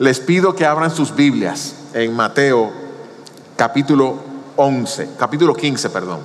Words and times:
les 0.00 0.18
pido 0.18 0.54
que 0.54 0.64
abran 0.64 0.90
sus 0.90 1.14
Biblias 1.14 1.74
en 1.92 2.16
Mateo 2.16 2.72
capítulo 3.54 4.16
11, 4.56 5.10
capítulo 5.18 5.54
15, 5.54 5.90
perdón. 5.90 6.20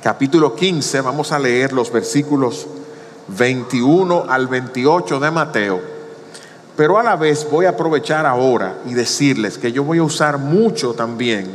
Capítulo 0.00 0.54
15, 0.54 1.00
vamos 1.00 1.32
a 1.32 1.40
leer 1.40 1.72
los 1.72 1.90
versículos 1.90 2.68
21 3.26 4.26
al 4.28 4.46
28 4.46 5.18
de 5.18 5.30
Mateo. 5.32 5.80
Pero 6.76 7.00
a 7.00 7.02
la 7.02 7.16
vez 7.16 7.48
voy 7.50 7.66
a 7.66 7.70
aprovechar 7.70 8.26
ahora 8.26 8.76
y 8.86 8.94
decirles 8.94 9.58
que 9.58 9.72
yo 9.72 9.82
voy 9.82 9.98
a 9.98 10.04
usar 10.04 10.38
mucho 10.38 10.94
también 10.94 11.50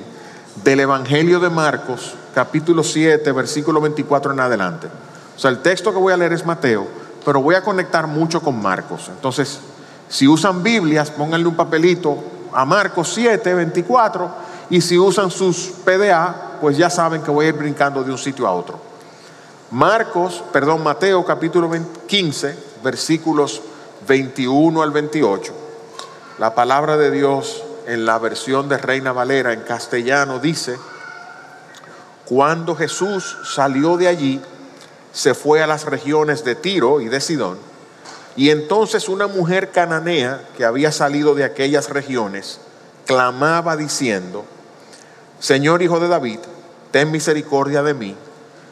del 0.66 0.82
Evangelio 0.82 1.40
de 1.40 1.50
Marcos, 1.50 2.16
capítulo 2.36 2.84
7, 2.84 3.32
versículo 3.32 3.80
24 3.80 4.34
en 4.34 4.42
adelante. 4.42 4.88
O 5.38 5.40
sea, 5.40 5.52
el 5.52 5.60
texto 5.60 5.94
que 5.94 6.00
voy 6.00 6.12
a 6.12 6.18
leer 6.18 6.34
es 6.34 6.46
Mateo, 6.46 6.86
pero 7.24 7.42
voy 7.42 7.56
a 7.56 7.64
conectar 7.64 8.08
mucho 8.08 8.42
con 8.42 8.62
Marcos. 8.62 9.08
Entonces, 9.08 9.62
si 10.10 10.28
usan 10.28 10.64
Biblias, 10.64 11.12
pónganle 11.12 11.48
un 11.48 11.56
papelito 11.56 12.18
a 12.52 12.66
Marcos 12.66 13.14
7, 13.14 13.54
24, 13.54 14.30
y 14.72 14.82
si 14.82 14.98
usan 14.98 15.30
sus 15.30 15.72
PDA, 15.86 16.58
pues 16.60 16.78
ya 16.78 16.90
saben 16.90 17.22
que 17.22 17.30
voy 17.30 17.46
a 17.46 17.50
ir 17.50 17.56
brincando 17.56 18.04
de 18.04 18.12
un 18.12 18.18
sitio 18.18 18.48
a 18.48 18.52
otro. 18.52 18.80
Marcos, 19.70 20.44
perdón, 20.52 20.84
Mateo 20.84 21.24
capítulo 21.24 21.70
15, 22.08 22.58
versículos 22.84 23.62
21 24.08 24.82
al 24.82 24.90
28. 24.90 25.54
La 26.40 26.56
palabra 26.56 26.98
de 26.98 27.12
Dios 27.12 27.64
en 27.86 28.06
la 28.06 28.18
versión 28.18 28.68
de 28.68 28.80
Reina 28.80 29.12
Valera 29.12 29.54
en 29.54 29.62
castellano 29.62 30.40
dice, 30.40 30.76
cuando 32.26 32.76
Jesús 32.76 33.38
salió 33.44 33.96
de 33.96 34.08
allí, 34.08 34.42
se 35.12 35.36
fue 35.36 35.62
a 35.62 35.68
las 35.68 35.86
regiones 35.86 36.44
de 36.44 36.56
Tiro 36.56 37.00
y 37.00 37.10
de 37.10 37.22
Sidón 37.22 37.69
y 38.36 38.50
entonces 38.50 39.10
una 39.10 39.28
mujer 39.28 39.72
cananea 39.72 40.48
que 40.56 40.66
había 40.66 40.92
salido 40.92 41.36
de 41.36 41.44
aquellas 41.44 41.90
regiones 41.90 42.60
clamaba 43.06 43.76
diciendo, 43.76 44.46
Señor 45.40 45.82
Hijo 45.82 46.00
de 46.00 46.08
David, 46.08 46.40
ten 46.92 47.12
misericordia 47.12 47.82
de 47.84 47.94
mí, 47.94 48.16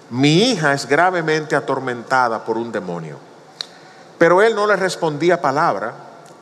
mi 0.09 0.51
hija 0.51 0.73
es 0.73 0.87
gravemente 0.87 1.55
atormentada 1.55 2.45
por 2.45 2.57
un 2.57 2.71
demonio. 2.71 3.17
Pero 4.17 4.41
él 4.41 4.55
no 4.55 4.65
le 4.67 4.75
respondía 4.75 5.41
palabra, 5.41 5.93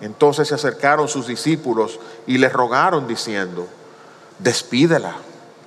entonces 0.01 0.47
se 0.47 0.55
acercaron 0.55 1.07
sus 1.07 1.27
discípulos 1.27 1.99
y 2.27 2.37
le 2.37 2.49
rogaron 2.49 3.07
diciendo, 3.07 3.67
despídela, 4.39 5.15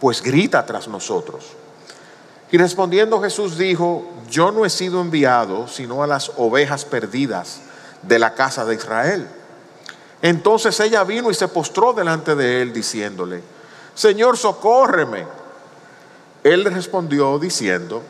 pues 0.00 0.22
grita 0.22 0.64
tras 0.64 0.86
nosotros. 0.88 1.44
Y 2.50 2.56
respondiendo 2.56 3.20
Jesús 3.20 3.58
dijo, 3.58 4.10
yo 4.30 4.50
no 4.52 4.64
he 4.64 4.70
sido 4.70 5.00
enviado 5.00 5.68
sino 5.68 6.02
a 6.02 6.06
las 6.06 6.32
ovejas 6.36 6.84
perdidas 6.84 7.60
de 8.02 8.18
la 8.18 8.34
casa 8.34 8.64
de 8.64 8.74
Israel. 8.74 9.28
Entonces 10.22 10.78
ella 10.80 11.04
vino 11.04 11.30
y 11.30 11.34
se 11.34 11.48
postró 11.48 11.92
delante 11.92 12.34
de 12.34 12.62
él 12.62 12.72
diciéndole, 12.72 13.42
Señor, 13.94 14.36
socórreme. 14.36 15.26
Él 16.44 16.64
respondió 16.64 17.38
diciendo, 17.38 18.02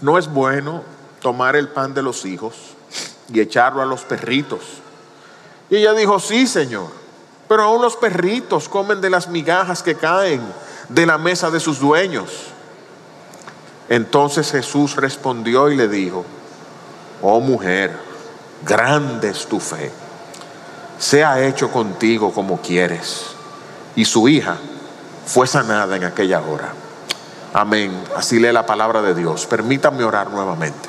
no 0.00 0.18
es 0.18 0.28
bueno 0.28 0.82
tomar 1.20 1.56
el 1.56 1.68
pan 1.68 1.94
de 1.94 2.02
los 2.02 2.24
hijos 2.24 2.74
y 3.32 3.40
echarlo 3.40 3.80
a 3.80 3.86
los 3.86 4.02
perritos. 4.02 4.60
Y 5.70 5.76
ella 5.76 5.92
dijo, 5.94 6.20
sí, 6.20 6.46
Señor, 6.46 6.88
pero 7.48 7.62
aún 7.62 7.82
los 7.82 7.96
perritos 7.96 8.68
comen 8.68 9.00
de 9.00 9.10
las 9.10 9.28
migajas 9.28 9.82
que 9.82 9.94
caen 9.94 10.42
de 10.88 11.06
la 11.06 11.18
mesa 11.18 11.50
de 11.50 11.60
sus 11.60 11.80
dueños. 11.80 12.52
Entonces 13.88 14.50
Jesús 14.50 14.96
respondió 14.96 15.70
y 15.70 15.76
le 15.76 15.88
dijo, 15.88 16.24
oh 17.22 17.40
mujer, 17.40 17.96
grande 18.64 19.30
es 19.30 19.46
tu 19.46 19.60
fe, 19.60 19.90
sea 20.98 21.40
hecho 21.40 21.70
contigo 21.70 22.32
como 22.32 22.60
quieres. 22.60 23.26
Y 23.94 24.04
su 24.04 24.28
hija 24.28 24.56
fue 25.24 25.46
sanada 25.46 25.96
en 25.96 26.04
aquella 26.04 26.40
hora. 26.40 26.72
Amén. 27.54 28.04
Así 28.14 28.38
lee 28.38 28.52
la 28.52 28.66
palabra 28.66 29.00
de 29.02 29.14
Dios. 29.14 29.46
Permítanme 29.46 30.04
orar 30.04 30.30
nuevamente. 30.30 30.88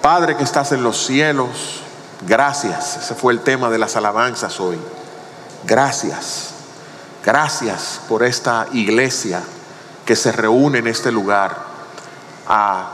Padre 0.00 0.36
que 0.36 0.44
estás 0.44 0.72
en 0.72 0.82
los 0.82 1.04
cielos, 1.04 1.82
gracias. 2.26 2.96
Ese 2.96 3.14
fue 3.14 3.32
el 3.32 3.40
tema 3.40 3.70
de 3.70 3.78
las 3.78 3.96
alabanzas 3.96 4.58
hoy. 4.60 4.78
Gracias. 5.64 6.50
Gracias 7.24 8.00
por 8.08 8.22
esta 8.24 8.66
iglesia 8.72 9.42
que 10.04 10.16
se 10.16 10.32
reúne 10.32 10.78
en 10.78 10.86
este 10.86 11.12
lugar 11.12 11.56
a 12.48 12.88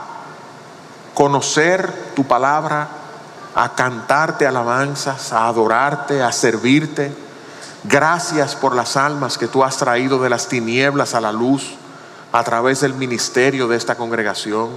conocer 1.13 1.91
tu 2.15 2.23
palabra, 2.25 2.87
a 3.55 3.75
cantarte 3.75 4.47
alabanzas, 4.47 5.33
a 5.33 5.47
adorarte, 5.47 6.21
a 6.21 6.31
servirte. 6.31 7.11
Gracias 7.83 8.55
por 8.55 8.75
las 8.75 8.95
almas 8.95 9.37
que 9.37 9.47
tú 9.47 9.63
has 9.63 9.77
traído 9.77 10.21
de 10.21 10.29
las 10.29 10.47
tinieblas 10.47 11.15
a 11.15 11.21
la 11.21 11.31
luz 11.31 11.75
a 12.31 12.43
través 12.43 12.81
del 12.81 12.93
ministerio 12.93 13.67
de 13.67 13.77
esta 13.77 13.95
congregación. 13.95 14.69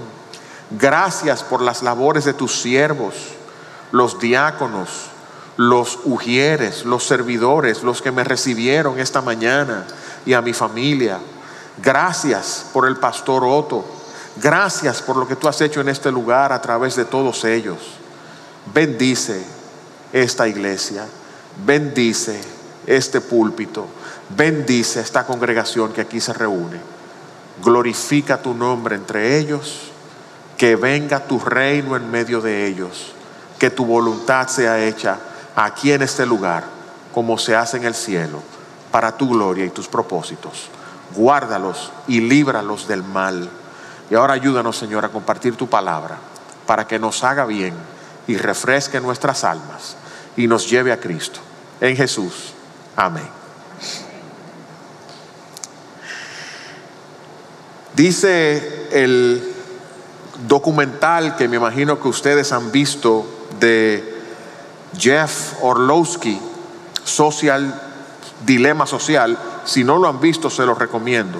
Gracias 0.71 1.43
por 1.43 1.61
las 1.61 1.83
labores 1.83 2.25
de 2.25 2.33
tus 2.33 2.59
siervos, 2.61 3.13
los 3.91 4.19
diáconos, 4.19 4.89
los 5.57 5.99
ujieres, 6.03 6.83
los 6.85 7.03
servidores, 7.03 7.83
los 7.83 8.01
que 8.01 8.11
me 8.11 8.23
recibieron 8.23 8.99
esta 8.99 9.21
mañana 9.21 9.85
y 10.25 10.33
a 10.33 10.41
mi 10.41 10.53
familia. 10.53 11.19
Gracias 11.81 12.65
por 12.71 12.87
el 12.87 12.97
pastor 12.97 13.43
Otto. 13.43 13.85
Gracias 14.35 15.01
por 15.01 15.17
lo 15.17 15.27
que 15.27 15.35
tú 15.35 15.47
has 15.47 15.59
hecho 15.61 15.81
en 15.81 15.89
este 15.89 16.11
lugar 16.11 16.51
a 16.51 16.61
través 16.61 16.95
de 16.95 17.05
todos 17.05 17.43
ellos. 17.45 17.77
Bendice 18.73 19.43
esta 20.11 20.47
iglesia. 20.47 21.05
Bendice 21.65 22.39
este 22.85 23.21
púlpito. 23.21 23.87
Bendice 24.29 25.01
esta 25.01 25.25
congregación 25.25 25.93
que 25.93 26.01
aquí 26.01 26.19
se 26.19 26.33
reúne. 26.33 26.79
Glorifica 27.63 28.41
tu 28.41 28.53
nombre 28.53 28.95
entre 28.95 29.37
ellos. 29.37 29.91
Que 30.57 30.75
venga 30.75 31.25
tu 31.25 31.39
reino 31.39 31.95
en 31.95 32.09
medio 32.09 32.41
de 32.41 32.67
ellos. 32.67 33.13
Que 33.57 33.69
tu 33.69 33.85
voluntad 33.85 34.47
sea 34.47 34.83
hecha 34.83 35.19
aquí 35.55 35.91
en 35.91 36.03
este 36.03 36.25
lugar 36.25 36.63
como 37.13 37.37
se 37.37 37.55
hace 37.55 37.77
en 37.77 37.85
el 37.85 37.93
cielo 37.93 38.41
para 38.91 39.15
tu 39.15 39.29
gloria 39.29 39.65
y 39.65 39.69
tus 39.69 39.87
propósitos 39.87 40.69
guárdalos 41.15 41.91
y 42.07 42.21
líbralos 42.21 42.87
del 42.87 43.03
mal. 43.03 43.49
Y 44.09 44.15
ahora 44.15 44.33
ayúdanos, 44.33 44.77
Señor, 44.77 45.05
a 45.05 45.09
compartir 45.09 45.55
tu 45.55 45.67
palabra 45.67 46.17
para 46.65 46.87
que 46.87 46.99
nos 46.99 47.23
haga 47.23 47.45
bien 47.45 47.73
y 48.27 48.37
refresque 48.37 48.99
nuestras 48.99 49.43
almas 49.43 49.95
y 50.35 50.47
nos 50.47 50.69
lleve 50.69 50.91
a 50.91 50.99
Cristo. 50.99 51.39
En 51.81 51.95
Jesús. 51.95 52.53
Amén. 52.95 53.27
Dice 57.95 58.87
el 58.91 59.53
documental 60.47 61.35
que 61.35 61.47
me 61.47 61.57
imagino 61.57 61.99
que 62.01 62.07
ustedes 62.07 62.51
han 62.51 62.71
visto 62.71 63.25
de 63.59 64.21
Jeff 64.97 65.53
Orlowski, 65.61 66.39
Social 67.03 67.81
Dilema 68.45 68.85
Social, 68.85 69.37
si 69.65 69.83
no 69.83 69.97
lo 69.97 70.07
han 70.07 70.19
visto, 70.19 70.49
se 70.49 70.65
los 70.65 70.77
recomiendo. 70.77 71.39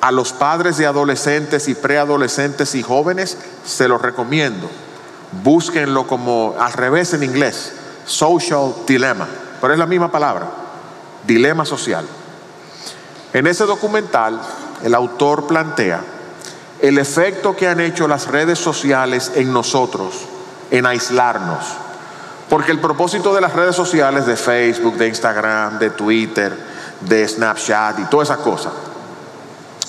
A 0.00 0.12
los 0.12 0.32
padres 0.32 0.78
de 0.78 0.86
adolescentes 0.86 1.68
y 1.68 1.74
preadolescentes 1.74 2.74
y 2.74 2.82
jóvenes, 2.82 3.36
se 3.64 3.88
los 3.88 4.00
recomiendo. 4.00 4.70
Búsquenlo 5.42 6.06
como 6.06 6.56
al 6.58 6.72
revés 6.72 7.12
en 7.14 7.22
inglés, 7.22 7.72
social 8.06 8.74
dilemma, 8.86 9.28
pero 9.60 9.72
es 9.72 9.78
la 9.78 9.86
misma 9.86 10.10
palabra, 10.10 10.50
dilema 11.26 11.64
social. 11.64 12.06
En 13.32 13.46
ese 13.46 13.64
documental, 13.64 14.40
el 14.82 14.94
autor 14.94 15.46
plantea 15.46 16.02
el 16.80 16.98
efecto 16.98 17.54
que 17.54 17.68
han 17.68 17.80
hecho 17.80 18.08
las 18.08 18.26
redes 18.26 18.58
sociales 18.58 19.32
en 19.34 19.52
nosotros, 19.52 20.14
en 20.70 20.86
aislarnos. 20.86 21.64
Porque 22.48 22.72
el 22.72 22.80
propósito 22.80 23.34
de 23.34 23.40
las 23.40 23.52
redes 23.52 23.76
sociales, 23.76 24.26
de 24.26 24.36
Facebook, 24.36 24.96
de 24.96 25.08
Instagram, 25.08 25.78
de 25.78 25.90
Twitter, 25.90 26.56
de 27.00 27.26
Snapchat 27.26 27.98
y 28.00 28.04
todas 28.04 28.28
esas 28.28 28.40
cosas. 28.40 28.72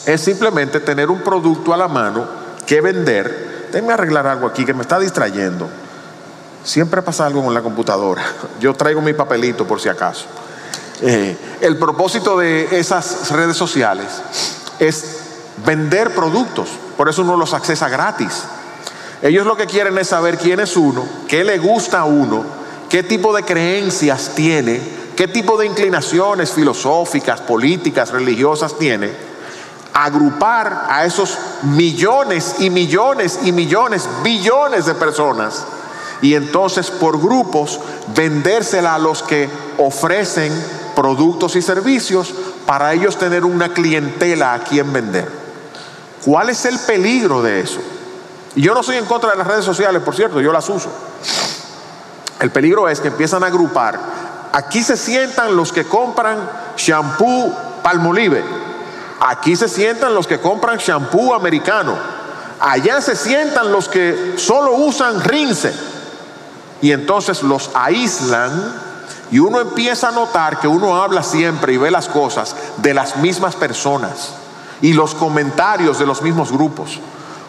Es 0.06 0.22
simplemente 0.22 0.80
tener 0.80 1.10
un 1.10 1.22
producto 1.22 1.74
a 1.74 1.78
la 1.78 1.88
mano 1.88 2.25
que 2.66 2.81
vender. 2.81 3.69
Déjenme 3.72 3.94
arreglar 3.94 4.28
algo 4.28 4.48
aquí 4.48 4.66
que 4.66 4.74
me 4.74 4.81
está 4.81 5.00
distrayendo. 5.00 5.69
Siempre 6.63 7.02
pasa 7.02 7.25
algo 7.25 7.44
con 7.44 7.54
la 7.54 7.62
computadora. 7.62 8.24
Yo 8.60 8.74
traigo 8.74 9.02
mi 9.02 9.13
papelito 9.13 9.66
por 9.68 9.80
si 9.80 9.90
acaso. 9.90 10.25
Eh, 11.02 11.36
el 11.62 11.78
propósito 11.78 12.38
de 12.38 12.80
esas 12.80 13.31
redes 13.31 13.57
sociales 13.57 14.07
es 14.80 15.18
vender 15.66 16.14
productos. 16.14 16.69
Por 16.98 17.10
eso 17.10 17.24
uno 17.24 17.38
los 17.38 17.54
accesa 17.54 17.90
gratis. 17.90 18.44
Ellos 19.22 19.46
lo 19.46 19.56
que 19.56 19.68
quieren 19.68 19.98
es 19.98 20.07
saber 20.07 20.38
quién 20.38 20.60
es 20.60 20.75
uno, 20.75 21.06
qué 21.28 21.44
le 21.44 21.60
gusta 21.60 22.00
a 22.00 22.06
uno, 22.06 22.44
qué 22.90 23.04
tipo 23.04 23.36
de 23.36 23.44
creencias 23.44 24.31
tiene 24.34 25.00
qué 25.16 25.28
tipo 25.28 25.58
de 25.58 25.66
inclinaciones 25.66 26.52
filosóficas, 26.52 27.42
políticas, 27.42 28.12
religiosas 28.12 28.78
tiene, 28.78 29.12
agrupar 29.94 30.88
a 30.90 31.06
esos 31.06 31.38
millones 31.63 32.56
y 32.60 32.69
millones 32.69 33.40
y 33.44 33.52
millones, 33.52 34.08
billones 34.24 34.86
de 34.86 34.94
personas 34.96 35.66
y 36.22 36.36
entonces 36.36 36.92
por 36.92 37.19
grupos 37.19 37.80
vendérsela 38.16 38.96
a 38.96 39.00
los 39.00 39.24
que 39.24 39.50
ofrecen 39.78 40.54
productos 40.96 41.56
y 41.56 41.62
servicios 41.62 42.34
para 42.66 42.94
ellos 42.94 43.18
tener 43.18 43.44
una 43.44 43.74
clientela 43.74 44.54
a 44.54 44.60
quien 44.60 44.94
vender. 44.94 45.28
¿Cuál 46.24 46.50
es 46.50 46.66
el 46.66 46.78
peligro 46.80 47.42
de 47.42 47.62
eso? 47.62 47.80
Y 48.56 48.62
yo 48.62 48.74
no 48.74 48.84
soy 48.84 48.98
en 48.98 49.06
contra 49.06 49.31
de 49.31 49.38
las 49.38 49.48
redes 49.48 49.66
sociales, 49.66 50.02
por 50.04 50.16
cierto, 50.16 50.40
yo 50.40 50.52
las 50.52 50.69
uso. 50.69 50.90
El 52.40 52.52
peligro 52.52 52.88
es 52.88 53.00
que 53.00 53.07
empiezan 53.07 53.44
a 53.44 53.48
agrupar. 53.48 54.00
Aquí 54.53 54.83
se 54.83 54.98
sientan 54.98 55.56
los 55.56 55.71
que 55.71 55.86
compran 55.86 56.38
shampoo 56.75 57.56
palmolive. 57.81 58.44
Aquí 59.19 59.56
se 59.56 59.69
sientan 59.69 60.13
los 60.13 60.27
que 60.27 60.39
compran 60.39 60.77
shampoo 60.77 61.33
americano. 61.33 61.95
Allá 62.59 63.01
se 63.01 63.15
sientan 63.15 63.71
los 63.71 63.88
que 63.88 64.33
solo 64.38 64.74
usan 64.74 65.24
rinse. 65.24 65.74
Y 66.81 66.92
entonces 66.92 67.44
los 67.44 67.69
aíslan 67.74 68.75
y 69.31 69.39
uno 69.39 69.62
empieza 69.62 70.09
a 70.09 70.12
notar 70.12 70.59
que 70.59 70.68
uno 70.68 71.01
habla 71.01 71.24
siempre 71.24 71.74
y 71.74 71.77
ve 71.77 71.89
las 71.89 72.07
cosas 72.07 72.56
de 72.77 72.94
las 72.94 73.18
mismas 73.18 73.56
personas 73.56 74.33
y 74.81 74.94
los 74.94 75.15
comentarios 75.15 75.97
de 76.00 76.06
los 76.06 76.21
mismos 76.21 76.51
grupos. 76.51 77.00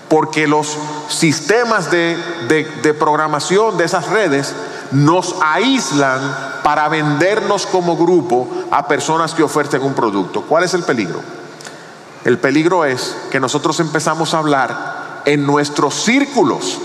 Porque 0.09 0.47
los 0.47 0.77
sistemas 1.09 1.91
de, 1.91 2.17
de 2.83 2.95
programación 2.95 3.77
de 3.79 3.85
esas 3.85 4.09
redes 4.09 4.55
nos 4.93 5.35
aíslan 5.43 6.21
para 6.63 6.89
vendernos 6.89 7.67
como 7.67 7.97
grupo 7.97 8.49
a 8.71 8.87
personas 8.87 9.35
que 9.35 9.43
oferten 9.43 9.83
un 9.83 9.95
producto. 9.95 10.43
¿Cuál 10.43 10.65
es 10.65 10.75
el 10.75 10.83
peligro? 10.85 11.21
El 12.25 12.39
peligro 12.39 12.85
es 12.85 13.17
que 13.31 13.41
nosotros 13.41 13.81
empezamos 13.81 14.33
a 14.33 14.39
hablar 14.39 15.23
en 15.25 15.45
nuestros 15.45 15.95
círculos 15.95 16.79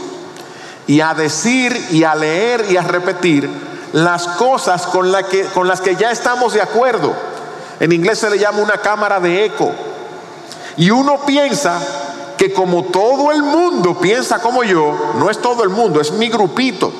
y 0.87 1.01
a 1.01 1.13
decir 1.13 1.77
y 1.91 2.03
a 2.03 2.15
leer 2.15 2.65
y 2.69 2.77
a 2.77 2.81
repetir 2.81 3.49
las 3.93 4.27
cosas 4.27 4.87
con, 4.87 5.11
con 5.53 5.67
las 5.67 5.81
que 5.81 5.95
ya 5.95 6.11
estamos 6.11 6.53
de 6.53 6.61
acuerdo. 6.61 7.13
En 7.79 7.91
inglés 7.91 8.19
se 8.19 8.29
le 8.29 8.39
llama 8.39 8.59
una 8.59 8.77
cámara 8.77 9.19
de 9.19 9.45
eco. 9.45 9.71
Y 10.77 10.89
uno 10.89 11.25
piensa 11.25 11.79
que 12.37 12.53
como 12.53 12.85
todo 12.85 13.31
el 13.31 13.43
mundo 13.43 13.99
piensa 13.99 14.39
como 14.39 14.63
yo, 14.63 15.13
no 15.19 15.29
es 15.29 15.39
todo 15.41 15.63
el 15.63 15.69
mundo, 15.69 15.99
es 15.99 16.11
mi 16.11 16.29
grupito, 16.29 16.91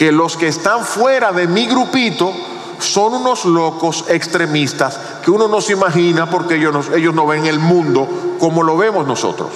que 0.00 0.12
los 0.12 0.38
que 0.38 0.48
están 0.48 0.82
fuera 0.82 1.30
de 1.30 1.46
mi 1.46 1.66
grupito 1.66 2.32
son 2.78 3.12
unos 3.12 3.44
locos 3.44 4.06
extremistas 4.08 4.98
que 5.22 5.30
uno 5.30 5.46
no 5.46 5.60
se 5.60 5.74
imagina 5.74 6.30
porque 6.30 6.54
ellos 6.54 6.72
no, 6.72 6.96
ellos 6.96 7.14
no 7.14 7.26
ven 7.26 7.44
el 7.44 7.58
mundo 7.58 8.08
como 8.38 8.62
lo 8.62 8.78
vemos 8.78 9.06
nosotros. 9.06 9.50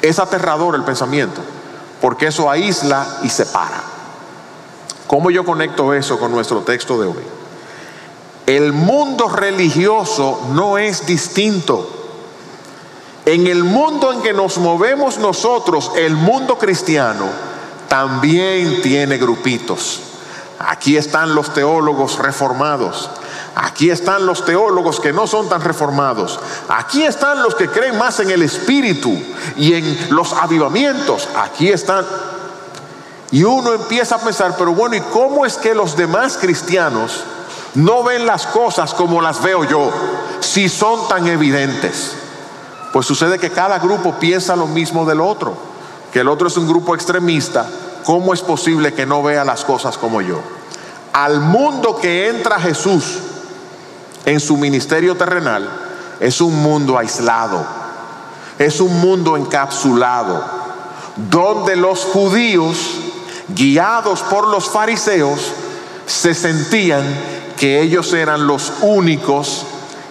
Es 0.00 0.20
aterrador 0.20 0.76
el 0.76 0.84
pensamiento, 0.84 1.40
porque 2.00 2.28
eso 2.28 2.48
aísla 2.48 3.18
y 3.24 3.28
separa. 3.28 3.82
¿Cómo 5.08 5.32
yo 5.32 5.44
conecto 5.44 5.92
eso 5.92 6.20
con 6.20 6.30
nuestro 6.30 6.60
texto 6.60 6.96
de 7.00 7.08
hoy? 7.08 7.24
El 8.46 8.72
mundo 8.72 9.28
religioso 9.28 10.40
no 10.52 10.78
es 10.78 11.04
distinto. 11.04 11.90
En 13.24 13.48
el 13.48 13.64
mundo 13.64 14.12
en 14.12 14.22
que 14.22 14.32
nos 14.32 14.58
movemos 14.58 15.18
nosotros, 15.18 15.90
el 15.96 16.14
mundo 16.14 16.58
cristiano, 16.58 17.55
también 17.88 18.82
tiene 18.82 19.18
grupitos. 19.18 20.00
Aquí 20.58 20.96
están 20.96 21.34
los 21.34 21.52
teólogos 21.52 22.18
reformados. 22.18 23.10
Aquí 23.54 23.90
están 23.90 24.26
los 24.26 24.44
teólogos 24.44 25.00
que 25.00 25.12
no 25.12 25.26
son 25.26 25.48
tan 25.48 25.62
reformados. 25.62 26.38
Aquí 26.68 27.04
están 27.04 27.42
los 27.42 27.54
que 27.54 27.68
creen 27.68 27.96
más 27.96 28.20
en 28.20 28.30
el 28.30 28.42
espíritu 28.42 29.16
y 29.56 29.74
en 29.74 30.08
los 30.10 30.32
avivamientos. 30.32 31.28
Aquí 31.36 31.68
están. 31.68 32.04
Y 33.30 33.44
uno 33.44 33.72
empieza 33.72 34.16
a 34.16 34.18
pensar, 34.18 34.54
pero 34.58 34.72
bueno, 34.72 34.96
¿y 34.96 35.00
cómo 35.00 35.44
es 35.44 35.56
que 35.56 35.74
los 35.74 35.96
demás 35.96 36.38
cristianos 36.38 37.24
no 37.74 38.02
ven 38.02 38.26
las 38.26 38.46
cosas 38.46 38.94
como 38.94 39.20
las 39.20 39.42
veo 39.42 39.64
yo 39.64 39.90
si 40.40 40.68
son 40.68 41.08
tan 41.08 41.26
evidentes? 41.26 42.14
Pues 42.92 43.06
sucede 43.06 43.38
que 43.38 43.50
cada 43.50 43.78
grupo 43.78 44.14
piensa 44.18 44.56
lo 44.56 44.66
mismo 44.66 45.04
del 45.04 45.20
otro, 45.20 45.56
que 46.12 46.20
el 46.20 46.28
otro 46.28 46.48
es 46.48 46.56
un 46.56 46.68
grupo 46.68 46.94
extremista 46.94 47.66
¿cómo 48.06 48.32
es 48.32 48.40
posible 48.40 48.94
que 48.94 49.04
no 49.04 49.22
vea 49.22 49.44
las 49.44 49.64
cosas 49.64 49.98
como 49.98 50.22
yo? 50.22 50.40
Al 51.12 51.40
mundo 51.40 51.96
que 51.96 52.28
entra 52.28 52.60
Jesús 52.60 53.18
en 54.24 54.38
su 54.38 54.56
ministerio 54.56 55.16
terrenal 55.16 55.68
es 56.20 56.40
un 56.40 56.62
mundo 56.62 56.96
aislado, 56.98 57.66
es 58.58 58.80
un 58.80 59.00
mundo 59.00 59.36
encapsulado, 59.36 60.42
donde 61.16 61.74
los 61.74 62.04
judíos, 62.04 62.76
guiados 63.48 64.20
por 64.22 64.46
los 64.48 64.70
fariseos, 64.70 65.40
se 66.06 66.32
sentían 66.32 67.02
que 67.56 67.80
ellos 67.80 68.12
eran 68.12 68.46
los 68.46 68.72
únicos 68.82 69.64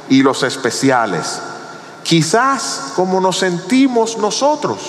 y 0.10 0.22
los 0.22 0.44
especiales. 0.44 1.40
Quizás 2.04 2.92
como 2.96 3.22
nos 3.22 3.38
sentimos 3.38 4.18
nosotros. 4.18 4.80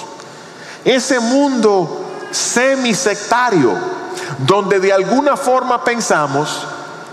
Ese 0.87 1.19
mundo 1.19 2.05
semisectario, 2.31 3.75
donde 4.47 4.79
de 4.79 4.93
alguna 4.93 5.37
forma 5.37 5.83
pensamos 5.83 6.65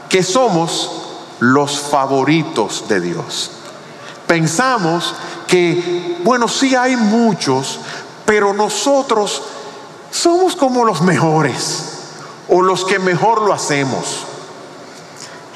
que 0.07 0.21
somos 0.21 0.91
los 1.39 1.79
favoritos 1.79 2.87
de 2.87 3.01
Dios. 3.01 3.49
Pensamos 4.27 5.15
que, 5.47 6.19
bueno, 6.23 6.47
sí 6.47 6.75
hay 6.75 6.95
muchos, 6.95 7.79
pero 8.25 8.53
nosotros 8.53 9.41
somos 10.11 10.55
como 10.55 10.85
los 10.85 11.01
mejores 11.01 11.85
o 12.49 12.61
los 12.61 12.85
que 12.85 12.99
mejor 12.99 13.41
lo 13.41 13.53
hacemos. 13.53 14.25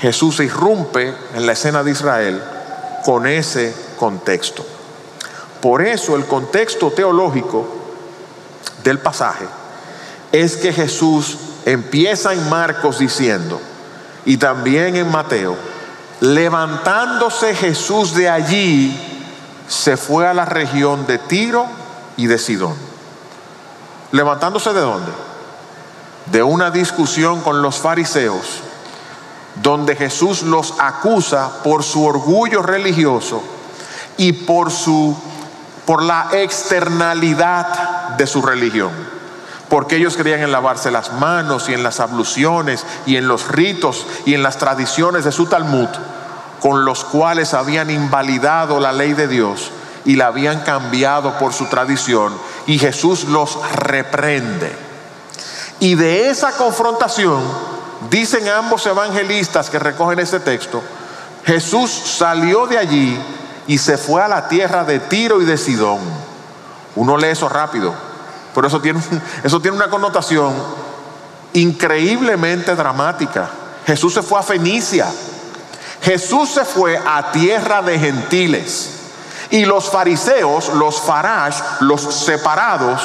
Jesús 0.02 0.40
irrumpe 0.40 1.16
en 1.36 1.46
la 1.46 1.52
escena 1.54 1.84
de 1.84 1.92
Israel 1.92 2.44
con 3.06 3.28
ese 3.28 3.75
contexto. 4.00 4.66
Por 5.62 5.84
eso 5.86 6.16
el 6.16 6.25
contexto 6.25 6.90
teológico 6.90 7.77
del 8.88 9.00
pasaje 9.00 9.45
es 10.31 10.56
que 10.56 10.72
Jesús 10.72 11.38
empieza 11.66 12.34
en 12.34 12.50
Marcos 12.50 13.00
diciendo, 13.00 13.60
y 14.25 14.38
también 14.38 14.95
en 14.95 15.12
Mateo, 15.12 15.57
levantándose 16.22 17.54
Jesús 17.54 18.16
de 18.16 18.30
allí, 18.30 18.97
se 19.68 19.97
fue 19.97 20.26
a 20.26 20.33
la 20.33 20.45
región 20.45 21.06
de 21.06 21.18
Tiro 21.18 21.66
y 22.16 22.28
de 22.28 22.38
Sidón. 22.38 22.76
¿Levantándose 24.14 24.71
de 24.71 24.80
dónde? 24.80 25.12
De 26.28 26.42
una 26.42 26.71
discusión 26.71 27.42
con 27.42 27.62
los 27.62 27.76
fariseos, 27.80 28.62
donde 29.62 29.97
Jesús 29.97 30.44
los 30.44 30.76
acusa 30.80 31.62
por 31.62 31.83
su 31.83 32.06
orgullo 32.06 32.62
religioso 32.62 33.44
y 34.16 34.31
por 34.31 34.71
su 34.71 35.18
por 35.85 36.04
la 36.04 36.28
externalidad 36.33 37.96
de 38.18 38.28
su 38.28 38.42
religión. 38.42 38.92
Porque 39.69 39.97
ellos 39.97 40.16
creían 40.16 40.42
en 40.42 40.52
lavarse 40.52 40.92
las 40.92 41.11
manos 41.14 41.68
y 41.68 41.73
en 41.73 41.83
las 41.83 41.99
abluciones 41.99 42.85
y 43.06 43.18
en 43.18 43.28
los 43.28 43.49
ritos 43.49 44.06
y 44.26 44.33
en 44.33 44.44
las 44.44 44.57
tradiciones 44.57 45.26
de 45.26 45.31
su 45.31 45.47
Talmud, 45.47 45.90
con 46.61 46.85
los 46.85 47.04
cuales 47.04 47.54
habían 47.54 47.90
invalidado 47.90 48.80
la 48.80 48.94
ley 48.94 49.14
de 49.14 49.28
Dios 49.28 49.71
y 50.06 50.16
la 50.16 50.28
habían 50.28 50.61
cambiado 50.61 51.37
por 51.37 51.54
su 51.54 51.66
tradición. 51.66 52.33
Y 52.66 52.80
Jesús 52.80 53.26
los 53.26 53.59
reprende. 53.73 54.73
Y 55.80 55.95
de 55.95 56.30
esa 56.30 56.54
confrontación, 56.54 57.42
dicen 58.09 58.47
ambos 58.47 58.85
evangelistas 58.87 59.69
que 59.69 59.80
recogen 59.80 60.19
este 60.19 60.40
texto, 60.40 60.81
Jesús 61.45 61.92
salió 61.92 62.68
de 62.68 62.78
allí 62.78 63.19
y 63.68 63.78
se 63.78 63.97
fue 63.97 64.21
a 64.21 64.28
la 64.28 64.47
tierra 64.47 64.83
de 64.85 64.99
Tiro 64.99 65.42
y 65.42 65.45
de 65.45 65.57
Sidón. 65.57 65.99
Uno 66.97 67.16
lee 67.16 67.27
eso 67.27 67.47
rápido, 67.47 67.94
pero 68.54 68.68
eso 68.68 68.81
tiene, 68.81 68.99
eso 69.44 69.59
tiene 69.61 69.77
una 69.77 69.89
connotación 69.89 70.54
increíblemente 71.54 72.75
dramática. 72.75 73.49
Jesús 73.85 74.16
se 74.16 74.23
fue 74.23 74.39
a 74.39 74.44
Fenicia. 74.44 75.07
Jesús 76.01 76.49
se 76.49 76.66
fue 76.66 76.97
a 76.97 77.31
tierra 77.31 77.81
de 77.81 77.99
gentiles. 77.99 78.94
Y 79.51 79.66
los 79.66 79.89
fariseos, 79.89 80.69
los 80.73 80.99
farash, 80.99 81.59
los 81.81 82.01
separados, 82.01 83.01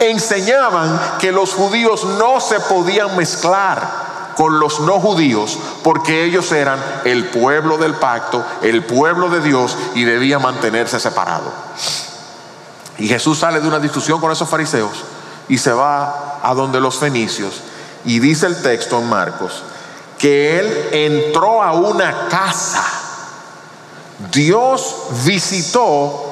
enseñaban 0.00 1.00
que 1.20 1.30
los 1.30 1.52
judíos 1.52 2.04
no 2.04 2.40
se 2.40 2.58
podían 2.60 3.14
mezclar 3.16 4.04
con 4.36 4.58
los 4.58 4.80
no 4.80 4.98
judíos 5.00 5.58
porque 5.84 6.24
ellos 6.24 6.50
eran 6.50 6.82
el 7.04 7.26
pueblo 7.26 7.78
del 7.78 7.94
pacto, 7.94 8.44
el 8.62 8.84
pueblo 8.84 9.28
de 9.28 9.40
Dios 9.40 9.76
y 9.94 10.04
debía 10.04 10.38
mantenerse 10.38 10.98
separado. 10.98 11.52
Y 12.98 13.08
Jesús 13.08 13.38
sale 13.38 13.60
de 13.60 13.68
una 13.68 13.80
discusión 13.80 14.20
con 14.20 14.30
esos 14.30 14.48
fariseos 14.48 15.04
y 15.48 15.58
se 15.58 15.72
va 15.72 16.38
a 16.42 16.54
donde 16.54 16.80
los 16.80 16.96
fenicios 16.96 17.60
y 18.04 18.18
dice 18.18 18.46
el 18.46 18.62
texto 18.62 18.98
en 18.98 19.08
Marcos 19.08 19.62
que 20.18 20.58
él 20.58 20.88
entró 20.92 21.62
a 21.62 21.72
una 21.72 22.28
casa. 22.28 22.84
Dios 24.30 24.96
visitó 25.24 26.24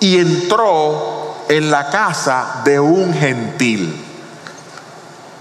y 0.00 0.18
entró 0.18 1.36
en 1.48 1.70
la 1.70 1.88
casa 1.90 2.60
de 2.64 2.78
un 2.78 3.14
gentil. 3.14 4.04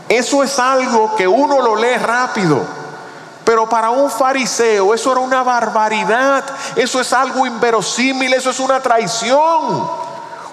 Eso 0.07 0.43
es 0.43 0.57
algo 0.57 1.15
que 1.15 1.27
uno 1.27 1.61
lo 1.61 1.75
lee 1.75 1.97
rápido. 1.97 2.61
Pero 3.43 3.67
para 3.67 3.89
un 3.89 4.09
fariseo 4.09 4.93
eso 4.93 5.11
era 5.11 5.21
una 5.21 5.43
barbaridad, 5.43 6.43
eso 6.75 7.01
es 7.01 7.11
algo 7.11 7.45
inverosímil, 7.45 8.33
eso 8.33 8.51
es 8.51 8.59
una 8.59 8.79
traición. 8.79 10.10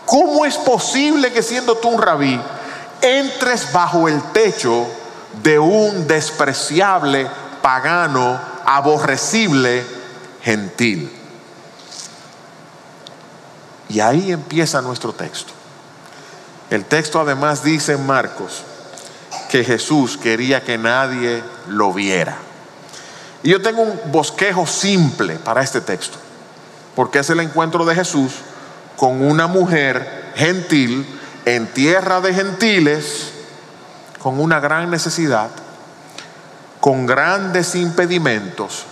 ¿Cómo 0.09 0.47
es 0.47 0.57
posible 0.57 1.35
que 1.35 1.43
siendo 1.43 1.77
tú 1.77 1.91
un 1.91 2.01
rabí 2.01 2.41
entres 3.03 3.71
bajo 3.75 4.09
el 4.09 4.23
techo 4.33 4.87
de 5.43 5.59
un 5.59 6.07
despreciable, 6.07 7.29
pagano, 7.61 8.41
aborrecible 8.65 9.85
gentil? 10.43 11.13
Y 13.91 14.01
ahí 14.01 14.33
empieza 14.33 14.81
nuestro 14.81 15.13
texto. 15.13 15.53
El 16.71 16.87
texto 16.87 17.21
además 17.21 17.63
dice 17.63 17.93
en 17.93 18.07
Marcos 18.07 18.63
que 19.51 19.63
Jesús 19.63 20.17
quería 20.17 20.65
que 20.65 20.79
nadie 20.79 21.45
lo 21.67 21.93
viera. 21.93 22.39
Y 23.43 23.51
yo 23.51 23.61
tengo 23.61 23.83
un 23.83 24.01
bosquejo 24.11 24.67
simple 24.67 25.35
para 25.35 25.61
este 25.61 25.83
texto, 25.83 26.17
porque 26.97 27.19
es 27.19 27.29
el 27.29 27.41
encuentro 27.41 27.85
de 27.85 27.95
Jesús 27.95 28.33
con 28.99 29.23
una 29.23 29.47
mujer 29.47 30.33
gentil 30.35 31.07
en 31.45 31.69
tierra 31.69 32.21
de 32.21 32.35
gentiles, 32.35 33.33
con 34.21 34.41
una 34.41 34.59
gran 34.59 34.91
necesidad, 34.91 35.49
con 36.81 37.07
grandes 37.07 37.77
impedimentos 37.77 38.85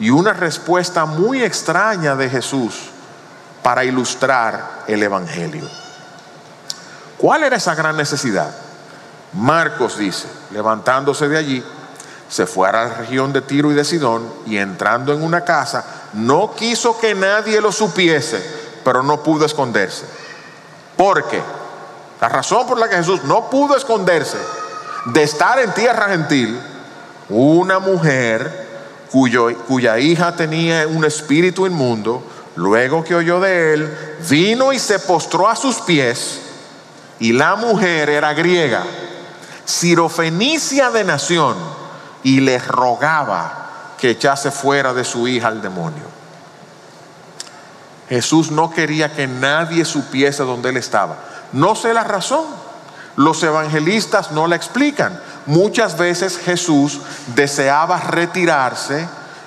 y 0.00 0.08
una 0.08 0.32
respuesta 0.32 1.04
muy 1.04 1.42
extraña 1.42 2.16
de 2.16 2.30
Jesús 2.30 2.74
para 3.62 3.84
ilustrar 3.84 4.84
el 4.88 5.02
Evangelio. 5.02 5.68
¿Cuál 7.18 7.44
era 7.44 7.56
esa 7.56 7.74
gran 7.74 7.98
necesidad? 7.98 8.50
Marcos 9.34 9.98
dice, 9.98 10.26
levantándose 10.52 11.28
de 11.28 11.36
allí, 11.36 11.64
se 12.30 12.46
fue 12.46 12.66
a 12.66 12.72
la 12.72 12.88
región 12.88 13.30
de 13.34 13.42
Tiro 13.42 13.70
y 13.70 13.74
de 13.74 13.84
Sidón 13.84 14.26
y 14.46 14.56
entrando 14.56 15.12
en 15.12 15.22
una 15.22 15.42
casa, 15.42 15.84
no 16.14 16.54
quiso 16.54 16.98
que 16.98 17.14
nadie 17.14 17.60
lo 17.60 17.70
supiese, 17.70 18.63
pero 18.84 19.02
no 19.02 19.22
pudo 19.22 19.46
esconderse. 19.46 20.04
¿Por 20.96 21.26
qué? 21.28 21.42
La 22.20 22.28
razón 22.28 22.66
por 22.66 22.78
la 22.78 22.88
que 22.88 22.96
Jesús 22.96 23.24
no 23.24 23.50
pudo 23.50 23.76
esconderse 23.76 24.38
de 25.06 25.22
estar 25.22 25.58
en 25.58 25.72
tierra 25.74 26.08
gentil, 26.08 26.60
una 27.28 27.78
mujer 27.78 28.64
cuya 29.10 29.98
hija 29.98 30.34
tenía 30.34 30.86
un 30.88 31.04
espíritu 31.04 31.66
inmundo, 31.66 32.22
luego 32.56 33.04
que 33.04 33.14
oyó 33.14 33.40
de 33.40 33.74
él, 33.74 34.16
vino 34.28 34.72
y 34.72 34.78
se 34.78 34.98
postró 34.98 35.48
a 35.48 35.56
sus 35.56 35.76
pies, 35.80 36.40
y 37.20 37.32
la 37.32 37.56
mujer 37.56 38.10
era 38.10 38.34
griega, 38.34 38.84
sirofenicia 39.64 40.90
de 40.90 41.04
nación, 41.04 41.56
y 42.22 42.40
le 42.40 42.58
rogaba 42.58 43.94
que 43.98 44.10
echase 44.10 44.50
fuera 44.50 44.92
de 44.92 45.04
su 45.04 45.28
hija 45.28 45.48
al 45.48 45.62
demonio. 45.62 46.13
Jesús 48.08 48.50
no 48.50 48.70
quería 48.70 49.12
que 49.12 49.26
nadie 49.26 49.84
supiese 49.84 50.42
dónde 50.42 50.70
él 50.70 50.76
estaba. 50.76 51.16
No 51.52 51.74
sé 51.74 51.94
la 51.94 52.04
razón. 52.04 52.44
Los 53.16 53.42
evangelistas 53.42 54.32
no 54.32 54.46
la 54.46 54.56
explican. 54.56 55.20
Muchas 55.46 55.96
veces 55.96 56.38
Jesús 56.38 57.00
deseaba 57.34 58.00
retirarse 58.00 59.06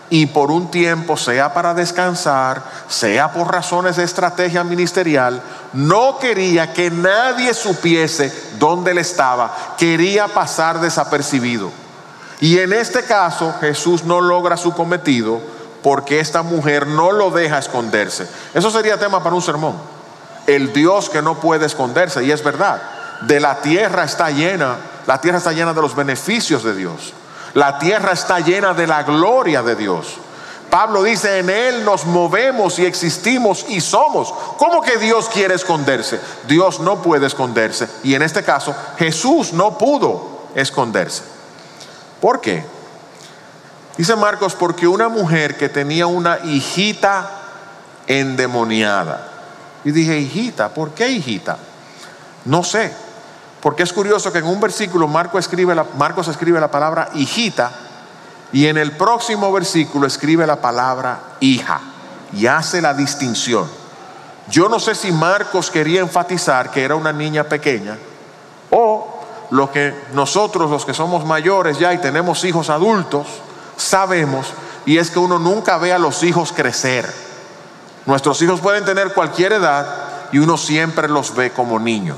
y 0.09 0.27
por 0.27 0.51
un 0.51 0.71
tiempo, 0.71 1.17
sea 1.17 1.53
para 1.53 1.73
descansar, 1.73 2.63
sea 2.87 3.33
por 3.33 3.51
razones 3.51 3.97
de 3.97 4.03
estrategia 4.03 4.63
ministerial, 4.63 5.41
no 5.73 6.17
quería 6.17 6.71
que 6.71 6.89
nadie 6.89 7.53
supiese 7.53 8.33
dónde 8.57 8.91
él 8.91 8.99
estaba, 8.99 9.75
quería 9.77 10.29
pasar 10.29 10.79
desapercibido. 10.79 11.71
Y 12.39 12.59
en 12.59 12.71
este 12.71 13.03
caso 13.03 13.53
Jesús 13.59 14.05
no 14.05 14.21
logra 14.21 14.55
su 14.55 14.73
cometido 14.73 15.41
porque 15.87 16.19
esta 16.19 16.41
mujer 16.41 16.85
no 16.85 17.13
lo 17.13 17.31
deja 17.31 17.59
esconderse. 17.59 18.27
Eso 18.53 18.69
sería 18.69 18.99
tema 18.99 19.23
para 19.23 19.33
un 19.33 19.41
sermón. 19.41 19.77
El 20.45 20.73
Dios 20.73 21.09
que 21.09 21.21
no 21.21 21.39
puede 21.39 21.65
esconderse, 21.65 22.25
y 22.25 22.31
es 22.33 22.43
verdad, 22.43 22.81
de 23.21 23.39
la 23.39 23.61
tierra 23.61 24.03
está 24.03 24.29
llena, 24.29 24.79
la 25.05 25.21
tierra 25.21 25.37
está 25.37 25.53
llena 25.53 25.73
de 25.73 25.81
los 25.81 25.95
beneficios 25.95 26.61
de 26.65 26.75
Dios. 26.75 27.13
La 27.53 27.79
tierra 27.79 28.11
está 28.11 28.41
llena 28.41 28.73
de 28.73 28.85
la 28.85 29.03
gloria 29.03 29.63
de 29.63 29.77
Dios. 29.77 30.15
Pablo 30.69 31.03
dice, 31.03 31.39
en 31.39 31.49
Él 31.49 31.85
nos 31.85 32.05
movemos 32.05 32.77
y 32.79 32.85
existimos 32.85 33.65
y 33.69 33.79
somos. 33.79 34.33
¿Cómo 34.57 34.81
que 34.81 34.97
Dios 34.97 35.29
quiere 35.29 35.55
esconderse? 35.55 36.19
Dios 36.49 36.81
no 36.81 37.01
puede 37.01 37.27
esconderse. 37.27 37.87
Y 38.03 38.13
en 38.13 38.23
este 38.23 38.43
caso, 38.43 38.75
Jesús 38.97 39.53
no 39.53 39.77
pudo 39.77 40.49
esconderse. 40.53 41.23
¿Por 42.19 42.41
qué? 42.41 42.76
Dice 43.97 44.15
Marcos, 44.15 44.53
porque 44.53 44.87
una 44.87 45.09
mujer 45.09 45.57
que 45.57 45.69
tenía 45.69 46.05
una 46.05 46.39
hijita 46.45 47.31
endemoniada. 48.05 49.27
Y 49.83 49.91
dije, 49.91 50.19
hijita, 50.19 50.69
¿por 50.69 50.91
qué 50.91 51.09
hijita? 51.09 51.57
No 52.45 52.63
sé, 52.63 52.93
porque 53.61 53.83
es 53.83 53.91
curioso 53.91 54.31
que 54.31 54.39
en 54.39 54.45
un 54.45 54.59
versículo 54.59 55.07
Marcos 55.07 55.45
escribe 55.45 55.73
la, 55.73 55.85
Marcos 55.97 56.27
escribe 56.27 56.59
la 56.59 56.69
palabra 56.69 57.09
hijita 57.15 57.71
y 58.53 58.67
en 58.67 58.77
el 58.77 58.91
próximo 58.93 59.51
versículo 59.51 60.07
escribe 60.07 60.45
la 60.45 60.61
palabra 60.61 61.19
hija 61.39 61.81
y 62.33 62.45
hace 62.45 62.81
la 62.81 62.93
distinción. 62.93 63.67
Yo 64.49 64.69
no 64.69 64.79
sé 64.79 64.95
si 64.95 65.11
Marcos 65.11 65.71
quería 65.71 66.01
enfatizar 66.01 66.71
que 66.71 66.83
era 66.83 66.95
una 66.95 67.11
niña 67.11 67.43
pequeña 67.43 67.97
o 68.69 69.21
lo 69.49 69.71
que 69.71 69.93
nosotros 70.13 70.69
los 70.69 70.85
que 70.85 70.93
somos 70.93 71.25
mayores 71.25 71.79
ya 71.79 71.93
y 71.93 71.97
tenemos 71.97 72.43
hijos 72.43 72.69
adultos 72.69 73.27
sabemos 73.77 74.47
y 74.85 74.97
es 74.97 75.11
que 75.11 75.19
uno 75.19 75.39
nunca 75.39 75.77
ve 75.77 75.93
a 75.93 75.99
los 75.99 76.23
hijos 76.23 76.51
crecer. 76.51 77.11
Nuestros 78.05 78.41
hijos 78.41 78.59
pueden 78.59 78.85
tener 78.85 79.13
cualquier 79.13 79.53
edad 79.53 79.85
y 80.31 80.39
uno 80.39 80.57
siempre 80.57 81.07
los 81.07 81.35
ve 81.35 81.51
como 81.51 81.79
niños. 81.79 82.17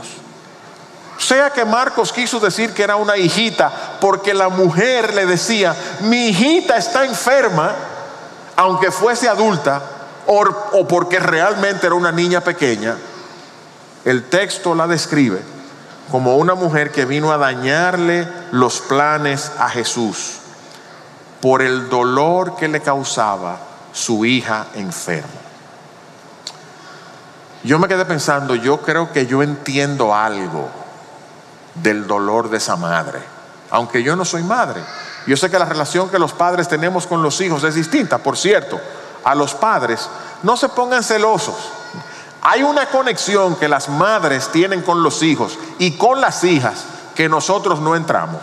Sea 1.17 1.49
que 1.49 1.65
Marcos 1.65 2.13
quiso 2.13 2.39
decir 2.39 2.73
que 2.73 2.83
era 2.83 2.95
una 2.95 3.17
hijita 3.17 3.97
porque 3.99 4.33
la 4.33 4.49
mujer 4.49 5.13
le 5.13 5.25
decía, 5.25 5.75
mi 6.01 6.27
hijita 6.27 6.77
está 6.77 7.05
enferma, 7.05 7.75
aunque 8.55 8.91
fuese 8.91 9.27
adulta, 9.27 9.81
o, 10.27 10.41
o 10.73 10.87
porque 10.87 11.19
realmente 11.19 11.87
era 11.87 11.95
una 11.95 12.11
niña 12.11 12.41
pequeña, 12.41 12.95
el 14.05 14.29
texto 14.29 14.75
la 14.75 14.87
describe 14.87 15.41
como 16.11 16.37
una 16.37 16.55
mujer 16.55 16.91
que 16.91 17.05
vino 17.05 17.31
a 17.31 17.37
dañarle 17.37 18.27
los 18.51 18.79
planes 18.79 19.51
a 19.57 19.69
Jesús 19.69 20.39
por 21.41 21.62
el 21.62 21.89
dolor 21.89 22.55
que 22.55 22.67
le 22.67 22.81
causaba 22.81 23.58
su 23.93 24.25
hija 24.25 24.67
enferma. 24.74 25.29
Yo 27.63 27.77
me 27.79 27.88
quedé 27.88 28.05
pensando, 28.05 28.55
yo 28.55 28.81
creo 28.81 29.12
que 29.12 29.25
yo 29.25 29.43
entiendo 29.43 30.15
algo 30.15 30.69
del 31.75 32.08
dolor 32.08 32.50
de 32.50 32.58
esa 32.58 32.75
madre, 32.75 33.19
aunque 33.69 34.01
yo 34.03 34.15
no 34.15 34.25
soy 34.25 34.43
madre. 34.43 34.81
Yo 35.27 35.36
sé 35.36 35.50
que 35.50 35.60
la 35.60 35.65
relación 35.65 36.10
que 36.10 36.19
los 36.19 36.34
padres 36.34 36.67
tenemos 36.67 37.05
con 37.05 37.22
los 37.22 37.39
hijos 37.41 37.63
es 37.63 37.75
distinta. 37.75 38.17
Por 38.17 38.38
cierto, 38.38 38.79
a 39.24 39.36
los 39.36 39.53
padres 39.53 40.10
no 40.43 40.55
se 40.55 40.69
pongan 40.69 41.03
celosos 41.03 41.55
hay 42.41 42.63
una 42.63 42.89
conexión 42.89 43.55
que 43.55 43.67
las 43.67 43.89
madres 43.89 44.50
tienen 44.50 44.81
con 44.81 45.03
los 45.03 45.24
hijos 45.24 45.58
y 45.77 45.98
con 45.98 46.22
las 46.22 46.43
hijas 46.43 46.86
que 47.15 47.27
nosotros 47.27 47.81
no 47.81 47.96
entramos. 47.96 48.41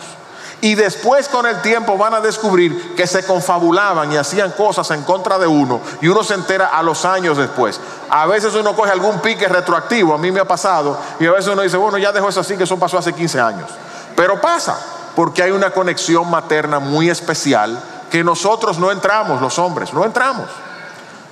Y 0.59 0.73
después 0.75 1.27
con 1.27 1.45
el 1.45 1.61
tiempo 1.61 1.97
van 1.97 2.15
a 2.15 2.19
descubrir 2.19 2.95
que 2.95 3.05
se 3.05 3.23
confabulaban 3.25 4.11
y 4.11 4.17
hacían 4.17 4.51
cosas 4.51 4.89
en 4.91 5.03
contra 5.03 5.37
de 5.37 5.45
uno 5.45 5.81
y 6.01 6.07
uno 6.07 6.23
se 6.23 6.33
entera 6.33 6.67
a 6.67 6.81
los 6.81 7.05
años 7.05 7.37
después. 7.37 7.79
A 8.09 8.25
veces 8.25 8.55
uno 8.55 8.75
coge 8.75 8.91
algún 8.91 9.19
pique 9.19 9.47
retroactivo, 9.47 10.15
a 10.15 10.17
mí 10.17 10.31
me 10.31 10.39
ha 10.39 10.45
pasado, 10.45 10.99
y 11.19 11.27
a 11.27 11.31
veces 11.31 11.47
uno 11.53 11.61
dice, 11.61 11.77
bueno, 11.77 11.97
ya 11.99 12.11
dejó 12.11 12.29
eso 12.29 12.39
así, 12.39 12.57
que 12.57 12.63
eso 12.63 12.79
pasó 12.79 12.97
hace 12.97 13.13
15 13.13 13.39
años. 13.39 13.69
Pero 14.15 14.41
pasa, 14.41 14.79
porque 15.15 15.43
hay 15.43 15.51
una 15.51 15.69
conexión 15.69 16.29
materna 16.29 16.79
muy 16.79 17.09
especial 17.09 17.79
que 18.09 18.23
nosotros 18.23 18.79
no 18.79 18.91
entramos, 18.91 19.39
los 19.41 19.59
hombres, 19.59 19.93
no 19.93 20.05
entramos. 20.05 20.47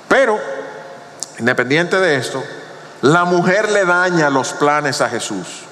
Pero 0.07 0.37
Independiente 1.37 1.99
de 1.99 2.15
esto, 2.15 2.41
la 3.01 3.25
mujer 3.25 3.69
le 3.71 3.85
daña 3.85 4.29
los 4.29 4.53
planes 4.53 5.01
a 5.01 5.09
Jesús 5.09 5.63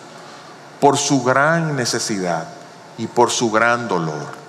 por 0.80 0.98
su 0.98 1.24
gran 1.24 1.76
necesidad 1.76 2.46
y 2.98 3.08
por 3.08 3.32
su 3.32 3.52
gran 3.52 3.88
dolor. 3.88 4.44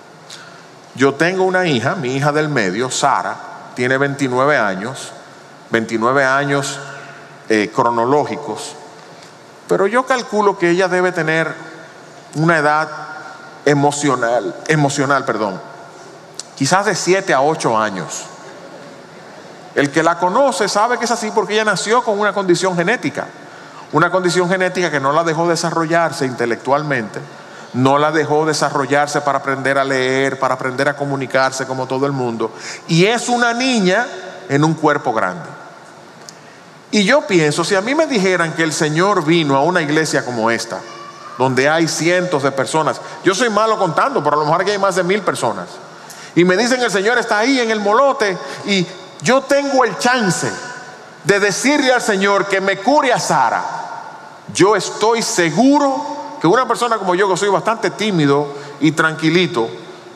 Yo 0.94 1.14
tengo 1.14 1.44
una 1.44 1.66
hija, 1.66 1.96
mi 1.96 2.14
hija 2.14 2.32
del 2.32 2.48
medio, 2.48 2.90
Sara, 2.90 3.36
tiene 3.74 3.98
29 3.98 4.56
años, 4.56 5.12
29 5.70 6.24
años 6.24 6.78
eh, 7.48 7.70
cronológicos, 7.74 8.76
pero 9.68 9.86
yo 9.86 10.06
calculo 10.06 10.58
que 10.58 10.70
ella 10.70 10.88
debe 10.88 11.10
tener 11.10 11.52
una 12.36 12.58
edad 12.58 12.88
emocional, 13.64 14.54
emocional, 14.68 15.24
perdón, 15.24 15.60
quizás 16.54 16.86
de 16.86 16.94
7 16.94 17.34
a 17.34 17.40
8 17.40 17.78
años. 17.78 18.26
El 19.74 19.90
que 19.90 20.02
la 20.02 20.18
conoce 20.18 20.68
sabe 20.68 20.98
que 20.98 21.04
es 21.04 21.10
así 21.10 21.32
porque 21.34 21.54
ella 21.54 21.64
nació 21.64 22.04
con 22.04 22.18
una 22.18 22.32
condición 22.32 22.76
genética. 22.76 23.26
Una 23.92 24.10
condición 24.10 24.48
genética 24.48 24.90
que 24.90 25.00
no 25.00 25.12
la 25.12 25.24
dejó 25.24 25.48
desarrollarse 25.48 26.26
intelectualmente, 26.26 27.20
no 27.74 27.98
la 27.98 28.10
dejó 28.12 28.46
desarrollarse 28.46 29.20
para 29.20 29.38
aprender 29.38 29.78
a 29.78 29.84
leer, 29.84 30.38
para 30.38 30.54
aprender 30.54 30.88
a 30.88 30.96
comunicarse 30.96 31.66
como 31.66 31.86
todo 31.86 32.06
el 32.06 32.12
mundo. 32.12 32.52
Y 32.88 33.04
es 33.04 33.28
una 33.28 33.52
niña 33.52 34.06
en 34.48 34.64
un 34.64 34.74
cuerpo 34.74 35.12
grande. 35.12 35.48
Y 36.90 37.04
yo 37.04 37.26
pienso, 37.26 37.64
si 37.64 37.74
a 37.74 37.80
mí 37.80 37.94
me 37.94 38.06
dijeran 38.06 38.52
que 38.52 38.62
el 38.62 38.72
Señor 38.72 39.24
vino 39.24 39.56
a 39.56 39.62
una 39.62 39.82
iglesia 39.82 40.24
como 40.24 40.50
esta, 40.50 40.80
donde 41.36 41.68
hay 41.68 41.88
cientos 41.88 42.44
de 42.44 42.52
personas, 42.52 43.00
yo 43.24 43.34
soy 43.34 43.50
malo 43.50 43.76
contando, 43.76 44.22
pero 44.22 44.36
a 44.36 44.38
lo 44.38 44.44
mejor 44.44 44.62
aquí 44.62 44.70
hay 44.70 44.78
más 44.78 44.94
de 44.94 45.02
mil 45.02 45.20
personas, 45.22 45.66
y 46.36 46.44
me 46.44 46.56
dicen 46.56 46.80
el 46.80 46.92
Señor 46.92 47.18
está 47.18 47.38
ahí 47.38 47.58
en 47.60 47.70
el 47.70 47.80
molote 47.80 48.36
y 48.66 48.86
yo 49.22 49.42
tengo 49.42 49.84
el 49.84 49.96
chance 49.98 50.50
de 51.24 51.40
decirle 51.40 51.92
al 51.92 52.02
Señor 52.02 52.46
que 52.46 52.60
me 52.60 52.78
cure 52.78 53.12
a 53.12 53.18
Sara, 53.18 53.64
yo 54.52 54.76
estoy 54.76 55.22
seguro 55.22 56.13
que 56.44 56.48
una 56.48 56.68
persona 56.68 56.98
como 56.98 57.14
yo, 57.14 57.26
que 57.26 57.38
soy 57.38 57.48
bastante 57.48 57.88
tímido 57.88 58.46
y 58.78 58.92
tranquilito, 58.92 59.66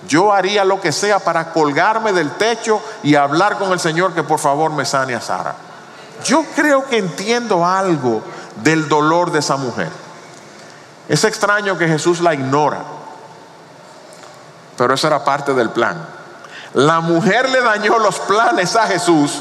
yo 0.07 0.31
haría 0.31 0.63
lo 0.63 0.79
que 0.79 0.93
sea 0.93 1.21
para 1.21 1.55
colgarme 1.55 2.13
del 2.13 2.33
techo 2.33 2.83
y 3.03 3.15
hablar 3.15 3.57
con 3.57 3.73
el 3.73 3.81
Señor 3.81 4.13
que 4.13 4.23
por 4.23 4.39
favor 4.39 4.71
me 4.71 4.85
sane 4.85 5.15
a 5.15 5.23
Sara. 5.23 5.55
Yo 6.23 6.45
creo 6.55 6.85
que 6.85 6.99
entiendo 6.99 7.65
algo 7.65 8.21
del 8.63 8.91
dolor 8.91 9.33
de 9.33 9.39
esa 9.39 9.57
mujer. 9.57 9.89
Es 11.09 11.25
extraño 11.25 11.79
que 11.79 11.89
Jesús 11.89 12.21
la 12.21 12.35
ignora, 12.35 12.83
pero 14.77 14.93
eso 14.93 15.07
era 15.07 15.25
parte 15.25 15.55
del 15.55 15.71
plan. 15.71 16.07
La 16.75 17.01
mujer 17.01 17.49
le 17.49 17.63
dañó 17.63 17.99
los 17.99 18.21
planes 18.21 18.77
a 18.77 18.87
Jesús, 18.87 19.41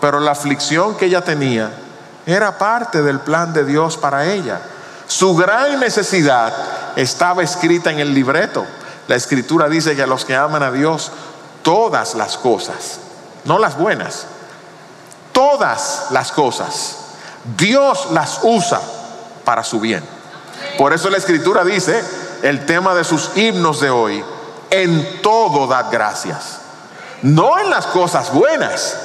pero 0.00 0.20
la 0.20 0.30
aflicción 0.30 0.96
que 0.96 1.06
ella 1.06 1.24
tenía 1.24 1.72
era 2.24 2.56
parte 2.56 3.02
del 3.02 3.18
plan 3.18 3.52
de 3.52 3.64
Dios 3.64 3.96
para 3.96 4.26
ella. 4.26 4.60
Su 5.08 5.34
gran 5.34 5.80
necesidad 5.80 6.52
estaba 6.94 7.42
escrita 7.42 7.90
en 7.90 7.98
el 7.98 8.12
libreto. 8.12 8.66
La 9.08 9.16
escritura 9.16 9.66
dice 9.66 9.96
que 9.96 10.02
a 10.02 10.06
los 10.06 10.26
que 10.26 10.36
aman 10.36 10.62
a 10.62 10.70
Dios, 10.70 11.10
todas 11.62 12.14
las 12.14 12.36
cosas, 12.36 13.00
no 13.44 13.58
las 13.58 13.78
buenas, 13.78 14.26
todas 15.32 16.08
las 16.10 16.30
cosas, 16.30 16.96
Dios 17.56 18.08
las 18.10 18.40
usa 18.42 18.80
para 19.46 19.64
su 19.64 19.80
bien. 19.80 20.04
Por 20.76 20.92
eso 20.92 21.08
la 21.08 21.16
escritura 21.16 21.64
dice, 21.64 22.04
el 22.42 22.66
tema 22.66 22.94
de 22.94 23.04
sus 23.04 23.30
himnos 23.34 23.80
de 23.80 23.88
hoy, 23.88 24.22
en 24.68 25.22
todo 25.22 25.66
dad 25.66 25.86
gracias. 25.90 26.58
No 27.22 27.58
en 27.58 27.70
las 27.70 27.86
cosas 27.86 28.30
buenas, 28.30 28.98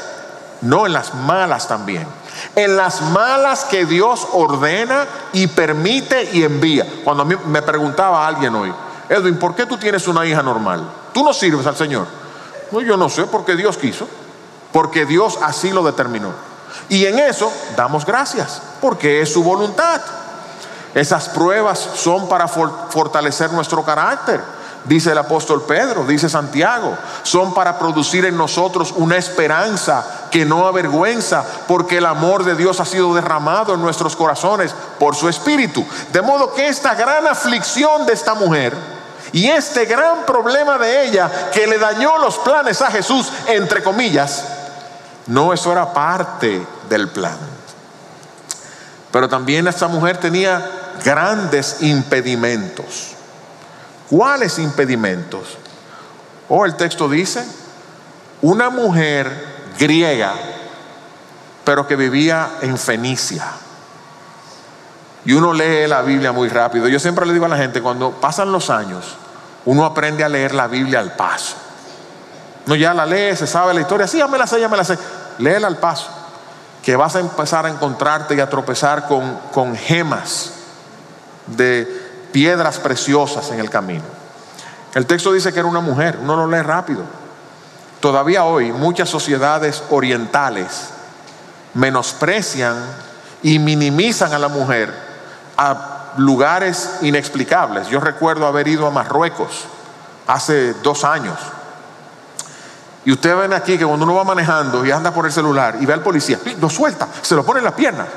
no 0.59 0.85
en 0.85 0.91
las 0.91 1.13
malas 1.13 1.69
también 1.69 2.05
en 2.55 2.77
las 2.77 3.01
malas 3.01 3.65
que 3.65 3.85
Dios 3.85 4.27
ordena 4.33 5.05
y 5.33 5.47
permite 5.47 6.29
y 6.33 6.43
envía. 6.43 6.85
Cuando 7.03 7.23
a 7.23 7.25
mí 7.25 7.35
me 7.47 7.61
preguntaba 7.61 8.27
alguien 8.27 8.55
hoy, 8.55 8.73
Edwin, 9.09 9.37
¿por 9.37 9.55
qué 9.55 9.65
tú 9.65 9.77
tienes 9.77 10.07
una 10.07 10.25
hija 10.25 10.41
normal? 10.41 10.87
Tú 11.13 11.23
no 11.23 11.33
sirves 11.33 11.65
al 11.67 11.75
Señor. 11.75 12.07
No, 12.71 12.81
yo 12.81 12.97
no 12.97 13.09
sé, 13.09 13.25
porque 13.25 13.55
Dios 13.55 13.77
quiso, 13.77 14.07
porque 14.71 15.05
Dios 15.05 15.37
así 15.41 15.71
lo 15.71 15.83
determinó. 15.83 16.31
Y 16.89 17.05
en 17.05 17.19
eso 17.19 17.51
damos 17.75 18.05
gracias, 18.05 18.61
porque 18.81 19.21
es 19.21 19.31
su 19.31 19.43
voluntad. 19.43 20.01
Esas 20.95 21.29
pruebas 21.29 21.79
son 21.95 22.27
para 22.27 22.47
fortalecer 22.47 23.51
nuestro 23.51 23.83
carácter 23.83 24.41
dice 24.85 25.11
el 25.11 25.17
apóstol 25.17 25.63
Pedro, 25.67 26.05
dice 26.05 26.29
Santiago, 26.29 26.97
son 27.23 27.53
para 27.53 27.79
producir 27.79 28.25
en 28.25 28.37
nosotros 28.37 28.93
una 28.95 29.17
esperanza 29.17 30.27
que 30.31 30.45
no 30.45 30.67
avergüenza, 30.67 31.43
porque 31.67 31.97
el 31.97 32.05
amor 32.05 32.43
de 32.43 32.55
Dios 32.55 32.79
ha 32.79 32.85
sido 32.85 33.13
derramado 33.13 33.73
en 33.73 33.81
nuestros 33.81 34.15
corazones 34.15 34.73
por 34.99 35.15
su 35.15 35.29
Espíritu. 35.29 35.85
De 36.11 36.21
modo 36.21 36.53
que 36.53 36.67
esta 36.67 36.95
gran 36.95 37.27
aflicción 37.27 38.05
de 38.05 38.13
esta 38.13 38.33
mujer 38.33 38.73
y 39.31 39.47
este 39.47 39.85
gran 39.85 40.25
problema 40.25 40.77
de 40.77 41.05
ella 41.05 41.49
que 41.51 41.67
le 41.67 41.79
dañó 41.79 42.17
los 42.19 42.37
planes 42.39 42.81
a 42.81 42.91
Jesús, 42.91 43.31
entre 43.47 43.81
comillas, 43.81 44.45
no 45.27 45.53
eso 45.53 45.71
era 45.71 45.93
parte 45.93 46.65
del 46.89 47.09
plan. 47.09 47.37
Pero 49.11 49.29
también 49.29 49.67
esta 49.67 49.87
mujer 49.87 50.17
tenía 50.17 50.91
grandes 51.03 51.77
impedimentos. 51.81 53.12
¿Cuáles 54.13 54.59
impedimentos? 54.59 55.57
O 56.47 56.57
oh, 56.57 56.65
el 56.65 56.75
texto 56.75 57.09
dice, 57.09 57.43
una 58.43 58.69
mujer 58.69 59.73
griega, 59.79 60.35
pero 61.65 61.87
que 61.87 61.95
vivía 61.95 62.57
en 62.61 62.77
Fenicia. 62.77 63.43
Y 65.25 65.33
uno 65.33 65.51
lee 65.51 65.87
la 65.87 66.03
Biblia 66.03 66.31
muy 66.31 66.47
rápido. 66.47 66.87
Yo 66.87 66.99
siempre 66.99 67.25
le 67.25 67.33
digo 67.33 67.45
a 67.45 67.49
la 67.49 67.57
gente, 67.57 67.81
cuando 67.81 68.11
pasan 68.11 68.51
los 68.51 68.69
años, 68.69 69.15
uno 69.65 69.83
aprende 69.83 70.23
a 70.23 70.29
leer 70.29 70.53
la 70.53 70.67
Biblia 70.67 70.99
al 70.99 71.15
paso. 71.15 71.55
No 72.67 72.75
ya 72.75 72.93
la 72.93 73.07
lee, 73.07 73.35
se 73.35 73.47
sabe 73.47 73.73
la 73.73 73.81
historia, 73.81 74.05
sí, 74.05 74.19
ya 74.19 74.27
me 74.27 74.37
la 74.37 74.45
sé, 74.45 74.59
ya 74.59 74.69
me 74.69 74.77
la 74.77 74.83
sé. 74.83 74.95
Léela 75.39 75.65
al 75.65 75.77
paso, 75.77 76.07
que 76.83 76.95
vas 76.95 77.15
a 77.15 77.19
empezar 77.19 77.65
a 77.65 77.69
encontrarte 77.69 78.35
y 78.35 78.41
a 78.41 78.47
tropezar 78.47 79.07
con, 79.07 79.39
con 79.51 79.75
gemas 79.75 80.51
de 81.47 82.02
piedras 82.33 82.79
preciosas 82.79 83.49
en 83.51 83.59
el 83.59 83.69
camino. 83.69 84.03
El 84.93 85.05
texto 85.05 85.31
dice 85.31 85.53
que 85.53 85.59
era 85.59 85.69
una 85.69 85.79
mujer, 85.79 86.19
uno 86.21 86.35
lo 86.35 86.47
lee 86.47 86.61
rápido. 86.61 87.03
Todavía 88.01 88.43
hoy 88.43 88.73
muchas 88.73 89.07
sociedades 89.07 89.83
orientales 89.89 90.89
menosprecian 91.73 92.75
y 93.41 93.59
minimizan 93.59 94.33
a 94.33 94.39
la 94.39 94.49
mujer 94.49 94.93
a 95.57 96.13
lugares 96.17 96.97
inexplicables. 97.01 97.87
Yo 97.87 97.99
recuerdo 97.99 98.45
haber 98.45 98.67
ido 98.67 98.85
a 98.85 98.91
Marruecos 98.91 99.65
hace 100.27 100.73
dos 100.73 101.03
años. 101.03 101.37
Y 103.05 103.11
ustedes 103.11 103.37
ven 103.37 103.53
aquí 103.53 103.77
que 103.77 103.85
cuando 103.85 104.05
uno 104.05 104.15
va 104.15 104.23
manejando 104.23 104.85
y 104.85 104.91
anda 104.91 105.13
por 105.13 105.25
el 105.25 105.31
celular 105.31 105.77
y 105.79 105.85
ve 105.85 105.93
al 105.93 106.01
policía, 106.01 106.39
lo 106.59 106.69
suelta, 106.69 107.07
se 107.21 107.35
lo 107.35 107.45
pone 107.45 107.59
en 107.59 107.65
las 107.65 107.73
piernas. 107.73 108.07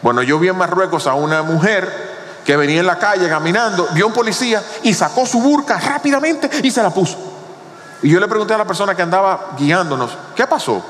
Bueno, 0.00 0.22
yo 0.22 0.38
vi 0.38 0.48
en 0.48 0.56
Marruecos 0.56 1.06
a 1.06 1.14
una 1.14 1.42
mujer 1.42 2.11
que 2.44 2.56
venía 2.56 2.80
en 2.80 2.86
la 2.86 2.98
calle 2.98 3.28
caminando, 3.28 3.88
vio 3.92 4.06
un 4.06 4.12
policía 4.12 4.62
y 4.82 4.94
sacó 4.94 5.26
su 5.26 5.40
burca 5.40 5.78
rápidamente 5.78 6.50
y 6.62 6.70
se 6.70 6.82
la 6.82 6.90
puso. 6.90 7.16
Y 8.02 8.10
yo 8.10 8.18
le 8.18 8.26
pregunté 8.26 8.54
a 8.54 8.58
la 8.58 8.64
persona 8.64 8.94
que 8.94 9.02
andaba 9.02 9.50
guiándonos, 9.56 10.10
¿qué 10.34 10.46
pasó? 10.46 10.82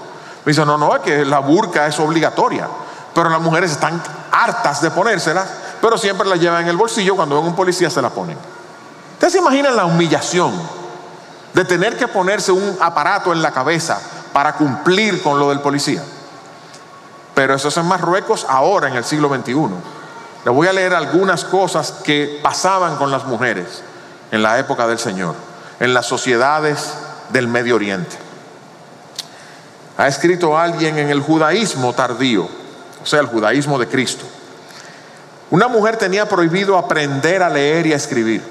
Me 0.45 0.51
dice, 0.51 0.65
no, 0.65 0.79
no, 0.79 0.97
es 0.97 1.03
que 1.03 1.25
la 1.25 1.41
burca 1.41 1.87
es 1.87 1.99
obligatoria, 2.01 2.69
pero 3.15 3.29
las 3.29 3.41
mujeres 3.41 3.71
están 3.71 4.03
hartas 4.33 4.81
de 4.81 4.91
ponérselas, 4.91 5.47
pero 5.81 5.99
siempre 5.99 6.27
la 6.27 6.37
llevan 6.37 6.63
en 6.63 6.69
el 6.69 6.77
bolsillo, 6.77 7.15
cuando 7.15 7.37
ven 7.37 7.47
un 7.47 7.55
policía 7.55 7.91
se 7.91 8.01
la 8.01 8.11
ponen. 8.11 8.39
¿Ustedes 9.15 9.35
se 9.35 9.39
imaginan 9.39 9.77
la 9.77 9.85
humillación 9.85 10.53
de 11.53 11.65
tener 11.65 11.97
que 11.99 12.09
ponerse 12.09 12.51
un 12.51 12.79
aparato 12.81 13.33
en 13.33 13.43
la 13.43 13.53
cabeza 13.53 14.01
para 14.33 14.55
cumplir 14.55 15.23
con 15.23 15.39
lo 15.39 15.51
del 15.51 15.61
policía? 15.61 16.03
Pero 17.35 17.55
eso 17.55 17.69
es 17.69 17.77
en 17.77 17.87
Marruecos 17.87 18.47
ahora, 18.49 18.89
en 18.89 18.95
el 18.95 19.05
siglo 19.05 19.29
XXI. 19.29 19.69
Le 20.45 20.51
voy 20.51 20.67
a 20.67 20.73
leer 20.73 20.95
algunas 20.95 21.45
cosas 21.45 21.93
que 22.05 22.41
pasaban 22.43 22.97
con 22.97 23.11
las 23.11 23.25
mujeres 23.25 23.83
en 24.33 24.43
la 24.43 24.59
época 24.59 24.87
del 24.87 24.99
Señor, 24.99 25.35
en 25.79 25.95
las 25.95 26.07
sociedades 26.07 26.95
del 27.31 27.47
Medio 27.47 27.77
Oriente. 27.77 28.17
Ha 29.99 30.09
escrito 30.09 30.59
alguien 30.59 30.99
en 30.99 31.11
el 31.11 31.21
judaísmo 31.21 31.93
tardío, 31.93 32.49
o 33.03 33.07
sea, 33.07 33.21
el 33.21 33.27
judaísmo 33.27 33.79
de 33.79 33.87
Cristo. 33.87 34.25
Una 35.51 35.69
mujer 35.69 35.97
tenía 35.97 36.29
prohibido 36.29 36.77
aprender 36.77 37.43
a 37.43 37.51
leer 37.51 37.87
y 37.87 37.93
a 37.93 37.97
escribir. 37.97 38.43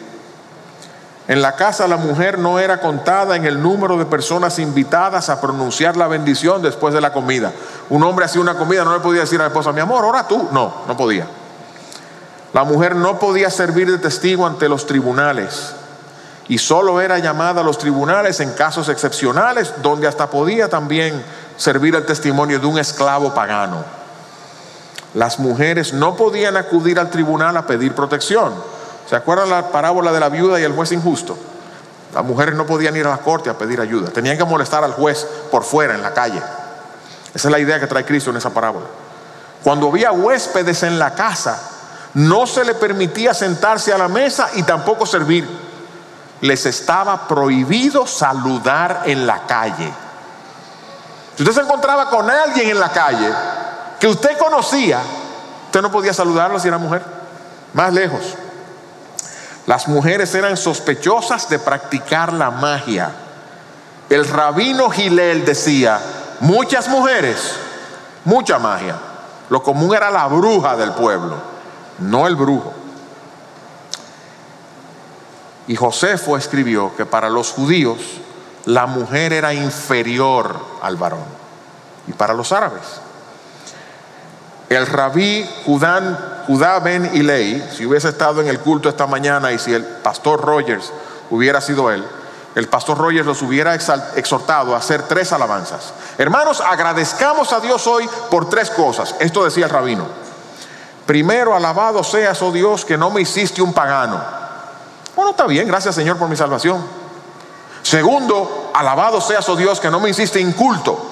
En 1.27 1.41
la 1.41 1.56
casa 1.56 1.88
la 1.88 1.97
mujer 1.97 2.39
no 2.39 2.60
era 2.60 2.80
contada 2.80 3.36
en 3.36 3.45
el 3.45 3.62
número 3.62 3.97
de 3.97 4.06
personas 4.06 4.60
invitadas 4.60 5.30
a 5.30 5.41
pronunciar 5.41 5.97
la 5.97 6.08
bendición 6.08 6.62
después 6.62 6.93
de 6.93 7.01
la 7.01 7.12
comida. 7.12 7.51
Un 7.89 8.04
hombre 8.04 8.25
hacía 8.25 8.41
una 8.41 8.58
comida, 8.58 8.84
no 8.84 8.93
le 8.93 9.01
podía 9.01 9.21
decir 9.21 9.39
a 9.39 9.43
la 9.43 9.47
esposa, 9.47 9.71
mi 9.71 9.82
amor, 9.82 10.06
ora 10.06 10.27
tú. 10.27 10.49
No, 10.51 10.84
no 10.88 10.95
podía. 10.95 11.25
La 12.54 12.64
mujer 12.64 12.96
no 12.96 13.18
podía 13.18 13.50
servir 13.50 13.90
de 13.90 13.98
testigo 13.98 14.46
ante 14.46 14.68
los 14.68 14.86
tribunales 14.86 15.74
y 16.48 16.58
solo 16.58 17.00
era 17.00 17.18
llamada 17.18 17.62
a 17.62 17.64
los 17.64 17.78
tribunales 17.78 18.42
en 18.42 18.52
casos 18.52 18.90
excepcionales 18.90 19.74
donde 19.82 20.08
hasta 20.08 20.30
podía 20.30 20.68
también 20.68 21.24
servir 21.56 21.96
el 21.96 22.06
testimonio 22.06 22.60
de 22.60 22.68
un 22.68 22.78
esclavo 22.78 23.34
pagano. 23.34 23.86
Las 25.14 25.40
mujeres 25.40 25.94
no 25.94 26.16
podían 26.16 26.58
acudir 26.58 27.00
al 27.00 27.10
tribunal 27.10 27.56
a 27.56 27.66
pedir 27.66 27.94
protección. 27.94 28.54
¿Se 29.10 29.16
acuerdan 29.16 29.50
la 29.50 29.70
parábola 29.70 30.12
de 30.12 30.20
la 30.20 30.30
viuda 30.30 30.60
y 30.60 30.64
el 30.64 30.74
juez 30.74 30.92
injusto? 30.92 31.38
Las 32.14 32.26
mujeres 32.26 32.56
no 32.56 32.66
podían 32.66 32.98
ir 32.98 33.08
a 33.08 33.12
la 33.12 33.18
corte 33.20 33.50
a 33.50 33.58
pedir 33.58 33.80
ayuda, 33.80 34.10
tenían 34.10 34.38
que 34.38 34.44
molestar 34.44 34.84
al 34.84 34.92
juez 34.92 35.26
por 35.50 35.64
fuera, 35.64 35.96
en 35.96 36.02
la 36.02 36.14
calle. 36.14 36.42
Esa 37.34 37.48
es 37.48 37.52
la 37.52 37.60
idea 37.60 37.80
que 37.80 37.88
trae 37.88 38.04
Cristo 38.04 38.32
en 38.32 38.38
esa 38.38 38.50
parábola. 38.50 38.88
Cuando 39.64 39.88
había 39.88 40.12
huéspedes 40.12 40.84
en 40.84 41.00
la 41.00 41.14
casa, 41.14 41.71
no 42.13 42.45
se 42.45 42.65
le 42.65 42.74
permitía 42.74 43.34
sentarse 43.34 43.93
a 43.93 43.97
la 43.97 44.08
mesa 44.08 44.50
y 44.56 44.63
tampoco 44.63 45.06
servir. 45.06 45.47
Les 46.41 46.65
estaba 46.65 47.28
prohibido 47.28 48.06
saludar 48.08 49.04
en 49.06 49.26
la 49.28 49.45
calle. 49.45 49.93
Si 51.36 51.43
usted 51.43 51.56
se 51.56 51.62
encontraba 51.62 52.10
con 52.10 52.30
alguien 52.30 52.69
en 52.69 52.80
la 52.80 52.89
calle 52.89 53.32
que 54.00 54.08
usted 54.08 54.38
conocía, 54.38 55.00
usted 55.65 55.82
no 55.82 55.91
podía 55.91 56.13
saludarlo 56.13 56.60
si 56.60 56.67
era 56.67 56.78
mujer. 56.78 57.04
Más 57.74 57.93
lejos. 57.93 58.21
Las 59.67 59.88
mujeres 59.88 60.34
eran 60.36 60.58
sospechosas 60.58 61.47
de 61.47 61.60
practicar 61.60 62.34
la 62.34 62.50
magia. 62.50 63.12
El 64.10 64.28
rabino 64.28 64.89
Gilel 64.89 65.45
decía, 65.45 66.00
muchas 66.41 66.89
mujeres, 66.89 67.54
mucha 68.26 68.60
magia. 68.60 68.95
Lo 69.50 69.63
común 69.63 69.95
era 69.95 70.10
la 70.10 70.28
bruja 70.28 70.76
del 70.76 70.91
pueblo, 70.93 71.36
no 72.02 72.28
el 72.28 72.36
brujo. 72.36 72.74
Y 75.68 75.76
Josefo 75.76 76.36
escribió 76.38 76.96
que 76.96 77.06
para 77.06 77.30
los 77.30 77.52
judíos 77.52 77.98
la 78.66 78.88
mujer 78.88 79.34
era 79.34 79.54
inferior 79.54 80.60
al 80.82 80.98
varón. 80.98 81.24
Y 82.08 82.14
para 82.14 82.34
los 82.34 82.52
árabes. 82.52 82.84
El 84.70 84.88
rabí 84.88 85.48
Judán, 85.66 86.18
Judá 86.48 86.80
Ben 86.80 87.12
Ilei, 87.14 87.62
si 87.76 87.86
hubiese 87.86 88.10
estado 88.10 88.42
en 88.42 88.48
el 88.48 88.60
culto 88.60 88.90
esta 88.90 89.06
mañana 89.06 89.52
y 89.52 89.60
si 89.60 89.74
el 89.74 89.84
pastor 89.84 90.42
Rogers 90.42 90.92
hubiera 91.30 91.62
sido 91.62 91.92
él, 91.92 92.06
el 92.56 92.68
pastor 92.68 92.98
Rogers 92.98 93.26
los 93.26 93.42
hubiera 93.42 93.76
exhortado 93.76 94.74
a 94.74 94.78
hacer 94.78 95.04
tres 95.04 95.32
alabanzas. 95.32 95.94
Hermanos, 96.18 96.62
agradezcamos 96.62 97.54
a 97.54 97.60
Dios 97.60 97.86
hoy 97.88 98.10
por 98.30 98.50
tres 98.50 98.70
cosas. 98.70 99.16
Esto 99.20 99.44
decía 99.44 99.66
el 99.66 99.72
rabino. 99.72 100.06
Primero, 101.06 101.56
alabado 101.56 102.04
seas, 102.04 102.42
oh 102.42 102.52
Dios, 102.52 102.86
que 102.86 102.98
no 102.98 103.10
me 103.10 103.22
hiciste 103.22 103.62
un 103.62 103.74
pagano 103.74 104.42
bueno, 105.16 105.32
está 105.32 105.46
bien, 105.46 105.68
gracias 105.68 105.96
Señor 105.96 106.18
por 106.18 106.30
mi 106.30 106.36
salvación. 106.36 106.84
Segundo, 107.84 108.72
alabado 108.74 109.20
seas, 109.20 109.48
oh 109.50 109.56
Dios, 109.56 109.80
que 109.80 109.90
no 109.90 110.00
me 110.00 110.10
hiciste 110.10 110.40
inculto. 110.40 111.10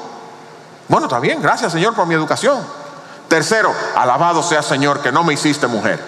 Bueno, 0.88 1.08
está 1.08 1.20
bien, 1.20 1.42
gracias 1.42 1.72
Señor 1.72 1.94
por 1.94 2.08
mi 2.08 2.16
educación. 2.16 2.60
Tercero, 3.28 3.74
alabado 3.96 4.42
sea 4.42 4.64
Señor 4.64 5.02
que 5.02 5.12
no 5.12 5.24
me 5.24 5.34
hiciste 5.34 5.68
mujer. 5.68 6.00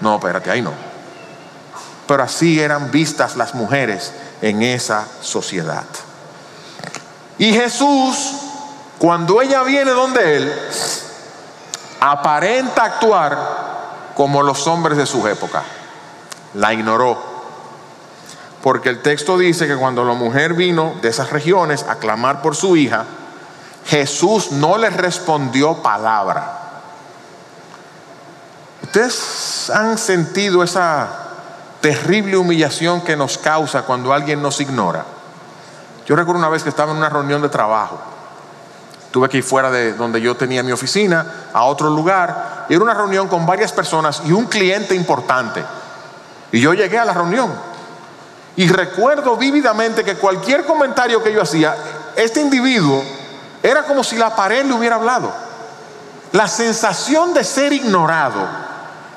No, 0.00 0.16
espérate, 0.16 0.50
ahí 0.50 0.62
no. 0.62 0.72
Pero 2.06 2.22
así 2.22 2.58
eran 2.58 2.90
vistas 2.90 3.36
las 3.36 3.54
mujeres 3.54 4.12
en 4.40 4.62
esa 4.62 5.06
sociedad. 5.20 5.84
Y 7.36 7.52
Jesús, 7.52 8.32
cuando 8.98 9.42
ella 9.42 9.62
viene 9.62 9.90
donde 9.90 10.36
Él, 10.36 10.68
aparenta 12.00 12.84
actuar 12.84 13.38
como 14.14 14.42
los 14.42 14.66
hombres 14.66 14.98
de 14.98 15.06
su 15.06 15.26
época 15.26 15.62
la 16.54 16.72
ignoró. 16.72 17.18
Porque 18.62 18.88
el 18.88 19.02
texto 19.02 19.38
dice 19.38 19.66
que 19.66 19.76
cuando 19.76 20.04
la 20.04 20.14
mujer 20.14 20.54
vino 20.54 20.94
de 21.00 21.08
esas 21.08 21.30
regiones 21.30 21.84
a 21.84 21.96
clamar 21.96 22.42
por 22.42 22.56
su 22.56 22.76
hija, 22.76 23.04
Jesús 23.86 24.52
no 24.52 24.76
le 24.76 24.90
respondió 24.90 25.82
palabra. 25.82 26.58
¿Ustedes 28.82 29.70
han 29.70 29.96
sentido 29.98 30.62
esa 30.62 31.08
terrible 31.80 32.36
humillación 32.36 33.02
que 33.02 33.16
nos 33.16 33.38
causa 33.38 33.82
cuando 33.82 34.12
alguien 34.12 34.42
nos 34.42 34.60
ignora? 34.60 35.04
Yo 36.06 36.16
recuerdo 36.16 36.40
una 36.40 36.48
vez 36.48 36.62
que 36.62 36.70
estaba 36.70 36.90
en 36.90 36.98
una 36.98 37.08
reunión 37.08 37.40
de 37.42 37.48
trabajo. 37.48 38.00
Tuve 39.18 39.28
que 39.28 39.38
ir 39.38 39.42
fuera 39.42 39.68
de 39.68 39.94
donde 39.94 40.20
yo 40.20 40.36
tenía 40.36 40.62
mi 40.62 40.70
oficina 40.70 41.48
a 41.52 41.64
otro 41.64 41.90
lugar. 41.90 42.66
Y 42.68 42.74
era 42.74 42.84
una 42.84 42.94
reunión 42.94 43.26
con 43.26 43.44
varias 43.44 43.72
personas 43.72 44.22
y 44.24 44.30
un 44.30 44.46
cliente 44.46 44.94
importante. 44.94 45.64
Y 46.52 46.60
yo 46.60 46.72
llegué 46.72 47.00
a 47.00 47.04
la 47.04 47.12
reunión 47.12 47.52
y 48.54 48.68
recuerdo 48.68 49.36
vívidamente 49.36 50.04
que 50.04 50.14
cualquier 50.14 50.64
comentario 50.64 51.20
que 51.20 51.32
yo 51.32 51.42
hacía, 51.42 51.74
este 52.14 52.40
individuo 52.40 53.02
era 53.60 53.82
como 53.82 54.04
si 54.04 54.14
la 54.14 54.36
pared 54.36 54.64
le 54.64 54.74
hubiera 54.74 54.94
hablado. 54.94 55.32
La 56.30 56.46
sensación 56.46 57.34
de 57.34 57.42
ser 57.42 57.72
ignorado 57.72 58.46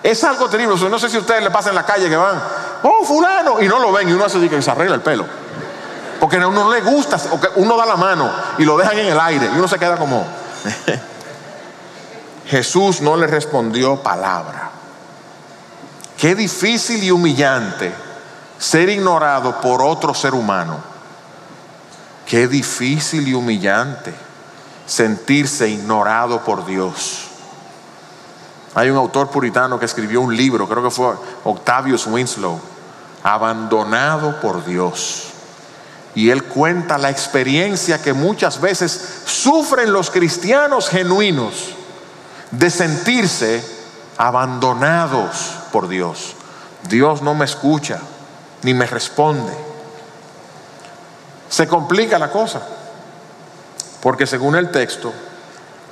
es 0.02 0.24
algo 0.24 0.50
terrible. 0.50 0.90
no 0.90 0.98
sé 0.98 1.10
si 1.12 1.18
a 1.18 1.20
ustedes 1.20 1.44
le 1.44 1.52
pasa 1.52 1.70
en 1.70 1.76
la 1.76 1.86
calle 1.86 2.10
que 2.10 2.16
van, 2.16 2.42
oh, 2.82 3.06
fulano, 3.06 3.62
y 3.62 3.68
no 3.68 3.78
lo 3.78 3.92
ven 3.92 4.10
y 4.10 4.14
uno 4.14 4.26
hace 4.26 4.50
que 4.50 4.64
se 4.64 4.72
arregla 4.72 4.96
el 4.96 5.02
pelo. 5.02 5.41
Porque 6.22 6.38
a 6.38 6.48
uno 6.48 6.66
no 6.66 6.72
le 6.72 6.82
gusta, 6.82 7.18
uno 7.56 7.76
da 7.76 7.84
la 7.84 7.96
mano 7.96 8.32
y 8.60 8.64
lo 8.64 8.78
dejan 8.78 9.00
en 9.00 9.08
el 9.08 9.20
aire 9.20 9.50
y 9.52 9.58
uno 9.58 9.68
se 9.68 9.80
queda 9.80 9.98
como... 9.98 10.24
Jesús 12.46 13.02
no 13.02 13.18
le 13.18 13.26
respondió 13.26 14.04
palabra. 14.04 14.70
Qué 16.16 16.36
difícil 16.36 17.04
y 17.04 17.10
humillante 17.10 17.92
ser 18.60 18.90
ignorado 18.90 19.60
por 19.62 19.82
otro 19.82 20.14
ser 20.14 20.36
humano. 20.36 20.78
Qué 22.28 22.48
difícil 22.48 23.28
y 23.28 23.34
humillante 23.34 24.14
sentirse 24.86 25.70
ignorado 25.70 26.42
por 26.42 26.68
Dios. 26.68 27.30
Hay 28.76 28.92
un 28.92 28.98
autor 28.98 29.32
puritano 29.32 29.80
que 29.80 29.86
escribió 29.86 30.22
un 30.22 30.38
libro, 30.38 30.70
creo 30.70 30.84
que 30.84 30.92
fue 30.92 31.16
Octavius 31.46 32.06
Winslow, 32.06 32.62
abandonado 33.24 34.40
por 34.40 34.64
Dios. 34.64 35.31
Y 36.14 36.30
él 36.30 36.44
cuenta 36.44 36.98
la 36.98 37.10
experiencia 37.10 38.02
que 38.02 38.14
muchas 38.14 38.60
veces 38.60 39.22
sufren 39.26 39.94
los 39.94 40.12
cristianos 40.12 40.90
genuinos 40.90 41.74
de 42.52 42.70
sentirse 42.70 43.64
abandonados 44.18 45.56
por 45.72 45.88
Dios. 45.88 46.36
Dios 46.90 47.22
no 47.22 47.34
me 47.34 47.46
escucha 47.46 48.00
ni 48.64 48.74
me 48.74 48.86
responde. 48.86 49.54
Se 51.50 51.68
complica 51.68 52.20
la 52.20 52.30
cosa, 52.30 52.62
porque 54.02 54.28
según 54.28 54.56
el 54.56 54.70
texto, 54.72 55.14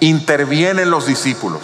intervienen 0.02 0.92
los 0.92 1.06
discípulos. 1.06 1.62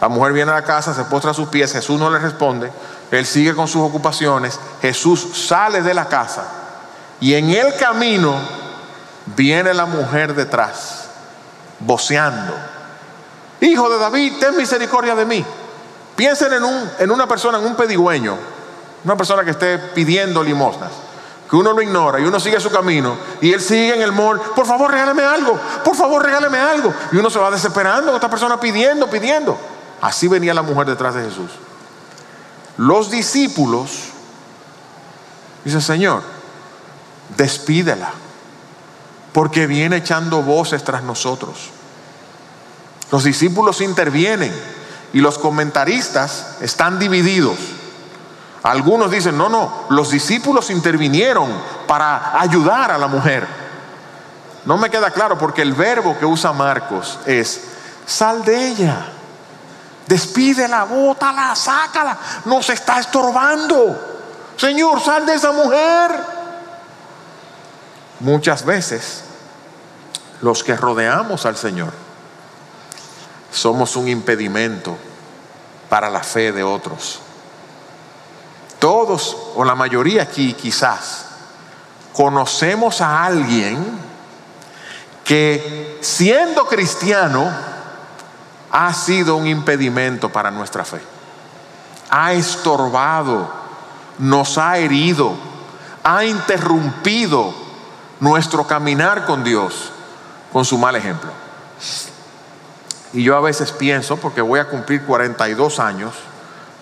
La 0.00 0.08
mujer 0.08 0.32
viene 0.32 0.50
a 0.50 0.54
la 0.54 0.64
casa, 0.64 0.94
se 0.94 1.04
postra 1.04 1.30
a 1.30 1.34
sus 1.34 1.48
pies, 1.48 1.72
Jesús 1.72 1.98
no 1.98 2.10
le 2.10 2.18
responde, 2.18 2.70
él 3.10 3.26
sigue 3.26 3.54
con 3.54 3.68
sus 3.68 3.82
ocupaciones, 3.82 4.58
Jesús 4.82 5.46
sale 5.46 5.82
de 5.82 5.94
la 5.94 6.08
casa 6.08 6.63
y 7.20 7.34
en 7.34 7.50
el 7.50 7.74
camino 7.76 8.36
viene 9.36 9.72
la 9.72 9.86
mujer 9.86 10.34
detrás, 10.34 11.06
voceando. 11.80 12.54
Hijo 13.60 13.88
de 13.88 13.98
David, 13.98 14.34
ten 14.38 14.56
misericordia 14.56 15.14
de 15.14 15.24
mí. 15.24 15.44
Piensen 16.16 16.52
en, 16.52 16.64
un, 16.64 16.90
en 16.98 17.10
una 17.10 17.26
persona, 17.26 17.58
en 17.58 17.64
un 17.64 17.74
pedigüeño, 17.74 18.36
una 19.04 19.16
persona 19.16 19.44
que 19.44 19.50
esté 19.50 19.78
pidiendo 19.78 20.42
limosnas, 20.42 20.90
que 21.48 21.56
uno 21.56 21.72
lo 21.72 21.82
ignora 21.82 22.20
y 22.20 22.24
uno 22.24 22.38
sigue 22.38 22.60
su 22.60 22.70
camino 22.70 23.16
y 23.40 23.52
él 23.52 23.60
sigue 23.60 23.94
en 23.94 24.02
el 24.02 24.12
mall, 24.12 24.40
por 24.54 24.66
favor 24.66 24.90
regálame 24.90 25.22
algo, 25.22 25.58
por 25.84 25.96
favor 25.96 26.22
regálame 26.22 26.58
algo. 26.58 26.92
Y 27.12 27.16
uno 27.16 27.30
se 27.30 27.38
va 27.38 27.50
desesperando 27.50 28.14
esta 28.14 28.30
persona 28.30 28.60
pidiendo, 28.60 29.08
pidiendo. 29.08 29.58
Así 30.00 30.28
venía 30.28 30.54
la 30.54 30.62
mujer 30.62 30.86
detrás 30.86 31.14
de 31.14 31.24
Jesús. 31.24 31.50
Los 32.76 33.10
discípulos, 33.10 34.10
dice 35.64 35.80
Señor, 35.80 36.33
despídela, 37.36 38.10
porque 39.32 39.66
viene 39.66 39.96
echando 39.96 40.42
voces 40.42 40.84
tras 40.84 41.02
nosotros. 41.02 41.70
Los 43.10 43.24
discípulos 43.24 43.80
intervienen 43.80 44.52
y 45.12 45.20
los 45.20 45.38
comentaristas 45.38 46.56
están 46.60 46.98
divididos. 46.98 47.56
Algunos 48.62 49.10
dicen, 49.10 49.36
no, 49.36 49.48
no, 49.48 49.84
los 49.90 50.10
discípulos 50.10 50.70
intervinieron 50.70 51.50
para 51.86 52.40
ayudar 52.40 52.90
a 52.90 52.98
la 52.98 53.06
mujer. 53.06 53.46
No 54.64 54.78
me 54.78 54.88
queda 54.88 55.10
claro 55.10 55.36
porque 55.38 55.62
el 55.62 55.74
verbo 55.74 56.18
que 56.18 56.24
usa 56.24 56.52
Marcos 56.52 57.18
es, 57.26 57.60
sal 58.06 58.44
de 58.44 58.68
ella, 58.68 59.06
despídela, 60.06 60.84
bótala, 60.84 61.54
sácala, 61.54 62.16
nos 62.46 62.70
está 62.70 63.00
estorbando. 63.00 64.12
Señor, 64.56 65.00
sal 65.00 65.26
de 65.26 65.34
esa 65.34 65.52
mujer. 65.52 66.43
Muchas 68.24 68.64
veces 68.64 69.22
los 70.40 70.64
que 70.64 70.74
rodeamos 70.74 71.44
al 71.44 71.58
Señor 71.58 71.92
somos 73.52 73.96
un 73.96 74.08
impedimento 74.08 74.96
para 75.90 76.08
la 76.08 76.22
fe 76.22 76.50
de 76.50 76.62
otros. 76.62 77.20
Todos, 78.78 79.36
o 79.56 79.62
la 79.62 79.74
mayoría 79.74 80.22
aquí 80.22 80.54
quizás, 80.54 81.26
conocemos 82.14 83.02
a 83.02 83.26
alguien 83.26 83.84
que 85.22 85.98
siendo 86.00 86.64
cristiano 86.66 87.52
ha 88.72 88.94
sido 88.94 89.36
un 89.36 89.46
impedimento 89.46 90.30
para 90.30 90.50
nuestra 90.50 90.86
fe. 90.86 91.02
Ha 92.08 92.32
estorbado, 92.32 93.52
nos 94.16 94.56
ha 94.56 94.78
herido, 94.78 95.34
ha 96.02 96.24
interrumpido 96.24 97.63
nuestro 98.20 98.66
caminar 98.66 99.26
con 99.26 99.44
Dios 99.44 99.90
con 100.52 100.64
su 100.64 100.78
mal 100.78 100.94
ejemplo. 100.96 101.30
Y 103.12 103.22
yo 103.22 103.36
a 103.36 103.40
veces 103.40 103.72
pienso, 103.72 104.16
porque 104.16 104.40
voy 104.40 104.60
a 104.60 104.68
cumplir 104.68 105.04
42 105.04 105.78
años 105.80 106.14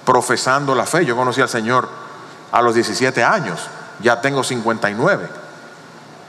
profesando 0.05 0.75
la 0.75 0.87
fe. 0.87 1.05
Yo 1.05 1.17
conocí 1.17 1.41
al 1.41 1.49
Señor 1.49 1.89
a 2.51 2.63
los 2.63 2.75
17 2.75 3.23
años, 3.25 3.61
ya 4.01 4.21
tengo 4.21 4.45
59. 4.45 5.29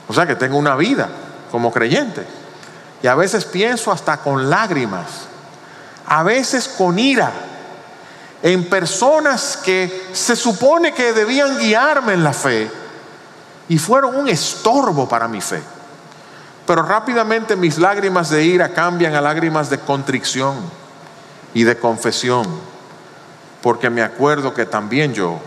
O 0.08 0.12
sea 0.12 0.26
que 0.26 0.36
tengo 0.36 0.56
una 0.56 0.76
vida 0.76 1.08
como 1.50 1.72
creyente. 1.72 2.26
Y 3.02 3.06
a 3.06 3.14
veces 3.14 3.44
pienso 3.44 3.92
hasta 3.92 4.18
con 4.18 4.48
lágrimas, 4.48 5.06
a 6.06 6.22
veces 6.22 6.68
con 6.68 6.98
ira, 6.98 7.30
en 8.42 8.68
personas 8.68 9.58
que 9.58 10.08
se 10.12 10.36
supone 10.36 10.92
que 10.92 11.12
debían 11.12 11.58
guiarme 11.58 12.14
en 12.14 12.24
la 12.24 12.32
fe 12.32 12.70
y 13.68 13.78
fueron 13.78 14.16
un 14.16 14.28
estorbo 14.28 15.08
para 15.08 15.28
mi 15.28 15.40
fe. 15.40 15.62
Pero 16.66 16.82
rápidamente 16.82 17.56
mis 17.56 17.78
lágrimas 17.78 18.30
de 18.30 18.44
ira 18.44 18.70
cambian 18.70 19.14
a 19.14 19.20
lágrimas 19.20 19.70
de 19.70 19.78
contrición 19.78 20.56
y 21.52 21.64
de 21.64 21.78
confesión, 21.78 22.46
porque 23.62 23.90
me 23.90 24.02
acuerdo 24.02 24.54
que 24.54 24.66
también 24.66 25.14
yo 25.14 25.38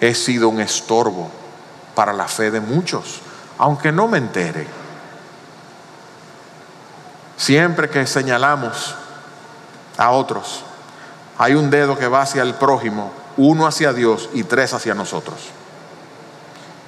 he 0.00 0.14
sido 0.14 0.48
un 0.48 0.60
estorbo 0.60 1.30
para 1.94 2.12
la 2.12 2.26
fe 2.26 2.50
de 2.50 2.60
muchos, 2.60 3.20
aunque 3.58 3.92
no 3.92 4.08
me 4.08 4.18
entere. 4.18 4.66
Siempre 7.36 7.88
que 7.88 8.06
señalamos 8.06 8.94
a 9.98 10.10
otros, 10.10 10.62
hay 11.38 11.54
un 11.54 11.70
dedo 11.70 11.98
que 11.98 12.08
va 12.08 12.22
hacia 12.22 12.42
el 12.42 12.54
prójimo, 12.54 13.12
uno 13.36 13.66
hacia 13.66 13.92
Dios 13.92 14.30
y 14.32 14.44
tres 14.44 14.72
hacia 14.72 14.94
nosotros. 14.94 15.50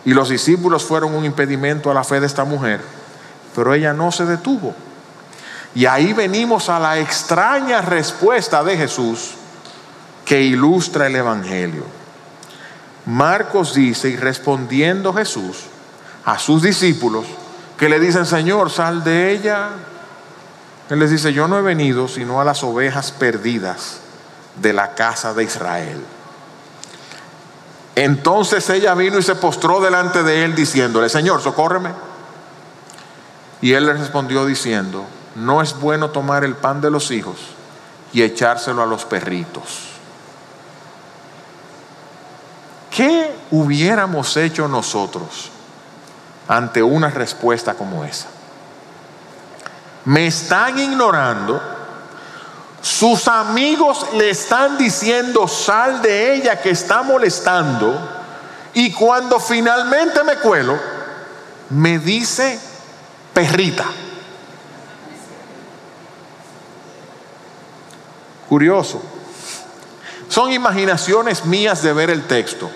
Y 0.05 0.15
los 0.15 0.29
discípulos 0.29 0.85
fueron 0.85 1.15
un 1.15 1.25
impedimento 1.25 1.91
a 1.91 1.95
la 1.95 2.05
fe 2.05 2.21
de 2.21 2.27
esta 2.27 2.45
mujer, 2.45 2.81
pero 3.55 3.73
ella 3.73 3.93
no 3.93 4.11
se 4.11 4.27
detuvo. 4.27 4.75
Y 5.75 5.87
ahí 5.87 6.13
venimos 6.13 6.69
a 6.69 6.79
la 6.79 6.99
extraña 6.99 7.81
respuesta 7.81 8.63
de 8.63 8.77
Jesús 8.77 9.33
que 10.25 10.43
ilustra 10.43 11.07
el 11.07 11.17
Evangelio. 11.17 11.85
Marcos 13.07 13.75
dice, 13.75 14.09
y 14.09 14.17
respondiendo 14.17 15.13
Jesús 15.13 15.65
a 16.25 16.39
sus 16.39 16.63
discípulos, 16.63 17.27
que 17.77 17.89
le 17.89 17.99
dicen, 17.99 18.27
Señor, 18.27 18.71
sal 18.71 19.03
de 19.03 19.33
ella. 19.33 19.71
Él 20.89 20.99
les 20.99 21.11
dice, 21.11 21.33
yo 21.33 21.49
no 21.49 21.59
he 21.59 21.63
venido 21.63 22.07
sino 22.07 22.41
a 22.41 22.45
las 22.45 22.63
ovejas 22.63 23.11
perdidas 23.11 23.99
de 24.61 24.73
la 24.73 24.95
casa 24.95 25.35
de 25.35 25.45
Israel. 25.45 26.01
Entonces 27.95 28.69
ella 28.71 28.95
vino 28.95 29.19
y 29.19 29.23
se 29.23 29.35
postró 29.35 29.81
delante 29.81 30.23
de 30.23 30.45
él 30.45 30.55
diciéndole, 30.55 31.09
Señor, 31.09 31.43
socórreme. 31.43 31.91
Y 33.61 33.75
él 33.75 33.87
le 33.87 33.93
respondió 33.93 34.47
diciendo, 34.47 35.05
no 35.35 35.63
es 35.63 35.79
bueno 35.79 36.11
tomar 36.11 36.45
el 36.45 36.57
pan 36.57 36.81
de 36.81 36.91
los 36.91 37.11
hijos 37.11 37.37
y 38.13 38.23
echárselo 38.23 38.83
a 38.83 38.87
los 38.87 39.05
perritos. 39.05 39.89
¿Qué 42.91 43.35
hubiéramos 43.51 44.37
hecho 44.37 44.69
nosotros 44.69 45.51
ante 46.49 46.83
una 46.83 47.09
respuesta 47.09 47.75
como 47.75 48.05
esa? 48.05 48.27
Me 50.05 50.27
están 50.27 50.79
ignorando, 50.79 51.63
sus 52.83 53.29
amigos 53.29 54.09
le 54.15 54.31
están 54.31 54.77
diciendo 54.77 55.47
sal 55.47 56.03
de 56.03 56.35
ella 56.35 56.61
que 56.61 56.71
está 56.71 57.05
molestando 57.05 57.97
y 58.75 58.93
cuando 58.93 59.39
finalmente 59.39 60.25
me 60.25 60.37
cuelo, 60.37 60.79
me 61.71 62.01
dice 62.01 62.59
perrita. 63.33 63.85
Curioso. 68.49 69.01
Son 70.29 70.51
imaginaciones 70.53 71.45
mías 71.45 71.83
de 71.83 71.93
ver 71.93 72.11
el 72.11 72.27
texto. 72.27 72.69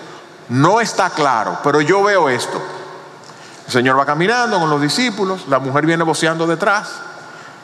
No 0.47 0.79
está 0.79 1.09
claro, 1.09 1.59
pero 1.63 1.81
yo 1.81 2.01
veo 2.01 2.29
esto. 2.29 2.61
El 3.65 3.73
Señor 3.73 3.99
va 3.99 4.05
caminando 4.05 4.57
con 4.57 4.69
los 4.69 4.81
discípulos, 4.81 5.49
la 5.49 5.59
mujer 5.59 5.85
viene 5.85 6.03
voceando 6.03 6.47
detrás. 6.47 6.93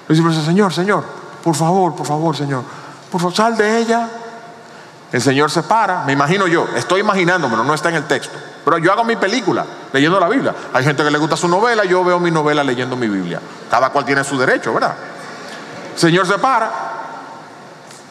Los 0.09 0.17
Señor, 0.45 0.73
Señor, 0.73 1.22
por 1.43 1.55
favor, 1.55 1.93
por 1.95 2.05
favor, 2.05 2.35
Señor, 2.35 2.63
por 3.11 3.19
favor, 3.19 3.35
sal 3.35 3.57
de 3.57 3.79
ella. 3.79 4.09
El 5.11 5.21
Señor 5.21 5.51
se 5.51 5.61
para, 5.61 6.03
me 6.05 6.13
imagino 6.13 6.47
yo, 6.47 6.67
estoy 6.75 7.01
imaginándomelo, 7.01 7.63
no 7.63 7.73
está 7.73 7.89
en 7.89 7.95
el 7.95 8.05
texto. 8.05 8.35
Pero 8.65 8.77
yo 8.77 8.91
hago 8.91 9.03
mi 9.03 9.15
película 9.15 9.65
leyendo 9.91 10.19
la 10.19 10.29
Biblia. 10.29 10.55
Hay 10.73 10.83
gente 10.83 11.03
que 11.03 11.11
le 11.11 11.17
gusta 11.17 11.35
su 11.37 11.47
novela, 11.47 11.83
yo 11.83 12.03
veo 12.03 12.19
mi 12.19 12.31
novela 12.31 12.63
leyendo 12.63 12.95
mi 12.95 13.07
Biblia. 13.07 13.39
Cada 13.69 13.89
cual 13.89 14.05
tiene 14.05 14.23
su 14.23 14.37
derecho, 14.39 14.73
¿verdad? 14.73 14.95
El 15.93 15.99
Señor 15.99 16.25
se 16.25 16.39
para, 16.39 16.71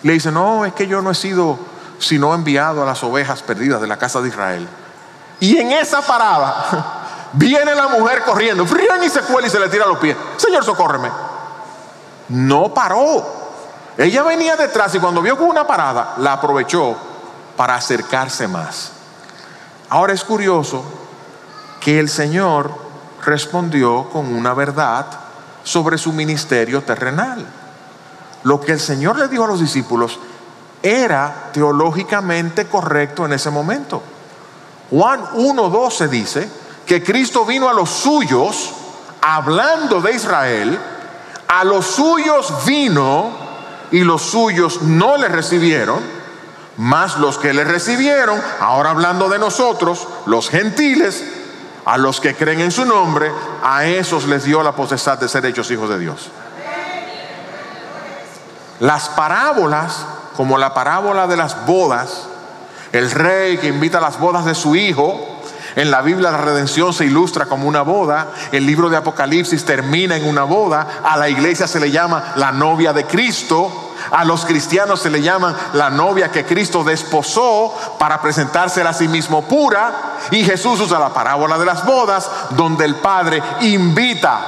le 0.02 0.12
dice, 0.12 0.30
no, 0.30 0.64
es 0.64 0.74
que 0.74 0.86
yo 0.86 1.00
no 1.02 1.10
he 1.10 1.14
sido 1.14 1.58
sino 1.98 2.34
enviado 2.34 2.82
a 2.82 2.86
las 2.86 3.02
ovejas 3.02 3.42
perdidas 3.42 3.80
de 3.80 3.86
la 3.86 3.96
casa 3.96 4.20
de 4.20 4.28
Israel. 4.28 4.68
Y 5.40 5.56
en 5.56 5.72
esa 5.72 6.02
parada 6.02 7.00
viene 7.32 7.74
la 7.74 7.88
mujer 7.88 8.22
corriendo, 8.22 8.64
y 8.64 9.08
se 9.08 9.22
cuela 9.22 9.48
y 9.48 9.50
se 9.50 9.58
le 9.58 9.68
tira 9.68 9.86
a 9.86 9.88
los 9.88 9.98
pies. 9.98 10.16
Señor, 10.36 10.64
socórreme. 10.64 11.31
No 12.28 12.72
paró. 12.72 13.24
Ella 13.98 14.22
venía 14.22 14.56
detrás 14.56 14.94
y 14.94 14.98
cuando 14.98 15.22
vio 15.22 15.36
que 15.36 15.44
una 15.44 15.66
parada, 15.66 16.14
la 16.18 16.34
aprovechó 16.34 16.96
para 17.56 17.74
acercarse 17.74 18.48
más. 18.48 18.92
Ahora 19.88 20.12
es 20.12 20.24
curioso 20.24 20.82
que 21.80 21.98
el 21.98 22.08
Señor 22.08 22.70
respondió 23.24 24.08
con 24.10 24.34
una 24.34 24.54
verdad 24.54 25.06
sobre 25.62 25.98
su 25.98 26.12
ministerio 26.12 26.82
terrenal. 26.82 27.46
Lo 28.44 28.60
que 28.60 28.72
el 28.72 28.80
Señor 28.80 29.18
le 29.18 29.28
dijo 29.28 29.44
a 29.44 29.48
los 29.48 29.60
discípulos 29.60 30.18
era 30.82 31.50
teológicamente 31.52 32.66
correcto 32.66 33.26
en 33.26 33.34
ese 33.34 33.50
momento. 33.50 34.02
Juan 34.90 35.24
1.12 35.34 36.08
dice 36.08 36.48
que 36.86 37.02
Cristo 37.02 37.44
vino 37.44 37.68
a 37.68 37.72
los 37.72 37.88
suyos, 37.88 38.72
hablando 39.20 40.00
de 40.00 40.12
Israel, 40.14 40.78
a 41.52 41.64
los 41.64 41.84
suyos 41.84 42.64
vino 42.64 43.30
y 43.90 44.00
los 44.04 44.22
suyos 44.22 44.80
no 44.80 45.18
le 45.18 45.28
recibieron, 45.28 46.00
más 46.78 47.18
los 47.18 47.36
que 47.36 47.52
le 47.52 47.62
recibieron, 47.62 48.40
ahora 48.58 48.88
hablando 48.88 49.28
de 49.28 49.38
nosotros, 49.38 50.08
los 50.24 50.48
gentiles, 50.48 51.22
a 51.84 51.98
los 51.98 52.22
que 52.22 52.34
creen 52.34 52.60
en 52.60 52.70
su 52.70 52.86
nombre, 52.86 53.30
a 53.62 53.84
esos 53.84 54.24
les 54.24 54.44
dio 54.44 54.62
la 54.62 54.72
potestad 54.72 55.18
de 55.18 55.28
ser 55.28 55.44
hechos 55.44 55.70
hijos 55.70 55.90
de 55.90 55.98
Dios. 55.98 56.30
Las 58.80 59.10
parábolas 59.10 60.06
como 60.34 60.56
la 60.56 60.72
parábola 60.72 61.26
de 61.26 61.36
las 61.36 61.66
bodas, 61.66 62.28
el 62.92 63.10
rey 63.10 63.58
que 63.58 63.68
invita 63.68 63.98
a 63.98 64.00
las 64.00 64.18
bodas 64.18 64.46
de 64.46 64.54
su 64.54 64.74
hijo, 64.74 65.31
en 65.76 65.90
la 65.90 66.02
Biblia 66.02 66.30
la 66.30 66.38
redención 66.38 66.92
se 66.92 67.06
ilustra 67.06 67.46
como 67.46 67.66
una 67.66 67.82
boda, 67.82 68.28
el 68.52 68.66
libro 68.66 68.88
de 68.88 68.96
Apocalipsis 68.96 69.64
termina 69.64 70.16
en 70.16 70.28
una 70.28 70.44
boda, 70.44 71.00
a 71.04 71.16
la 71.16 71.28
iglesia 71.28 71.66
se 71.66 71.80
le 71.80 71.90
llama 71.90 72.32
la 72.36 72.52
novia 72.52 72.92
de 72.92 73.04
Cristo, 73.06 73.94
a 74.10 74.24
los 74.24 74.44
cristianos 74.44 75.00
se 75.00 75.10
le 75.10 75.22
llaman 75.22 75.56
la 75.72 75.90
novia 75.90 76.30
que 76.30 76.44
Cristo 76.44 76.84
desposó 76.84 77.74
para 77.98 78.20
presentársela 78.20 78.90
a 78.90 78.94
sí 78.94 79.08
mismo 79.08 79.42
pura, 79.42 80.18
y 80.30 80.44
Jesús 80.44 80.80
usa 80.80 80.98
la 80.98 81.14
parábola 81.14 81.58
de 81.58 81.64
las 81.64 81.84
bodas, 81.84 82.30
donde 82.50 82.84
el 82.84 82.96
Padre 82.96 83.42
invita 83.60 84.40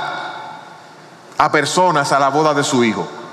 a 1.38 1.50
personas 1.50 2.12
a 2.12 2.18
la 2.18 2.28
boda 2.28 2.54
de 2.54 2.64
su 2.64 2.84
hijo. 2.84 3.23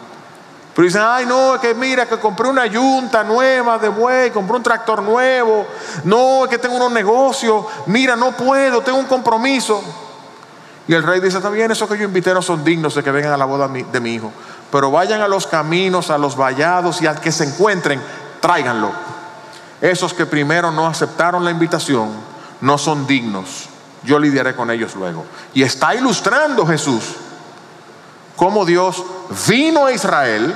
Pero 0.73 0.85
dicen, 0.85 1.01
ay 1.03 1.25
no, 1.25 1.55
es 1.55 1.61
que 1.61 1.73
mira 1.75 2.05
que 2.05 2.17
compré 2.17 2.47
una 2.47 2.65
yunta 2.65 3.23
nueva 3.23 3.77
de 3.77 3.89
buey, 3.89 4.31
compré 4.31 4.55
un 4.55 4.63
tractor 4.63 5.01
nuevo, 5.01 5.67
no, 6.05 6.45
es 6.45 6.49
que 6.49 6.57
tengo 6.57 6.75
unos 6.75 6.91
negocios, 6.91 7.65
mira, 7.87 8.15
no 8.15 8.31
puedo, 8.31 8.81
tengo 8.81 8.97
un 8.97 9.05
compromiso. 9.05 9.83
Y 10.87 10.93
el 10.93 11.03
rey 11.03 11.19
dice, 11.19 11.37
está 11.37 11.49
bien, 11.49 11.71
esos 11.71 11.89
que 11.89 11.97
yo 11.97 12.05
invité 12.05 12.33
no 12.33 12.41
son 12.41 12.63
dignos 12.63 12.95
de 12.95 13.03
que 13.03 13.11
vengan 13.11 13.33
a 13.33 13.37
la 13.37 13.45
boda 13.45 13.67
de 13.67 13.99
mi 13.99 14.13
hijo, 14.13 14.31
pero 14.71 14.89
vayan 14.91 15.21
a 15.21 15.27
los 15.27 15.45
caminos, 15.45 16.09
a 16.09 16.17
los 16.17 16.37
vallados 16.37 17.01
y 17.01 17.07
al 17.07 17.19
que 17.19 17.31
se 17.31 17.43
encuentren, 17.43 18.01
tráiganlo. 18.39 18.91
Esos 19.81 20.13
que 20.13 20.25
primero 20.25 20.71
no 20.71 20.87
aceptaron 20.87 21.43
la 21.43 21.51
invitación 21.51 22.11
no 22.61 22.77
son 22.77 23.05
dignos, 23.07 23.67
yo 24.03 24.19
lidiaré 24.19 24.55
con 24.55 24.71
ellos 24.71 24.95
luego. 24.95 25.25
Y 25.53 25.63
está 25.63 25.93
ilustrando 25.95 26.65
Jesús 26.65 27.03
cómo 28.35 28.65
Dios 28.65 29.03
vino 29.47 29.85
a 29.85 29.91
Israel 29.91 30.53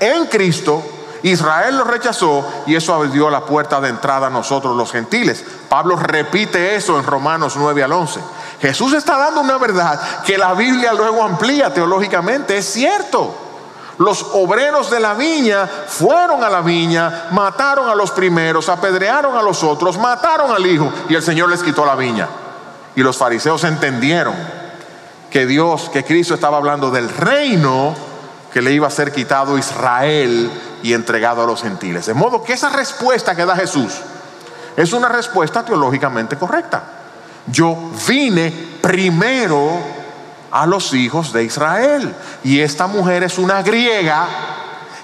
en 0.00 0.26
Cristo, 0.26 0.82
Israel 1.22 1.78
lo 1.78 1.84
rechazó 1.84 2.46
y 2.66 2.74
eso 2.74 2.94
abrió 2.94 3.30
la 3.30 3.44
puerta 3.44 3.80
de 3.80 3.88
entrada 3.88 4.28
a 4.28 4.30
nosotros 4.30 4.76
los 4.76 4.92
gentiles. 4.92 5.44
Pablo 5.68 5.96
repite 5.96 6.76
eso 6.76 6.98
en 6.98 7.04
Romanos 7.04 7.54
9 7.56 7.82
al 7.82 7.92
11. 7.92 8.20
Jesús 8.60 8.92
está 8.92 9.16
dando 9.18 9.40
una 9.40 9.58
verdad 9.58 10.22
que 10.24 10.38
la 10.38 10.54
Biblia 10.54 10.92
luego 10.92 11.22
amplía 11.22 11.72
teológicamente, 11.72 12.56
es 12.58 12.66
cierto. 12.66 13.34
Los 13.98 14.26
obreros 14.34 14.90
de 14.90 15.00
la 15.00 15.14
viña 15.14 15.66
fueron 15.66 16.44
a 16.44 16.50
la 16.50 16.60
viña, 16.60 17.28
mataron 17.30 17.88
a 17.88 17.94
los 17.94 18.10
primeros, 18.10 18.68
apedrearon 18.68 19.36
a 19.36 19.42
los 19.42 19.62
otros, 19.64 19.96
mataron 19.96 20.52
al 20.52 20.66
hijo 20.66 20.92
y 21.08 21.14
el 21.14 21.22
Señor 21.22 21.48
les 21.48 21.62
quitó 21.62 21.86
la 21.86 21.94
viña. 21.96 22.28
Y 22.94 23.02
los 23.02 23.16
fariseos 23.16 23.64
entendieron 23.64 24.34
que 25.30 25.46
Dios, 25.46 25.88
que 25.90 26.04
Cristo 26.04 26.34
estaba 26.34 26.58
hablando 26.58 26.90
del 26.90 27.08
reino 27.08 27.94
que 28.56 28.62
le 28.62 28.72
iba 28.72 28.86
a 28.86 28.90
ser 28.90 29.12
quitado 29.12 29.58
Israel 29.58 30.50
y 30.82 30.94
entregado 30.94 31.42
a 31.42 31.46
los 31.46 31.60
gentiles. 31.60 32.06
De 32.06 32.14
modo 32.14 32.42
que 32.42 32.54
esa 32.54 32.70
respuesta 32.70 33.36
que 33.36 33.44
da 33.44 33.54
Jesús 33.54 33.92
es 34.74 34.94
una 34.94 35.08
respuesta 35.08 35.62
teológicamente 35.62 36.38
correcta. 36.38 36.82
Yo 37.48 37.76
vine 38.08 38.50
primero 38.80 39.78
a 40.50 40.64
los 40.64 40.94
hijos 40.94 41.34
de 41.34 41.44
Israel 41.44 42.16
y 42.44 42.60
esta 42.60 42.86
mujer 42.86 43.24
es 43.24 43.36
una 43.36 43.60
griega 43.60 44.26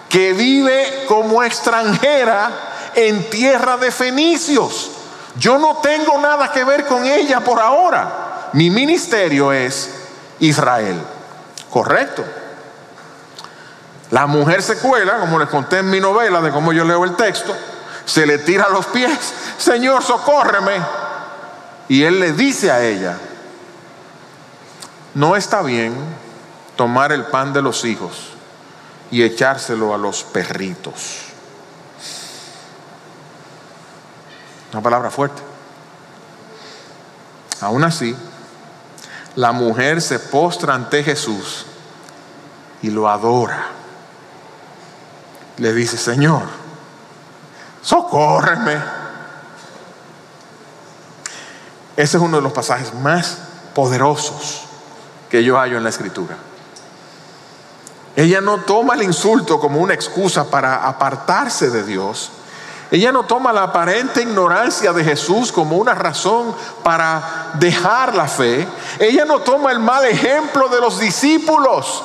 que 0.09 0.33
vive 0.33 1.05
como 1.07 1.43
extranjera 1.43 2.51
en 2.95 3.29
tierra 3.29 3.77
de 3.77 3.91
fenicios. 3.91 4.93
Yo 5.37 5.59
no 5.59 5.77
tengo 5.83 6.19
nada 6.19 6.51
que 6.51 6.65
ver 6.65 6.87
con 6.87 7.05
ella 7.05 7.41
por 7.41 7.61
ahora. 7.61 8.49
Mi 8.55 8.71
ministerio 8.71 9.53
es 9.53 9.91
Israel. 10.41 10.99
Correcto. 11.71 12.25
La 14.13 14.27
mujer 14.27 14.63
se 14.63 14.77
cuela, 14.77 15.19
como 15.21 15.39
les 15.39 15.49
conté 15.49 15.79
en 15.79 15.89
mi 15.89 15.99
novela 15.99 16.43
de 16.43 16.51
cómo 16.51 16.75
yo 16.75 16.85
leo 16.85 17.03
el 17.05 17.17
texto, 17.17 17.57
se 18.05 18.27
le 18.27 18.37
tira 18.39 18.65
a 18.65 18.69
los 18.69 18.85
pies, 18.87 19.33
Señor, 19.57 20.03
socórreme. 20.03 20.83
Y 21.89 22.03
él 22.03 22.21
le 22.21 22.35
dice 22.35 22.71
a 22.71 22.85
ella, 22.85 23.17
no 25.15 25.35
está 25.35 25.63
bien 25.63 25.95
tomar 26.77 27.11
el 27.13 27.25
pan 27.25 27.55
de 27.55 27.63
los 27.63 27.87
hijos 27.87 28.35
y 29.11 29.23
echárselo 29.23 29.95
a 29.95 29.99
los 29.99 30.25
perritos. 30.25 31.21
Una 34.75 34.83
palabra 34.83 35.11
fuerte. 35.11 35.41
Aún 37.63 37.83
así, 37.83 38.15
la 39.37 39.53
mujer 39.53 40.03
se 40.03 40.19
postra 40.19 40.75
ante 40.75 41.03
Jesús 41.03 41.65
y 42.83 42.91
lo 42.91 43.09
adora. 43.09 43.81
Le 45.63 45.73
dice, 45.73 45.97
Señor, 45.97 46.43
socórreme. 47.83 48.83
Ese 51.97 52.17
es 52.17 52.21
uno 52.21 52.39
de 52.39 52.43
los 52.43 52.53
pasajes 52.53 52.93
más 52.95 53.39
poderosos 53.73 54.63
que 55.31 55.45
yo 55.45 55.57
hallo 55.57 55.77
en 55.77 55.85
la 55.85 55.91
escritura. 55.91 56.35
Ella 58.17 58.41
no 58.41 58.63
toma 58.63 58.95
el 58.95 59.05
insulto 59.05 59.61
como 59.61 59.79
una 59.79 59.95
excusa 59.95 60.51
para 60.51 60.85
apartarse 60.85 61.71
de 61.71 61.85
Dios. 61.85 62.33
Ella 62.91 63.13
no 63.13 63.23
toma 63.23 63.53
la 63.53 63.63
aparente 63.63 64.21
ignorancia 64.21 64.93
de 64.93 65.05
Jesús 65.05 65.53
como 65.53 65.77
una 65.77 65.95
razón 65.95 66.57
para 66.83 67.53
dejar 67.55 68.17
la 68.17 68.27
fe. 68.27 68.67
Ella 68.99 69.25
no 69.25 69.39
toma 69.43 69.71
el 69.71 69.79
mal 69.79 70.05
ejemplo 70.07 70.69
de 70.69 70.81
los 70.81 70.99
discípulos 70.99 72.03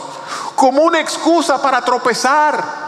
como 0.56 0.84
una 0.84 1.00
excusa 1.00 1.60
para 1.60 1.82
tropezar. 1.84 2.87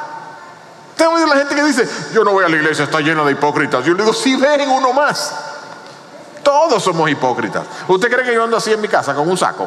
Tengo 0.99 1.17
la 1.17 1.35
gente 1.37 1.55
que 1.55 1.63
dice, 1.63 1.87
yo 2.13 2.25
no 2.25 2.33
voy 2.33 2.43
a 2.43 2.49
la 2.49 2.57
iglesia, 2.57 2.83
está 2.83 2.99
llena 2.99 3.23
de 3.23 3.31
hipócritas. 3.31 3.85
Yo 3.85 3.93
le 3.93 4.03
digo, 4.03 4.13
si 4.13 4.35
ven 4.35 4.69
uno 4.69 4.91
más. 4.91 5.33
Todos 6.43 6.83
somos 6.83 7.09
hipócritas. 7.09 7.63
¿Usted 7.87 8.11
cree 8.11 8.25
que 8.25 8.33
yo 8.33 8.43
ando 8.43 8.57
así 8.57 8.73
en 8.73 8.81
mi 8.81 8.89
casa 8.89 9.15
con 9.15 9.29
un 9.29 9.37
saco? 9.37 9.65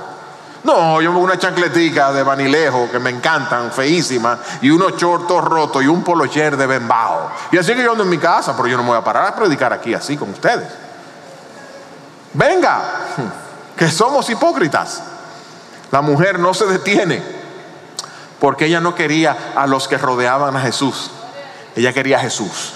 No, 0.65 1.01
yo 1.01 1.11
una 1.13 1.39
chancletica 1.39 2.13
de 2.13 2.23
vanilejo 2.23 2.91
que 2.93 2.99
me 2.99 3.09
encantan, 3.09 3.73
feísima, 3.73 4.41
y 4.61 4.69
unos 4.69 4.99
chortos 4.99 5.43
rotos 5.43 5.83
y 5.83 5.87
un 5.87 6.05
polocher 6.05 6.55
de 6.55 6.67
bembao. 6.67 7.31
Y 7.51 7.57
así 7.57 7.73
que 7.75 7.83
yo 7.83 7.93
ando 7.93 8.05
en 8.05 8.11
mi 8.11 8.19
casa, 8.19 8.55
pero 8.55 8.69
yo 8.69 8.77
no 8.77 8.83
me 8.83 8.91
voy 8.91 8.99
a 8.99 9.05
parar 9.05 9.29
a 9.29 9.35
predicar 9.35 9.73
aquí 9.73 9.95
así 9.95 10.19
con 10.19 10.29
ustedes. 10.29 10.69
Venga, 12.35 12.83
que 13.77 13.91
somos 13.91 14.29
hipócritas. 14.29 15.03
La 15.91 16.03
mujer 16.03 16.39
no 16.39 16.53
se 16.53 16.67
detiene 16.67 17.23
porque 18.39 18.67
ella 18.67 18.81
no 18.83 18.95
quería 18.95 19.55
a 19.57 19.67
los 19.67 19.89
que 19.89 19.97
rodeaban 19.97 20.55
a 20.57 20.61
Jesús. 20.61 21.11
Ella 21.77 21.93
quería 21.93 22.19
a 22.19 22.21
Jesús. 22.21 22.73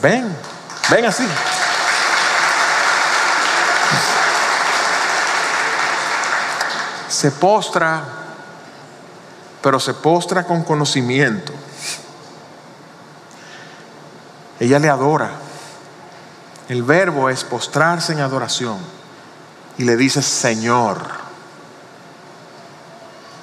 Ven, 0.00 0.36
ven 0.90 1.04
así. 1.06 1.24
se 7.24 7.30
postra, 7.30 8.02
pero 9.62 9.78
se 9.80 9.94
postra 9.94 10.44
con 10.44 10.64
conocimiento. 10.64 11.54
Ella 14.60 14.78
le 14.78 14.90
adora. 14.90 15.30
El 16.68 16.82
verbo 16.82 17.30
es 17.30 17.44
postrarse 17.44 18.12
en 18.12 18.20
adoración. 18.20 18.78
Y 19.78 19.84
le 19.84 19.96
dice 19.96 20.20
Señor. 20.20 20.98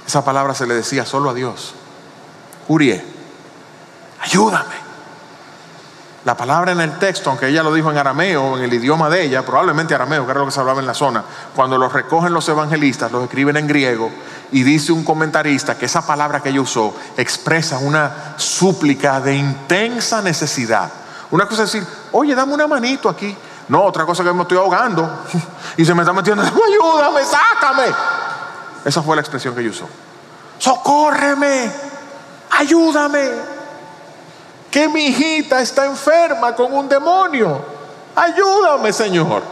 Esa 0.06 0.24
palabra 0.24 0.54
se 0.54 0.68
le 0.68 0.76
decía 0.76 1.06
solo 1.06 1.30
a 1.30 1.34
Dios. 1.34 1.74
Urie, 2.68 3.04
ayúdame. 4.22 4.92
La 6.24 6.38
palabra 6.38 6.72
en 6.72 6.82
el 6.82 7.00
texto, 7.00 7.32
aunque 7.32 7.48
ella 7.48 7.64
lo 7.64 7.74
dijo 7.74 7.90
en 7.90 7.98
arameo, 7.98 8.56
en 8.56 8.64
el 8.64 8.74
idioma 8.74 9.10
de 9.10 9.24
ella, 9.24 9.44
probablemente 9.44 9.96
arameo, 9.96 10.24
que 10.24 10.32
era 10.32 10.40
lo 10.40 10.46
que 10.46 10.52
se 10.52 10.60
hablaba 10.60 10.80
en 10.80 10.86
la 10.86 10.94
zona, 10.94 11.24
cuando 11.56 11.80
lo 11.80 11.90
recogen 11.90 12.32
los 12.32 12.48
evangelistas, 12.48 13.12
los 13.12 13.24
escriben 13.24 13.58
en 13.58 13.66
griego, 13.66 14.12
y 14.52 14.62
dice 14.62 14.92
un 14.92 15.04
comentarista 15.04 15.76
que 15.80 15.88
esa 15.88 16.06
palabra 16.06 16.40
que 16.40 16.50
ella 16.50 16.62
usó 16.62 16.96
expresa 17.18 17.80
una 17.80 18.36
súplica 18.38 19.20
de 19.20 19.34
intensa 19.34 20.22
necesidad. 20.22 20.92
Una 21.32 21.48
cosa 21.48 21.64
es 21.64 21.72
decir, 21.72 21.88
oye, 22.12 22.36
dame 22.36 22.54
una 22.54 22.68
manito 22.68 23.10
aquí. 23.10 23.36
No, 23.70 23.84
otra 23.84 24.06
cosa 24.06 24.24
que 24.24 24.32
me 24.32 24.44
estoy 24.44 24.58
ahogando 24.58 25.24
y 25.78 25.84
se 25.84 25.96
me 25.96 26.02
está 26.02 26.14
metiendo, 26.14 26.44
ayúdame, 26.44 27.24
sácame. 27.26 27.96
Esa 28.86 29.02
fue 29.02 29.16
la 29.16 29.22
expresión 29.22 29.56
que 29.56 29.62
ella 29.62 29.72
usó. 29.72 29.88
Socórreme, 30.60 31.72
ayúdame 32.52 33.51
que 34.72 34.88
mi 34.88 35.08
hijita 35.08 35.62
está 35.62 35.86
enferma 35.86 36.56
con 36.56 36.74
un 36.74 36.88
demonio. 36.88 37.64
Ayúdame, 38.16 38.94
Señor. 38.94 39.44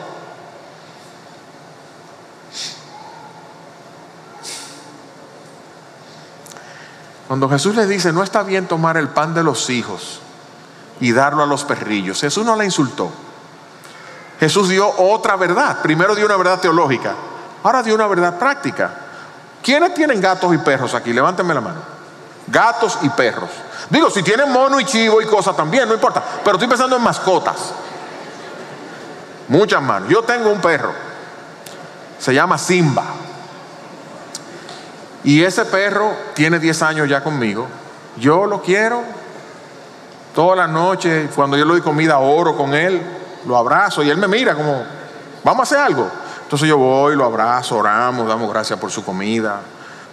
Cuando 7.27 7.47
Jesús 7.49 7.75
le 7.75 7.85
dice, 7.85 8.11
no 8.11 8.23
está 8.23 8.41
bien 8.41 8.67
tomar 8.67 8.97
el 8.97 9.09
pan 9.09 9.35
de 9.35 9.43
los 9.43 9.69
hijos 9.69 10.19
y 10.99 11.11
darlo 11.11 11.43
a 11.43 11.45
los 11.45 11.63
perrillos, 11.63 12.21
Jesús 12.21 12.43
no 12.43 12.55
la 12.55 12.65
insultó. 12.65 13.11
Jesús 14.39 14.69
dio 14.69 14.89
otra 14.97 15.35
verdad. 15.35 15.81
Primero 15.83 16.15
dio 16.15 16.25
una 16.25 16.37
verdad 16.37 16.59
teológica, 16.59 17.13
ahora 17.61 17.83
dio 17.83 17.93
una 17.93 18.07
verdad 18.07 18.39
práctica. 18.39 18.91
¿Quiénes 19.61 19.93
tienen 19.93 20.21
gatos 20.21 20.55
y 20.55 20.57
perros 20.57 20.95
aquí? 20.95 21.11
Levánteme 21.11 21.53
la 21.53 21.61
mano. 21.61 21.98
Gatos 22.51 22.99
y 23.01 23.09
perros. 23.09 23.49
Digo, 23.89 24.09
si 24.09 24.23
tienen 24.23 24.51
mono 24.51 24.79
y 24.79 24.85
chivo 24.85 25.21
y 25.21 25.25
cosas 25.25 25.55
también, 25.55 25.87
no 25.87 25.93
importa. 25.93 26.23
Pero 26.43 26.57
estoy 26.57 26.67
pensando 26.67 26.95
en 26.95 27.03
mascotas. 27.03 27.73
Muchas 29.47 29.81
manos. 29.81 30.09
Yo 30.09 30.21
tengo 30.23 30.51
un 30.51 30.61
perro. 30.61 30.93
Se 32.19 32.33
llama 32.33 32.57
Simba. 32.57 33.03
Y 35.23 35.43
ese 35.43 35.65
perro 35.65 36.13
tiene 36.33 36.59
10 36.59 36.81
años 36.83 37.09
ya 37.09 37.23
conmigo. 37.23 37.67
Yo 38.17 38.45
lo 38.45 38.61
quiero. 38.61 39.03
Toda 40.35 40.55
la 40.55 40.67
noche, 40.67 41.29
cuando 41.35 41.57
yo 41.57 41.65
le 41.65 41.71
doy 41.71 41.81
comida, 41.81 42.19
oro 42.19 42.55
con 42.55 42.73
él. 42.73 43.01
Lo 43.45 43.57
abrazo 43.57 44.03
y 44.03 44.09
él 44.09 44.17
me 44.17 44.27
mira 44.27 44.53
como, 44.53 44.83
vamos 45.43 45.59
a 45.59 45.63
hacer 45.63 45.77
algo. 45.79 46.09
Entonces 46.43 46.67
yo 46.67 46.77
voy, 46.77 47.15
lo 47.15 47.25
abrazo, 47.25 47.77
oramos, 47.77 48.27
damos 48.27 48.49
gracias 48.49 48.79
por 48.79 48.91
su 48.91 49.03
comida. 49.03 49.61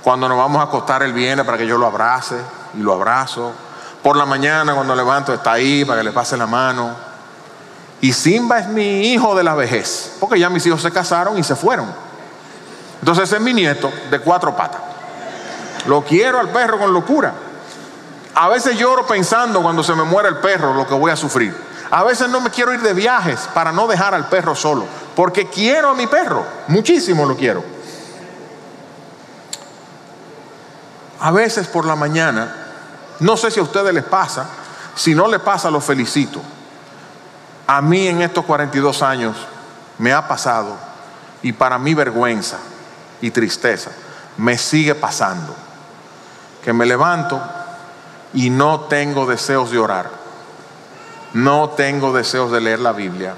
Cuando 0.06 0.28
nos 0.28 0.38
vamos 0.38 0.60
a 0.60 0.66
acostar, 0.66 1.02
él 1.02 1.12
viene 1.12 1.42
para 1.42 1.58
que 1.58 1.66
yo 1.66 1.76
lo 1.76 1.84
abrace 1.84 2.36
y 2.74 2.78
lo 2.78 2.92
abrazo. 2.92 3.52
Por 4.04 4.16
la 4.16 4.24
mañana 4.24 4.72
cuando 4.72 4.94
levanto 4.94 5.34
está 5.34 5.54
ahí 5.54 5.84
para 5.84 5.98
que 5.98 6.04
le 6.04 6.12
pase 6.12 6.36
la 6.36 6.46
mano. 6.46 6.94
Y 8.00 8.12
Simba 8.12 8.60
es 8.60 8.68
mi 8.68 9.08
hijo 9.08 9.34
de 9.34 9.42
la 9.42 9.56
vejez, 9.56 10.12
porque 10.20 10.38
ya 10.38 10.48
mis 10.48 10.64
hijos 10.64 10.80
se 10.80 10.92
casaron 10.92 11.36
y 11.38 11.42
se 11.42 11.56
fueron. 11.56 11.92
Entonces 13.00 13.24
ese 13.24 13.38
es 13.38 13.42
mi 13.42 13.52
nieto 13.52 13.90
de 14.08 14.20
cuatro 14.20 14.54
patas. 14.54 14.80
Lo 15.88 16.04
quiero 16.04 16.38
al 16.38 16.50
perro 16.50 16.78
con 16.78 16.92
locura. 16.92 17.32
A 18.36 18.48
veces 18.48 18.78
lloro 18.78 19.08
pensando 19.08 19.60
cuando 19.60 19.82
se 19.82 19.92
me 19.96 20.04
muere 20.04 20.28
el 20.28 20.36
perro 20.36 20.72
lo 20.72 20.86
que 20.86 20.94
voy 20.94 21.10
a 21.10 21.16
sufrir. 21.16 21.52
A 21.90 22.04
veces 22.04 22.28
no 22.28 22.40
me 22.40 22.50
quiero 22.50 22.72
ir 22.72 22.80
de 22.80 22.94
viajes 22.94 23.48
para 23.52 23.72
no 23.72 23.88
dejar 23.88 24.14
al 24.14 24.28
perro 24.28 24.54
solo, 24.54 24.86
porque 25.16 25.48
quiero 25.48 25.90
a 25.90 25.94
mi 25.94 26.06
perro, 26.06 26.44
muchísimo 26.68 27.26
lo 27.26 27.36
quiero. 27.36 27.75
A 31.20 31.30
veces 31.30 31.66
por 31.66 31.84
la 31.84 31.96
mañana 31.96 32.66
no 33.20 33.36
sé 33.36 33.50
si 33.50 33.60
a 33.60 33.62
ustedes 33.62 33.94
les 33.94 34.04
pasa, 34.04 34.46
si 34.94 35.14
no 35.14 35.28
les 35.28 35.40
pasa, 35.40 35.70
los 35.70 35.84
felicito. 35.84 36.40
A 37.66 37.80
mí 37.80 38.06
en 38.06 38.22
estos 38.22 38.44
42 38.44 39.02
años 39.02 39.36
me 39.98 40.12
ha 40.12 40.28
pasado 40.28 40.76
y 41.42 41.52
para 41.52 41.78
mi 41.78 41.94
vergüenza 41.94 42.58
y 43.20 43.30
tristeza 43.30 43.90
me 44.36 44.58
sigue 44.58 44.94
pasando 44.94 45.54
que 46.62 46.72
me 46.72 46.84
levanto 46.84 47.40
y 48.34 48.50
no 48.50 48.80
tengo 48.82 49.24
deseos 49.24 49.70
de 49.70 49.78
orar, 49.78 50.10
no 51.32 51.70
tengo 51.70 52.12
deseos 52.12 52.52
de 52.52 52.60
leer 52.60 52.80
la 52.80 52.92
Biblia. 52.92 53.34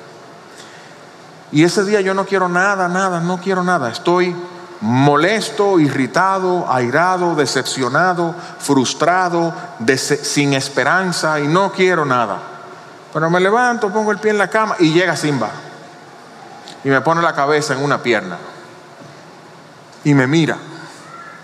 Y 1.53 1.62
ese 1.62 1.85
día 1.85 2.01
yo 2.01 2.14
no 2.14 2.26
quiero 2.26 2.49
nada, 2.49 2.89
nada, 2.89 3.20
no 3.20 3.39
quiero 3.39 3.62
nada. 3.62 3.91
Estoy 3.91 4.35
molesto, 4.81 5.81
irritado, 5.81 6.70
airado, 6.70 7.35
decepcionado, 7.35 8.35
frustrado, 8.59 9.53
sin 10.22 10.55
esperanza 10.55 11.41
y 11.41 11.49
no 11.49 11.72
quiero 11.72 12.05
nada. 12.05 12.39
Pero 13.12 13.31
me 13.31 13.41
levanto, 13.41 13.93
pongo 13.93 14.12
el 14.12 14.18
pie 14.18 14.31
en 14.31 14.39
la 14.39 14.49
cama 14.49 14.76
y 14.79 14.93
llega 14.93 15.16
Simba. 15.16 15.51
Y 16.85 16.89
me 16.89 17.01
pone 17.01 17.22
la 17.22 17.35
cabeza 17.35 17.74
en 17.74 17.83
una 17.83 18.03
pierna. 18.03 18.39
Y 20.05 20.14
me 20.14 20.26
mira. 20.26 20.57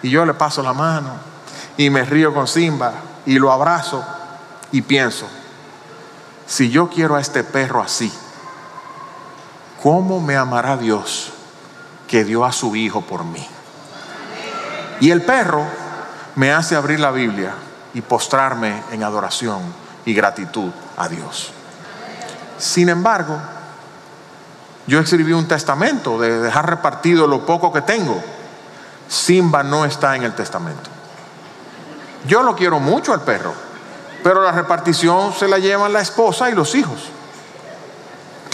Y 0.02 0.10
yo 0.10 0.24
le 0.24 0.34
paso 0.34 0.62
la 0.62 0.72
mano. 0.72 1.10
Y 1.76 1.90
me 1.90 2.04
río 2.04 2.32
con 2.32 2.46
Simba. 2.46 2.92
Y 3.26 3.38
lo 3.38 3.50
abrazo. 3.50 4.04
Y 4.70 4.82
pienso, 4.82 5.26
si 6.46 6.70
yo 6.70 6.88
quiero 6.88 7.16
a 7.16 7.20
este 7.20 7.42
perro 7.42 7.80
así, 7.80 8.12
¿cómo 9.82 10.20
me 10.20 10.36
amará 10.36 10.76
Dios 10.76 11.32
que 12.14 12.22
dio 12.22 12.44
a 12.44 12.52
su 12.52 12.76
hijo 12.76 13.00
por 13.00 13.24
mí? 13.24 13.44
Y 15.00 15.10
el 15.10 15.22
perro 15.22 15.66
me 16.36 16.52
hace 16.52 16.76
abrir 16.76 17.00
la 17.00 17.10
Biblia 17.10 17.52
y 17.92 18.02
postrarme 18.02 18.84
en 18.92 19.02
adoración 19.02 19.60
y 20.04 20.14
gratitud 20.14 20.70
a 20.96 21.08
Dios. 21.08 21.50
Sin 22.56 22.88
embargo, 22.88 23.36
yo 24.86 25.00
escribí 25.00 25.32
un 25.32 25.48
testamento 25.48 26.20
de 26.20 26.38
dejar 26.38 26.70
repartido 26.70 27.26
lo 27.26 27.44
poco 27.44 27.72
que 27.72 27.80
tengo. 27.80 28.22
Simba 29.08 29.64
no 29.64 29.84
está 29.84 30.14
en 30.14 30.22
el 30.22 30.36
testamento. 30.36 30.90
Yo 32.28 32.44
lo 32.44 32.54
quiero 32.54 32.78
mucho 32.78 33.12
al 33.12 33.22
perro, 33.22 33.52
pero 34.22 34.40
la 34.40 34.52
repartición 34.52 35.32
se 35.32 35.48
la 35.48 35.58
llevan 35.58 35.92
la 35.92 36.02
esposa 36.02 36.48
y 36.48 36.54
los 36.54 36.76
hijos. 36.76 37.10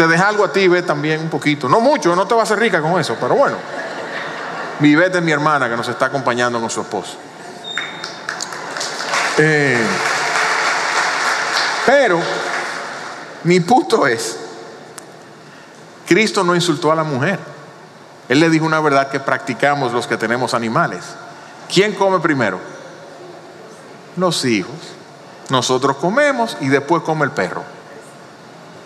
Te 0.00 0.06
deja 0.06 0.28
algo 0.28 0.46
a 0.46 0.50
ti, 0.50 0.66
ve 0.66 0.80
también 0.80 1.20
un 1.20 1.28
poquito. 1.28 1.68
No 1.68 1.78
mucho, 1.78 2.16
no 2.16 2.26
te 2.26 2.34
va 2.34 2.40
a 2.40 2.44
hacer 2.44 2.58
rica 2.58 2.80
con 2.80 2.98
eso, 2.98 3.18
pero 3.20 3.34
bueno. 3.34 3.58
Mi 4.78 4.94
vete 4.94 5.18
es 5.18 5.22
mi 5.22 5.30
hermana 5.30 5.68
que 5.68 5.76
nos 5.76 5.86
está 5.88 6.06
acompañando 6.06 6.58
con 6.58 6.70
su 6.70 6.80
esposo. 6.80 7.18
Eh, 9.36 9.86
pero 11.84 12.18
mi 13.44 13.60
punto 13.60 14.06
es, 14.06 14.38
Cristo 16.06 16.44
no 16.44 16.54
insultó 16.54 16.90
a 16.90 16.94
la 16.94 17.04
mujer. 17.04 17.38
Él 18.30 18.40
le 18.40 18.48
dijo 18.48 18.64
una 18.64 18.80
verdad 18.80 19.10
que 19.10 19.20
practicamos 19.20 19.92
los 19.92 20.06
que 20.06 20.16
tenemos 20.16 20.54
animales. 20.54 21.04
¿Quién 21.70 21.92
come 21.94 22.20
primero? 22.20 22.58
Los 24.16 24.46
hijos. 24.46 24.72
Nosotros 25.50 25.98
comemos 25.98 26.56
y 26.62 26.68
después 26.68 27.02
come 27.02 27.26
el 27.26 27.32
perro. 27.32 27.79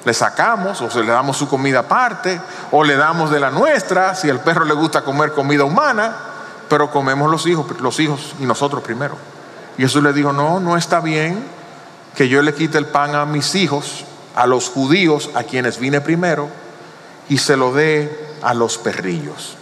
Le 0.05 0.13
sacamos 0.13 0.81
o 0.83 0.91
se 0.91 1.01
le 1.01 1.13
damos 1.13 1.37
su 1.37 1.49
comida 1.49 1.81
aparte 1.81 2.41
o 2.73 2.85
le 2.85 2.97
damos 2.97 3.31
de 3.31 3.41
la 3.41 3.51
nuestra 3.51 4.15
si 4.15 4.29
al 4.29 4.41
perro 4.41 4.65
le 4.65 4.75
gusta 4.75 5.03
comer 5.03 5.33
comida 5.33 5.65
humana, 5.65 6.15
pero 6.69 6.91
comemos 6.91 7.31
los 7.31 7.47
hijos, 7.47 7.81
los 7.81 7.99
hijos 8.01 8.35
y 8.39 8.45
nosotros 8.45 8.83
primero. 8.83 9.17
Y 9.79 9.83
Jesús 9.83 10.03
le 10.03 10.13
dijo, 10.13 10.33
no, 10.33 10.61
no 10.61 10.77
está 10.77 11.01
bien 11.01 11.43
que 12.15 12.29
yo 12.29 12.43
le 12.43 12.55
quite 12.55 12.79
el 12.79 12.87
pan 12.87 13.15
a 13.15 13.27
mis 13.27 13.55
hijos, 13.55 14.05
a 14.37 14.47
los 14.47 14.69
judíos, 14.69 15.31
a 15.35 15.43
quienes 15.43 15.79
vine 15.79 16.01
primero, 16.01 16.49
y 17.29 17.39
se 17.39 17.57
lo 17.57 17.73
dé 17.73 18.37
a 18.43 18.55
los 18.55 18.79
perrillos. 18.79 19.57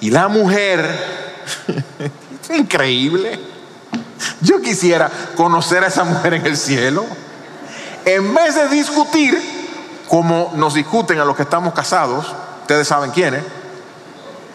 Y 0.00 0.10
la 0.10 0.28
mujer, 0.28 0.86
increíble. 2.56 3.38
Yo 4.40 4.60
quisiera 4.60 5.10
conocer 5.36 5.82
a 5.84 5.88
esa 5.88 6.04
mujer 6.04 6.34
en 6.34 6.46
el 6.46 6.56
cielo. 6.56 7.04
En 8.04 8.34
vez 8.34 8.54
de 8.54 8.68
discutir, 8.68 10.02
como 10.08 10.52
nos 10.54 10.74
discuten 10.74 11.18
a 11.20 11.24
los 11.24 11.36
que 11.36 11.42
estamos 11.42 11.72
casados, 11.74 12.26
ustedes 12.62 12.86
saben 12.86 13.10
quiénes. 13.10 13.42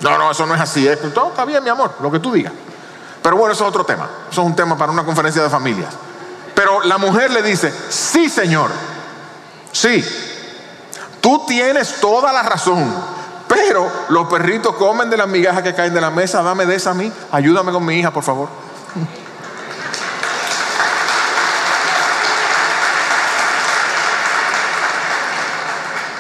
No, 0.02 0.18
no, 0.18 0.32
eso 0.32 0.46
no 0.46 0.56
es 0.56 0.62
así. 0.62 0.88
Todo 1.14 1.30
está 1.30 1.46
bien, 1.46 1.64
mi 1.64 1.70
amor, 1.70 1.96
lo 2.02 2.12
que 2.12 2.20
tú 2.20 2.32
digas. 2.32 2.54
Pero 3.22 3.38
bueno, 3.38 3.54
eso 3.54 3.64
es 3.64 3.70
otro 3.70 3.84
tema. 3.86 4.08
Eso 4.32 4.42
es 4.42 4.48
un 4.48 4.56
tema 4.56 4.78
para 4.78 4.92
una 4.92 5.04
conferencia 5.04 5.42
de 5.42 5.50
familias. 5.50 5.94
Pero 6.54 6.84
la 6.84 6.98
mujer 6.98 7.32
le 7.32 7.42
dice, 7.42 7.74
sí, 7.90 8.30
Señor, 8.30 8.72
sí, 9.72 10.04
Tú 11.28 11.44
tienes 11.46 12.00
toda 12.00 12.32
la 12.32 12.42
razón, 12.42 12.90
pero 13.50 13.92
los 14.08 14.30
perritos 14.30 14.76
comen 14.76 15.10
de 15.10 15.18
las 15.18 15.28
migajas 15.28 15.62
que 15.62 15.74
caen 15.74 15.94
de 15.94 16.00
la 16.00 16.10
mesa. 16.10 16.42
Dame 16.42 16.66
de 16.66 16.76
esa 16.76 16.92
a 16.92 16.94
mí. 16.94 17.12
Ayúdame 17.34 17.74
con 17.74 17.84
mi 17.84 17.96
hija, 17.96 18.12
por 18.12 18.24
favor. 18.24 18.48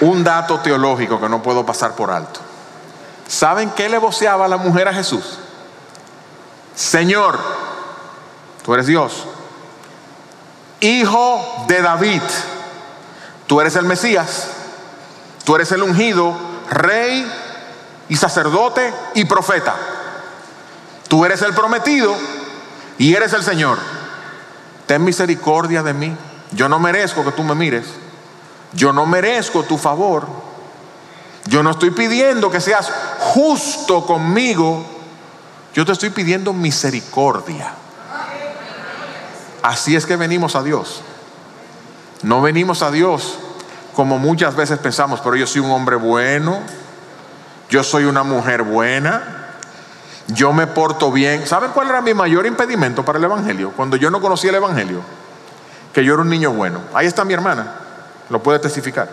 Un 0.01 0.23
dato 0.23 0.59
teológico 0.59 1.19
que 1.19 1.29
no 1.29 1.41
puedo 1.41 1.65
pasar 1.65 1.93
por 1.93 2.11
alto. 2.11 2.39
¿Saben 3.27 3.71
qué 3.71 3.89
le 3.89 3.97
voceaba 3.97 4.47
la 4.47 4.57
mujer 4.57 4.87
a 4.87 4.93
Jesús? 4.93 5.39
Señor, 6.75 7.39
tú 8.63 8.73
eres 8.73 8.85
Dios, 8.85 9.25
hijo 10.79 11.65
de 11.67 11.81
David, 11.81 12.21
tú 13.47 13.59
eres 13.59 13.75
el 13.75 13.85
Mesías. 13.85 14.49
Tú 15.47 15.55
eres 15.55 15.71
el 15.71 15.81
ungido, 15.81 16.35
rey 16.69 17.25
y 18.09 18.17
sacerdote 18.17 18.93
y 19.13 19.23
profeta. 19.23 19.77
Tú 21.07 21.23
eres 21.23 21.41
el 21.41 21.53
prometido 21.53 22.13
y 22.97 23.15
eres 23.15 23.31
el 23.31 23.43
Señor. 23.43 23.77
Ten 24.87 25.05
misericordia 25.05 25.83
de 25.83 25.93
mí. 25.93 26.13
Yo 26.51 26.67
no 26.67 26.79
merezco 26.79 27.23
que 27.23 27.31
tú 27.31 27.43
me 27.43 27.55
mires. 27.55 27.85
Yo 28.73 28.93
no 28.93 29.05
merezco 29.05 29.63
tu 29.63 29.77
favor. 29.77 30.27
Yo 31.45 31.63
no 31.63 31.71
estoy 31.71 31.91
pidiendo 31.91 32.51
que 32.51 32.59
seas 32.59 32.91
justo 33.19 34.05
conmigo. 34.05 34.83
Yo 35.73 35.85
te 35.85 35.91
estoy 35.91 36.09
pidiendo 36.09 36.53
misericordia. 36.53 37.73
Así 39.61 39.95
es 39.95 40.05
que 40.05 40.15
venimos 40.15 40.55
a 40.55 40.63
Dios. 40.63 41.01
No 42.23 42.41
venimos 42.41 42.81
a 42.81 42.91
Dios 42.91 43.39
como 43.97 44.19
muchas 44.19 44.55
veces 44.55 44.77
pensamos, 44.77 45.21
pero 45.21 45.35
yo 45.35 45.47
soy 45.47 45.61
un 45.61 45.71
hombre 45.71 45.95
bueno, 45.95 46.59
yo 47.67 47.83
soy 47.83 48.03
una 48.03 48.21
mujer 48.21 48.61
buena, 48.61 49.55
yo 50.27 50.53
me 50.53 50.67
porto 50.67 51.11
bien. 51.11 51.47
¿Saben 51.47 51.71
cuál 51.71 51.89
era 51.89 52.01
mi 52.01 52.13
mayor 52.13 52.45
impedimento 52.45 53.03
para 53.03 53.17
el 53.17 53.23
Evangelio? 53.23 53.71
Cuando 53.75 53.97
yo 53.97 54.11
no 54.11 54.21
conocía 54.21 54.51
el 54.51 54.57
Evangelio, 54.57 55.01
que 55.93 56.05
yo 56.05 56.13
era 56.13 56.21
un 56.21 56.29
niño 56.29 56.51
bueno. 56.51 56.81
Ahí 56.93 57.07
está 57.07 57.25
mi 57.25 57.33
hermana, 57.33 57.73
lo 58.29 58.41
puede 58.41 58.59
testificar. 58.59 59.09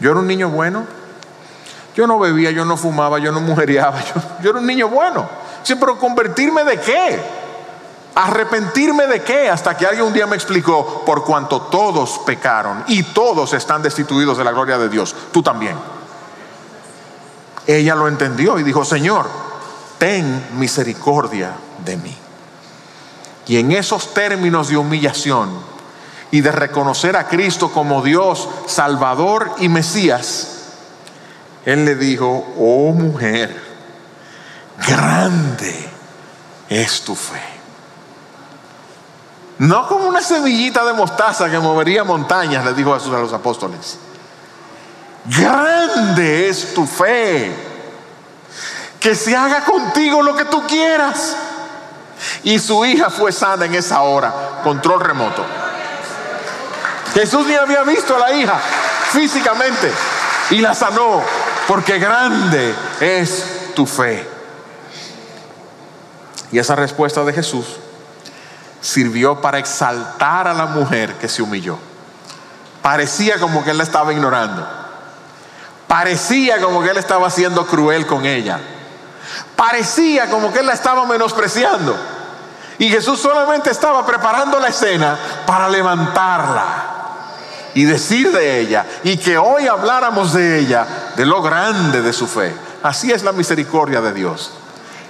Yo 0.00 0.10
era 0.10 0.20
un 0.20 0.26
niño 0.26 0.48
bueno, 0.50 0.84
yo 1.94 2.06
no 2.06 2.18
bebía, 2.18 2.50
yo 2.50 2.64
no 2.64 2.76
fumaba, 2.76 3.18
yo 3.18 3.32
no 3.32 3.40
mujeriaba, 3.40 4.00
yo, 4.14 4.20
yo 4.42 4.50
era 4.50 4.58
un 4.58 4.66
niño 4.66 4.88
bueno. 4.88 5.28
Sí, 5.62 5.74
pero 5.74 5.98
convertirme 5.98 6.62
de 6.64 6.78
qué? 6.80 7.20
¿Arrepentirme 8.14 9.06
de 9.06 9.22
qué? 9.22 9.50
Hasta 9.50 9.76
que 9.76 9.86
alguien 9.86 10.06
un 10.06 10.12
día 10.12 10.26
me 10.26 10.36
explicó, 10.36 11.02
por 11.04 11.24
cuanto 11.24 11.62
todos 11.62 12.20
pecaron 12.24 12.84
y 12.86 13.02
todos 13.02 13.52
están 13.52 13.82
destituidos 13.82 14.38
de 14.38 14.44
la 14.44 14.52
gloria 14.52 14.78
de 14.78 14.88
Dios, 14.88 15.14
tú 15.32 15.42
también. 15.42 15.76
Ella 17.66 17.94
lo 17.94 18.08
entendió 18.08 18.58
y 18.58 18.62
dijo, 18.62 18.84
Señor, 18.84 19.26
ten 19.98 20.46
misericordia 20.54 21.52
de 21.84 21.96
mí. 21.96 22.16
Y 23.48 23.58
en 23.58 23.72
esos 23.72 24.14
términos 24.14 24.68
de 24.68 24.76
humillación 24.76 25.50
y 26.30 26.40
de 26.40 26.52
reconocer 26.52 27.16
a 27.16 27.28
Cristo 27.28 27.70
como 27.70 28.02
Dios, 28.02 28.48
Salvador 28.66 29.52
y 29.58 29.68
Mesías, 29.68 30.48
Él 31.64 31.84
le 31.84 31.94
dijo, 31.94 32.54
oh 32.58 32.92
mujer, 32.92 33.62
grande 34.86 35.88
es 36.68 37.02
tu 37.02 37.14
fe. 37.14 37.42
No 39.58 39.88
como 39.88 40.06
una 40.06 40.20
semillita 40.20 40.84
de 40.84 40.92
mostaza 40.92 41.50
que 41.50 41.58
movería 41.58 42.04
montañas, 42.04 42.64
le 42.64 42.74
dijo 42.74 42.92
Jesús 42.94 43.14
a 43.14 43.18
los 43.18 43.32
apóstoles. 43.32 43.98
Grande 45.24 46.48
es 46.48 46.74
tu 46.74 46.86
fe. 46.86 47.52
Que 49.00 49.14
se 49.14 49.34
haga 49.34 49.64
contigo 49.64 50.22
lo 50.22 50.36
que 50.36 50.44
tú 50.44 50.66
quieras. 50.66 51.36
Y 52.42 52.58
su 52.58 52.84
hija 52.84 53.08
fue 53.08 53.32
sana 53.32 53.64
en 53.64 53.74
esa 53.74 54.02
hora, 54.02 54.60
control 54.62 55.00
remoto. 55.00 55.44
Jesús 57.16 57.46
ni 57.46 57.54
había 57.54 57.82
visto 57.82 58.14
a 58.14 58.18
la 58.18 58.32
hija 58.32 58.60
físicamente 59.10 59.90
y 60.50 60.58
la 60.58 60.74
sanó, 60.74 61.22
porque 61.66 61.98
grande 61.98 62.74
es 63.00 63.72
tu 63.74 63.86
fe. 63.86 64.28
Y 66.52 66.58
esa 66.58 66.76
respuesta 66.76 67.24
de 67.24 67.32
Jesús 67.32 67.64
sirvió 68.82 69.40
para 69.40 69.58
exaltar 69.58 70.46
a 70.46 70.52
la 70.52 70.66
mujer 70.66 71.14
que 71.14 71.26
se 71.26 71.40
humilló. 71.40 71.78
Parecía 72.82 73.40
como 73.40 73.64
que 73.64 73.70
él 73.70 73.78
la 73.78 73.84
estaba 73.84 74.12
ignorando. 74.12 74.68
Parecía 75.88 76.60
como 76.60 76.82
que 76.82 76.90
él 76.90 76.98
estaba 76.98 77.30
siendo 77.30 77.66
cruel 77.66 78.06
con 78.06 78.26
ella. 78.26 78.60
Parecía 79.56 80.28
como 80.28 80.52
que 80.52 80.58
él 80.58 80.66
la 80.66 80.74
estaba 80.74 81.06
menospreciando. 81.06 81.96
Y 82.76 82.90
Jesús 82.90 83.18
solamente 83.18 83.70
estaba 83.70 84.04
preparando 84.04 84.60
la 84.60 84.68
escena 84.68 85.16
para 85.46 85.66
levantarla 85.70 86.85
y 87.76 87.84
decir 87.84 88.32
de 88.32 88.58
ella 88.58 88.86
y 89.04 89.18
que 89.18 89.36
hoy 89.36 89.66
habláramos 89.66 90.32
de 90.32 90.60
ella, 90.60 91.12
de 91.14 91.26
lo 91.26 91.42
grande 91.42 92.00
de 92.00 92.14
su 92.14 92.26
fe. 92.26 92.56
Así 92.82 93.12
es 93.12 93.22
la 93.22 93.32
misericordia 93.32 94.00
de 94.00 94.14
Dios. 94.14 94.50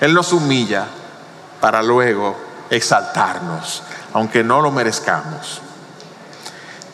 Él 0.00 0.12
nos 0.12 0.32
humilla 0.32 0.88
para 1.60 1.80
luego 1.80 2.36
exaltarnos, 2.68 3.84
aunque 4.12 4.42
no 4.42 4.60
lo 4.62 4.72
merezcamos. 4.72 5.62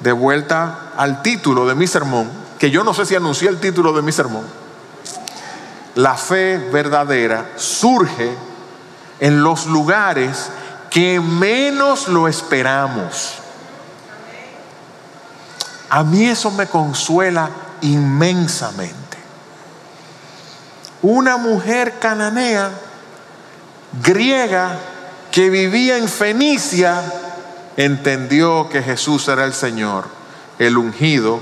De 0.00 0.12
vuelta 0.12 0.90
al 0.94 1.22
título 1.22 1.66
de 1.66 1.74
mi 1.74 1.86
sermón, 1.86 2.30
que 2.58 2.70
yo 2.70 2.84
no 2.84 2.92
sé 2.92 3.06
si 3.06 3.14
anuncié 3.14 3.48
el 3.48 3.58
título 3.58 3.94
de 3.94 4.02
mi 4.02 4.12
sermón. 4.12 4.44
La 5.94 6.16
fe 6.16 6.58
verdadera 6.70 7.52
surge 7.56 8.30
en 9.20 9.42
los 9.42 9.64
lugares 9.64 10.50
que 10.90 11.18
menos 11.18 12.08
lo 12.08 12.28
esperamos. 12.28 13.41
A 15.92 16.04
mí 16.04 16.26
eso 16.26 16.50
me 16.50 16.68
consuela 16.68 17.50
inmensamente. 17.82 19.18
Una 21.02 21.36
mujer 21.36 21.98
cananea, 21.98 22.70
griega, 24.02 24.78
que 25.30 25.50
vivía 25.50 25.98
en 25.98 26.08
Fenicia, 26.08 27.02
entendió 27.76 28.70
que 28.70 28.82
Jesús 28.82 29.28
era 29.28 29.44
el 29.44 29.52
Señor, 29.52 30.06
el 30.58 30.78
ungido, 30.78 31.40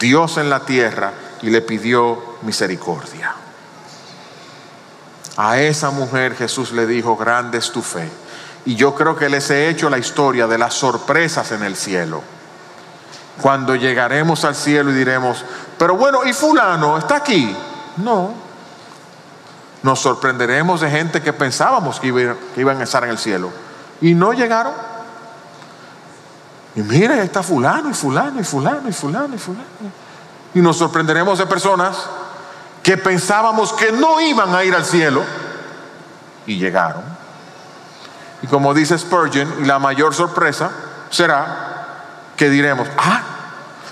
Dios 0.00 0.38
en 0.38 0.50
la 0.50 0.64
tierra, 0.66 1.12
y 1.42 1.50
le 1.50 1.62
pidió 1.62 2.20
misericordia. 2.42 3.32
A 5.36 5.60
esa 5.60 5.90
mujer 5.92 6.34
Jesús 6.34 6.72
le 6.72 6.88
dijo, 6.88 7.16
grande 7.16 7.58
es 7.58 7.70
tu 7.70 7.80
fe. 7.80 8.10
Y 8.64 8.74
yo 8.74 8.96
creo 8.96 9.14
que 9.14 9.28
les 9.28 9.50
he 9.50 9.68
hecho 9.68 9.88
la 9.88 9.98
historia 9.98 10.48
de 10.48 10.58
las 10.58 10.74
sorpresas 10.74 11.52
en 11.52 11.62
el 11.62 11.76
cielo. 11.76 12.33
Cuando 13.40 13.74
llegaremos 13.74 14.44
al 14.44 14.54
cielo 14.54 14.90
y 14.90 14.94
diremos, 14.94 15.44
pero 15.78 15.96
bueno, 15.96 16.24
¿y 16.24 16.32
fulano 16.32 16.98
está 16.98 17.16
aquí? 17.16 17.54
No. 17.96 18.32
Nos 19.82 20.00
sorprenderemos 20.00 20.80
de 20.80 20.90
gente 20.90 21.20
que 21.20 21.32
pensábamos 21.32 22.00
que 22.00 22.36
iban 22.56 22.80
a 22.80 22.84
estar 22.84 23.04
en 23.04 23.10
el 23.10 23.18
cielo. 23.18 23.50
Y 24.00 24.14
no 24.14 24.32
llegaron. 24.32 24.72
Y 26.76 26.80
mire, 26.80 27.22
está 27.22 27.42
fulano 27.42 27.90
y 27.90 27.94
fulano 27.94 28.40
y 28.40 28.44
fulano 28.44 28.88
y 28.88 28.92
fulano 28.92 29.34
y 29.34 29.38
fulano. 29.38 29.64
Y 30.54 30.60
nos 30.60 30.76
sorprenderemos 30.76 31.38
de 31.38 31.46
personas 31.46 32.06
que 32.82 32.96
pensábamos 32.96 33.72
que 33.72 33.92
no 33.92 34.20
iban 34.20 34.54
a 34.54 34.64
ir 34.64 34.74
al 34.74 34.84
cielo 34.84 35.22
y 36.46 36.58
llegaron. 36.58 37.02
Y 38.42 38.46
como 38.46 38.74
dice 38.74 38.98
Spurgeon, 38.98 39.66
la 39.66 39.78
mayor 39.78 40.14
sorpresa 40.14 40.70
será 41.10 41.73
que 42.36 42.50
diremos, 42.50 42.88
ah, 42.98 43.22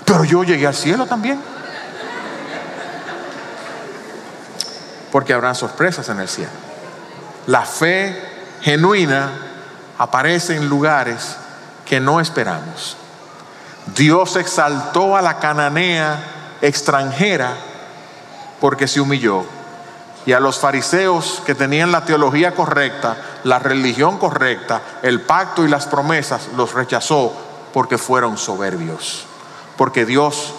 pero 0.05 0.23
yo 0.23 0.43
llegué 0.43 0.67
al 0.67 0.75
cielo 0.75 1.05
también. 1.05 1.41
Porque 5.11 5.33
habrán 5.33 5.55
sorpresas 5.55 6.09
en 6.09 6.19
el 6.19 6.27
cielo. 6.27 6.51
La 7.47 7.61
fe 7.61 8.19
genuina 8.61 9.29
aparece 9.97 10.55
en 10.55 10.67
lugares 10.67 11.37
que 11.85 11.99
no 11.99 12.19
esperamos. 12.19 12.97
Dios 13.95 14.35
exaltó 14.37 15.15
a 15.15 15.21
la 15.21 15.39
cananea 15.39 16.57
extranjera 16.61 17.53
porque 18.59 18.87
se 18.87 19.01
humilló. 19.01 19.43
Y 20.25 20.31
a 20.31 20.39
los 20.39 20.57
fariseos 20.57 21.43
que 21.45 21.53
tenían 21.53 21.91
la 21.91 22.05
teología 22.05 22.55
correcta, 22.55 23.17
la 23.43 23.59
religión 23.59 24.17
correcta, 24.17 24.81
el 25.01 25.21
pacto 25.21 25.65
y 25.65 25.67
las 25.67 25.85
promesas, 25.85 26.47
los 26.55 26.73
rechazó 26.73 27.42
porque 27.73 27.97
fueron 27.97 28.37
soberbios. 28.37 29.25
Porque 29.75 30.05
Dios 30.05 30.53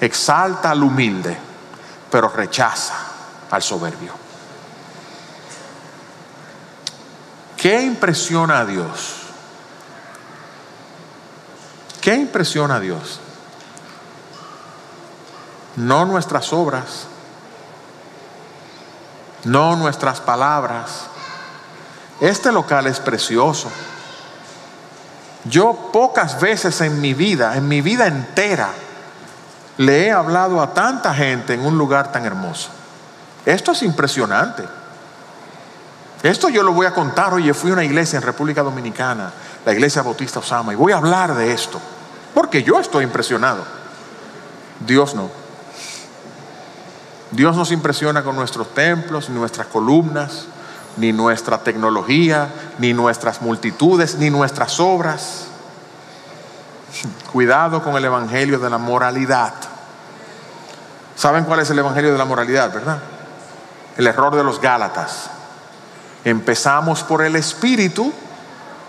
exalta 0.00 0.70
al 0.70 0.82
humilde, 0.82 1.36
pero 2.10 2.28
rechaza 2.28 2.94
al 3.50 3.62
soberbio. 3.62 4.12
¿Qué 7.56 7.82
impresiona 7.82 8.60
a 8.60 8.64
Dios? 8.64 9.16
¿Qué 12.00 12.14
impresiona 12.14 12.76
a 12.76 12.80
Dios? 12.80 13.20
No 15.76 16.06
nuestras 16.06 16.52
obras, 16.52 17.06
no 19.44 19.76
nuestras 19.76 20.20
palabras. 20.20 21.06
Este 22.20 22.50
local 22.50 22.86
es 22.86 23.00
precioso. 23.00 23.70
Yo 25.44 25.90
pocas 25.92 26.40
veces 26.40 26.80
en 26.80 27.00
mi 27.00 27.14
vida, 27.14 27.56
en 27.56 27.68
mi 27.68 27.80
vida 27.80 28.06
entera, 28.06 28.70
le 29.78 30.06
he 30.06 30.12
hablado 30.12 30.60
a 30.60 30.74
tanta 30.74 31.14
gente 31.14 31.54
en 31.54 31.64
un 31.64 31.78
lugar 31.78 32.10
tan 32.10 32.24
hermoso. 32.24 32.70
Esto 33.46 33.72
es 33.72 33.82
impresionante. 33.82 34.64
Esto 36.22 36.48
yo 36.48 36.62
lo 36.62 36.72
voy 36.72 36.86
a 36.86 36.92
contar. 36.92 37.32
Oye, 37.32 37.54
fui 37.54 37.70
a 37.70 37.74
una 37.74 37.84
iglesia 37.84 38.16
en 38.16 38.22
República 38.22 38.62
Dominicana, 38.62 39.32
la 39.64 39.72
iglesia 39.72 40.02
Bautista 40.02 40.40
Osama, 40.40 40.72
y 40.72 40.76
voy 40.76 40.92
a 40.92 40.96
hablar 40.96 41.34
de 41.34 41.52
esto. 41.52 41.80
Porque 42.34 42.62
yo 42.62 42.80
estoy 42.80 43.04
impresionado. 43.04 43.64
Dios 44.80 45.14
no. 45.14 45.30
Dios 47.30 47.56
nos 47.56 47.70
impresiona 47.70 48.22
con 48.24 48.36
nuestros 48.36 48.74
templos, 48.74 49.28
nuestras 49.28 49.68
columnas, 49.68 50.46
ni 50.98 51.12
nuestra 51.12 51.58
tecnología, 51.58 52.48
ni 52.78 52.92
nuestras 52.92 53.40
multitudes, 53.40 54.16
ni 54.16 54.30
nuestras 54.30 54.80
obras. 54.80 55.46
Cuidado 57.32 57.82
con 57.82 57.96
el 57.96 58.04
Evangelio 58.04 58.58
de 58.58 58.70
la 58.70 58.78
moralidad. 58.78 59.54
¿Saben 61.14 61.44
cuál 61.44 61.60
es 61.60 61.70
el 61.70 61.78
Evangelio 61.78 62.12
de 62.12 62.18
la 62.18 62.24
moralidad, 62.24 62.72
verdad? 62.72 62.98
El 63.96 64.06
error 64.06 64.34
de 64.34 64.44
los 64.44 64.60
Gálatas. 64.60 65.30
Empezamos 66.24 67.02
por 67.02 67.22
el 67.22 67.36
Espíritu, 67.36 68.12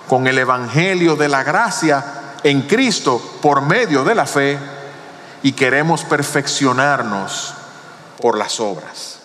con 0.07 0.27
el 0.27 0.37
Evangelio 0.39 1.15
de 1.15 1.29
la 1.29 1.43
gracia 1.43 2.03
en 2.43 2.63
Cristo 2.63 3.21
por 3.41 3.61
medio 3.61 4.03
de 4.03 4.15
la 4.15 4.25
fe, 4.25 4.57
y 5.43 5.51
queremos 5.53 6.03
perfeccionarnos 6.03 7.53
por 8.19 8.37
las 8.37 8.59
obras. 8.59 9.18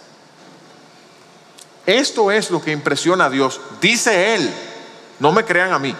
Esto 1.86 2.30
es 2.30 2.50
lo 2.50 2.62
que 2.62 2.72
impresiona 2.72 3.26
a 3.26 3.30
Dios. 3.30 3.60
Dice 3.80 4.34
Él, 4.34 4.52
no 5.18 5.32
me 5.32 5.44
crean 5.44 5.72
a 5.72 5.78
mí, 5.78 5.94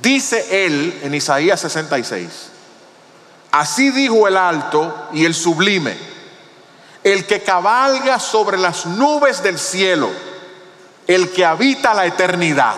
dice 0.00 0.66
Él 0.66 1.00
en 1.02 1.14
Isaías 1.14 1.60
66, 1.60 2.28
así 3.50 3.90
dijo 3.90 4.28
el 4.28 4.36
alto 4.36 5.08
y 5.12 5.24
el 5.24 5.34
sublime, 5.34 5.96
el 7.02 7.26
que 7.26 7.42
cabalga 7.42 8.20
sobre 8.20 8.58
las 8.58 8.86
nubes 8.86 9.42
del 9.42 9.58
cielo, 9.58 10.10
el 11.06 11.30
que 11.32 11.44
habita 11.44 11.94
la 11.94 12.06
eternidad. 12.06 12.76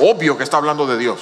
Obvio 0.00 0.38
que 0.38 0.44
está 0.44 0.58
hablando 0.58 0.86
de 0.86 0.96
Dios. 0.96 1.20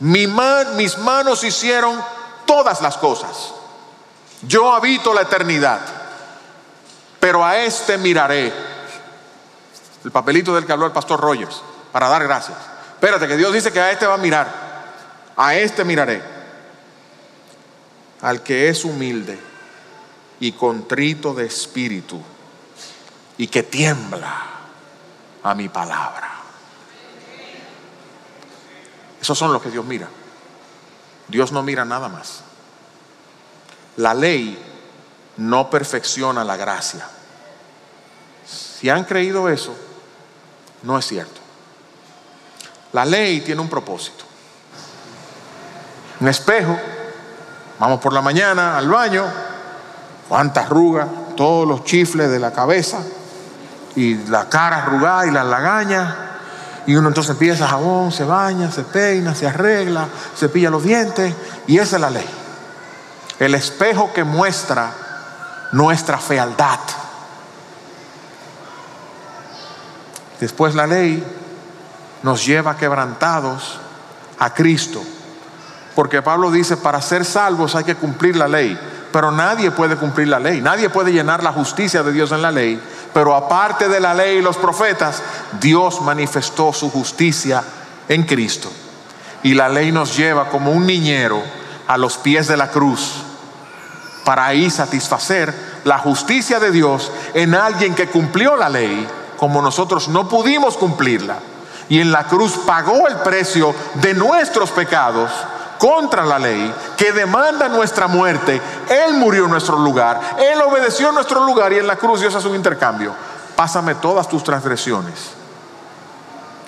mis 0.00 0.98
manos 0.98 1.44
hicieron 1.44 2.02
todas 2.46 2.80
las 2.80 2.96
cosas. 2.96 3.52
Yo 4.42 4.72
habito 4.72 5.14
la 5.14 5.22
eternidad, 5.22 5.80
pero 7.22 7.44
a 7.44 7.56
este 7.56 7.96
miraré. 7.98 8.52
El 10.02 10.10
papelito 10.10 10.52
del 10.56 10.66
que 10.66 10.72
habló 10.72 10.86
el 10.86 10.92
pastor 10.92 11.20
Rogers, 11.20 11.62
para 11.92 12.08
dar 12.08 12.24
gracias. 12.24 12.58
Espérate, 12.94 13.28
que 13.28 13.36
Dios 13.36 13.52
dice 13.52 13.70
que 13.70 13.78
a 13.78 13.92
este 13.92 14.08
va 14.08 14.14
a 14.14 14.18
mirar. 14.18 14.52
A 15.36 15.54
este 15.54 15.84
miraré. 15.84 16.20
Al 18.22 18.42
que 18.42 18.68
es 18.68 18.84
humilde 18.84 19.38
y 20.40 20.50
contrito 20.50 21.32
de 21.32 21.46
espíritu 21.46 22.20
y 23.38 23.46
que 23.46 23.62
tiembla 23.62 24.42
a 25.44 25.54
mi 25.54 25.68
palabra. 25.68 26.28
Esos 29.20 29.38
son 29.38 29.52
los 29.52 29.62
que 29.62 29.70
Dios 29.70 29.84
mira. 29.84 30.08
Dios 31.28 31.52
no 31.52 31.62
mira 31.62 31.84
nada 31.84 32.08
más. 32.08 32.42
La 33.96 34.12
ley 34.12 34.71
no 35.36 35.70
perfecciona 35.70 36.44
la 36.44 36.56
gracia. 36.56 37.06
Si 38.46 38.90
han 38.90 39.04
creído 39.04 39.48
eso, 39.48 39.74
no 40.82 40.98
es 40.98 41.06
cierto. 41.06 41.40
La 42.92 43.04
ley 43.04 43.40
tiene 43.40 43.60
un 43.60 43.68
propósito. 43.68 44.24
Un 46.20 46.28
espejo, 46.28 46.76
vamos 47.78 48.00
por 48.00 48.12
la 48.12 48.20
mañana 48.20 48.76
al 48.76 48.88
baño, 48.88 49.24
cuánta 50.28 50.62
arruga, 50.62 51.08
todos 51.36 51.66
los 51.66 51.84
chifles 51.84 52.30
de 52.30 52.38
la 52.38 52.52
cabeza 52.52 52.98
y 53.96 54.14
la 54.28 54.48
cara 54.48 54.82
arrugada 54.82 55.26
y 55.26 55.30
la 55.30 55.44
lagaña. 55.44 56.16
Y 56.86 56.96
uno 56.96 57.08
entonces 57.08 57.30
empieza 57.30 57.66
jabón, 57.66 58.12
se 58.12 58.24
baña, 58.24 58.70
se 58.70 58.82
peina, 58.82 59.34
se 59.34 59.46
arregla, 59.46 60.08
se 60.36 60.48
pilla 60.48 60.70
los 60.70 60.82
dientes 60.82 61.34
y 61.66 61.78
esa 61.78 61.96
es 61.96 62.02
la 62.02 62.10
ley 62.10 62.42
el 63.44 63.56
espejo 63.56 64.12
que 64.12 64.22
muestra 64.22 64.92
nuestra 65.72 66.18
fealdad. 66.18 66.78
Después 70.38 70.74
la 70.74 70.86
ley 70.86 71.24
nos 72.22 72.44
lleva 72.44 72.76
quebrantados 72.76 73.78
a 74.38 74.52
Cristo. 74.54 75.02
Porque 75.94 76.22
Pablo 76.22 76.50
dice, 76.50 76.76
para 76.76 77.02
ser 77.02 77.24
salvos 77.24 77.74
hay 77.74 77.84
que 77.84 77.96
cumplir 77.96 78.36
la 78.36 78.48
ley. 78.48 78.78
Pero 79.12 79.30
nadie 79.30 79.70
puede 79.70 79.96
cumplir 79.96 80.28
la 80.28 80.40
ley. 80.40 80.60
Nadie 80.60 80.88
puede 80.88 81.12
llenar 81.12 81.42
la 81.42 81.52
justicia 81.52 82.02
de 82.02 82.12
Dios 82.12 82.32
en 82.32 82.42
la 82.42 82.50
ley. 82.50 82.80
Pero 83.12 83.34
aparte 83.34 83.88
de 83.88 84.00
la 84.00 84.14
ley 84.14 84.38
y 84.38 84.42
los 84.42 84.56
profetas, 84.56 85.22
Dios 85.60 86.00
manifestó 86.00 86.72
su 86.72 86.90
justicia 86.90 87.62
en 88.08 88.22
Cristo. 88.24 88.70
Y 89.42 89.54
la 89.54 89.68
ley 89.68 89.92
nos 89.92 90.16
lleva 90.16 90.48
como 90.48 90.72
un 90.72 90.86
niñero 90.86 91.42
a 91.86 91.98
los 91.98 92.16
pies 92.16 92.48
de 92.48 92.56
la 92.56 92.70
cruz 92.70 93.22
para 94.24 94.46
ahí 94.46 94.70
satisfacer 94.70 95.54
la 95.84 95.98
justicia 95.98 96.60
de 96.60 96.70
Dios 96.70 97.10
en 97.34 97.54
alguien 97.54 97.94
que 97.94 98.08
cumplió 98.08 98.56
la 98.56 98.68
ley 98.68 99.08
como 99.42 99.60
nosotros 99.60 100.06
no 100.06 100.28
pudimos 100.28 100.76
cumplirla. 100.76 101.34
Y 101.88 102.00
en 102.00 102.12
la 102.12 102.28
cruz 102.28 102.60
pagó 102.64 103.08
el 103.08 103.16
precio 103.16 103.74
de 103.94 104.14
nuestros 104.14 104.70
pecados 104.70 105.32
contra 105.78 106.24
la 106.24 106.38
ley, 106.38 106.72
que 106.96 107.10
demanda 107.10 107.68
nuestra 107.68 108.06
muerte. 108.06 108.62
Él 108.88 109.14
murió 109.14 109.46
en 109.46 109.50
nuestro 109.50 109.76
lugar, 109.76 110.36
Él 110.38 110.62
obedeció 110.62 111.08
en 111.08 111.16
nuestro 111.16 111.44
lugar 111.44 111.72
y 111.72 111.78
en 111.78 111.88
la 111.88 111.96
cruz 111.96 112.20
Dios 112.20 112.32
hace 112.36 112.46
un 112.46 112.54
intercambio. 112.54 113.12
Pásame 113.56 113.96
todas 113.96 114.28
tus 114.28 114.44
transgresiones. 114.44 115.32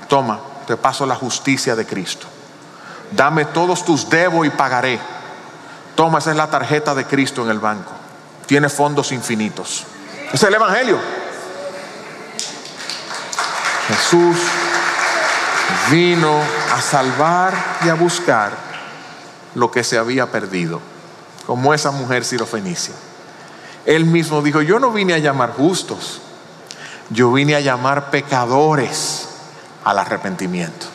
Toma, 0.09 0.41
te 0.67 0.77
paso 0.77 1.07
la 1.07 1.15
justicia 1.15 1.77
de 1.77 1.87
Cristo. 1.87 2.27
Dame 3.13 3.45
todos 3.45 3.85
tus 3.85 4.11
debo 4.11 4.45
y 4.45 4.51
pagaré. 4.51 4.99
Toma, 5.95 6.19
esa 6.19 6.31
es 6.31 6.37
la 6.37 6.51
tarjeta 6.51 6.95
de 6.95 7.05
Cristo 7.05 7.43
en 7.45 7.51
el 7.51 7.59
banco. 7.59 7.93
Tiene 8.47 8.69
fondos 8.69 9.13
infinitos. 9.13 9.85
Es 10.33 10.43
el 10.43 10.55
Evangelio. 10.55 10.99
Jesús 13.89 14.37
vino 15.91 16.41
a 16.75 16.81
salvar 16.81 17.55
y 17.85 17.89
a 17.89 17.95
buscar 17.95 18.53
lo 19.55 19.71
que 19.71 19.85
se 19.85 19.99
había 19.99 20.31
perdido, 20.31 20.81
como 21.47 21.75
esa 21.75 21.91
mujer 21.91 22.25
sirofenicia. 22.25 22.95
Él 23.87 24.05
mismo 24.07 24.43
dijo, 24.43 24.63
yo 24.63 24.79
no 24.79 24.91
vine 24.91 25.15
a 25.15 25.19
llamar 25.19 25.53
justos, 25.53 26.21
yo 27.11 27.33
vine 27.33 27.55
a 27.55 27.61
llamar 27.61 28.11
pecadores 28.11 29.29
al 29.85 29.99
arrepentimiento. 29.99 30.94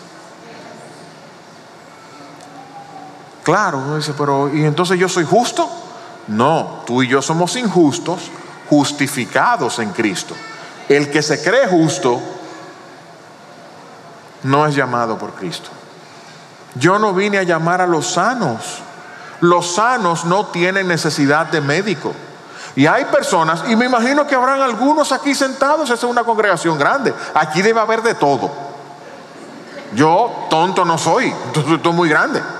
Claro, 3.49 3.95
dice, 3.95 4.13
pero 4.15 4.53
¿y 4.53 4.63
entonces 4.63 4.99
yo 4.99 5.09
soy 5.09 5.25
justo? 5.25 5.67
No, 6.27 6.83
tú 6.85 7.01
y 7.01 7.07
yo 7.07 7.19
somos 7.19 7.55
injustos, 7.55 8.29
justificados 8.69 9.79
en 9.79 9.89
Cristo. 9.89 10.35
El 10.87 11.09
que 11.09 11.23
se 11.23 11.41
cree 11.41 11.67
justo 11.67 12.21
no 14.43 14.67
es 14.67 14.75
llamado 14.75 15.17
por 15.17 15.31
Cristo. 15.31 15.71
Yo 16.75 16.99
no 16.99 17.11
vine 17.11 17.39
a 17.39 17.43
llamar 17.43 17.81
a 17.81 17.87
los 17.87 18.11
sanos. 18.11 18.83
Los 19.41 19.73
sanos 19.73 20.25
no 20.25 20.45
tienen 20.47 20.87
necesidad 20.87 21.47
de 21.47 21.61
médico. 21.61 22.13
Y 22.75 22.85
hay 22.85 23.05
personas, 23.05 23.63
y 23.67 23.75
me 23.75 23.85
imagino 23.85 24.27
que 24.27 24.35
habrán 24.35 24.61
algunos 24.61 25.11
aquí 25.11 25.33
sentados, 25.33 25.89
esa 25.89 25.95
es 25.95 26.03
una 26.03 26.23
congregación 26.23 26.77
grande. 26.77 27.15
Aquí 27.33 27.63
debe 27.63 27.79
haber 27.79 28.03
de 28.03 28.13
todo. 28.13 28.51
Yo 29.95 30.45
tonto 30.51 30.85
no 30.85 30.99
soy, 30.99 31.33
estoy 31.73 31.93
muy 31.93 32.09
grande. 32.09 32.58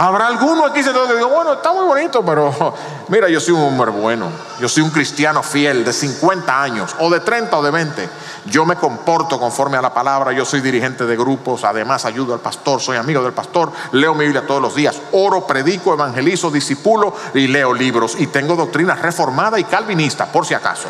Habrá 0.00 0.28
alguno 0.28 0.64
aquí 0.64 0.80
se 0.80 0.92
que 0.92 1.14
digo, 1.16 1.28
bueno, 1.28 1.54
está 1.54 1.72
muy 1.72 1.84
bonito, 1.84 2.24
pero 2.24 2.54
mira, 3.08 3.28
yo 3.28 3.40
soy 3.40 3.54
un 3.54 3.62
hombre 3.62 3.90
bueno, 3.90 4.30
yo 4.60 4.68
soy 4.68 4.84
un 4.84 4.90
cristiano 4.90 5.42
fiel 5.42 5.84
de 5.84 5.92
50 5.92 6.62
años, 6.62 6.94
o 7.00 7.10
de 7.10 7.18
30 7.18 7.58
o 7.58 7.62
de 7.64 7.70
20. 7.72 8.08
Yo 8.44 8.64
me 8.64 8.76
comporto 8.76 9.40
conforme 9.40 9.76
a 9.76 9.82
la 9.82 9.92
palabra, 9.92 10.30
yo 10.30 10.44
soy 10.44 10.60
dirigente 10.60 11.04
de 11.04 11.16
grupos, 11.16 11.64
además 11.64 12.04
ayudo 12.04 12.32
al 12.32 12.38
pastor, 12.38 12.80
soy 12.80 12.96
amigo 12.96 13.24
del 13.24 13.32
pastor, 13.32 13.72
leo 13.90 14.14
mi 14.14 14.24
Biblia 14.24 14.46
todos 14.46 14.62
los 14.62 14.76
días, 14.76 15.00
oro, 15.10 15.44
predico, 15.48 15.92
evangelizo, 15.94 16.48
disipulo 16.48 17.12
y 17.34 17.48
leo 17.48 17.74
libros. 17.74 18.14
Y 18.20 18.28
tengo 18.28 18.54
doctrina 18.54 18.94
reformada 18.94 19.58
y 19.58 19.64
calvinista, 19.64 20.26
por 20.26 20.46
si 20.46 20.54
acaso. 20.54 20.88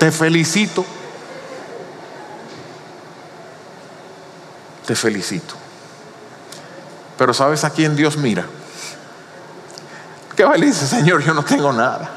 Te 0.00 0.10
felicito 0.10 0.84
te 4.88 4.94
felicito. 4.94 5.54
Pero 7.18 7.34
¿sabes 7.34 7.62
a 7.62 7.68
quién 7.68 7.94
Dios 7.94 8.16
mira? 8.16 8.46
Que 10.34 10.46
va 10.46 10.54
dice, 10.54 10.86
Señor, 10.86 11.22
yo 11.22 11.34
no 11.34 11.44
tengo 11.44 11.74
nada. 11.74 12.08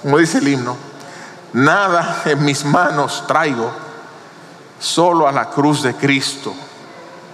Como 0.00 0.18
dice 0.18 0.38
el 0.38 0.46
himno, 0.46 0.76
nada 1.52 2.22
en 2.26 2.44
mis 2.44 2.64
manos 2.64 3.24
traigo, 3.26 3.72
solo 4.78 5.26
a 5.26 5.32
la 5.32 5.50
cruz 5.50 5.82
de 5.82 5.96
Cristo 5.96 6.54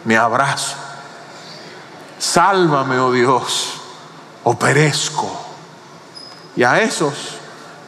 me 0.07 0.17
abrazo. 0.17 0.77
Sálvame, 2.19 2.99
oh 2.99 3.13
Dios, 3.13 3.75
o 4.43 4.59
perezco. 4.59 5.31
Y 6.57 6.63
a 6.63 6.81
esos 6.81 7.37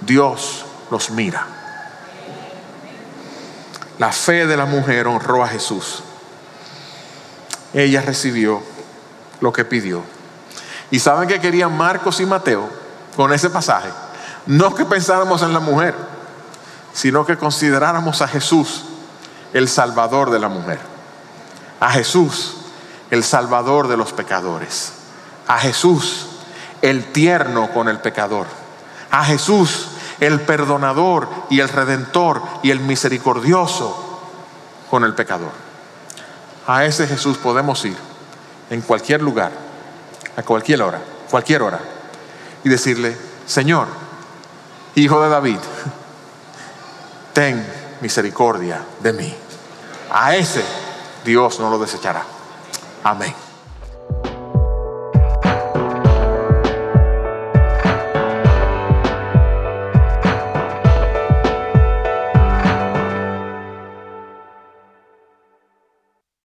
Dios 0.03 0.67
los 0.91 1.09
mira. 1.09 1.62
La 4.03 4.11
fe 4.11 4.49
de 4.49 4.57
la 4.57 4.67
mujer 4.67 5.07
honró 5.07 5.45
a 5.45 5.47
Jesús. 5.47 6.03
Ella 7.73 8.03
recibió 8.03 8.61
lo 9.39 9.53
que 9.53 9.65
pidió. 9.65 10.03
¿Y 10.91 10.99
saben 10.99 11.29
qué 11.29 11.41
querían 11.41 11.77
Marcos 11.77 12.19
y 12.19 12.27
Mateo 12.27 12.69
con 13.15 13.33
ese 13.33 13.49
pasaje? 13.49 13.91
No 14.47 14.75
que 14.75 14.85
pensáramos 14.85 15.43
en 15.43 15.53
la 15.53 15.61
mujer, 15.61 15.95
sino 16.93 17.25
que 17.25 17.39
consideráramos 17.39 18.23
a 18.23 18.27
Jesús 18.27 18.87
el 19.53 19.69
Salvador 19.69 20.33
de 20.33 20.41
la 20.41 20.49
mujer. 20.49 20.81
A 21.79 21.93
Jesús 21.93 22.57
el 23.09 23.23
Salvador 23.23 23.87
de 23.87 23.99
los 23.99 24.13
pecadores. 24.13 24.95
A 25.47 25.61
Jesús 25.61 26.27
el 26.81 27.13
tierno 27.13 27.71
con 27.73 27.89
el 27.89 28.01
pecador. 28.01 28.49
A 29.13 29.25
Jesús 29.25 29.91
el 30.21 30.41
perdonador 30.41 31.29
y 31.51 31.61
el 31.61 31.69
redentor 31.69 32.43
y 32.63 32.71
el 32.71 32.81
misericordioso 32.81 34.21
con 34.91 35.05
el 35.05 35.15
pecador. 35.15 35.53
A 36.67 36.85
ese 36.85 37.07
Jesús 37.07 37.39
podemos 37.39 37.85
ir 37.85 37.97
en 38.71 38.81
cualquier 38.83 39.23
lugar, 39.23 39.53
a 40.37 40.43
cualquier 40.43 40.83
hora, 40.83 41.01
cualquier 41.31 41.63
hora, 41.63 41.81
y 42.65 42.69
decirle, 42.69 43.17
Señor, 43.47 43.89
Hijo 44.95 45.23
de 45.23 45.31
David, 45.31 45.59
ten 47.33 47.67
misericordia 48.03 48.83
de 49.01 49.13
mí. 49.15 49.35
A 50.11 50.37
ese 50.37 50.63
Dios 51.25 51.59
no 51.61 51.71
lo 51.71 51.79
desechará. 51.79 52.23
Amén. 53.03 53.35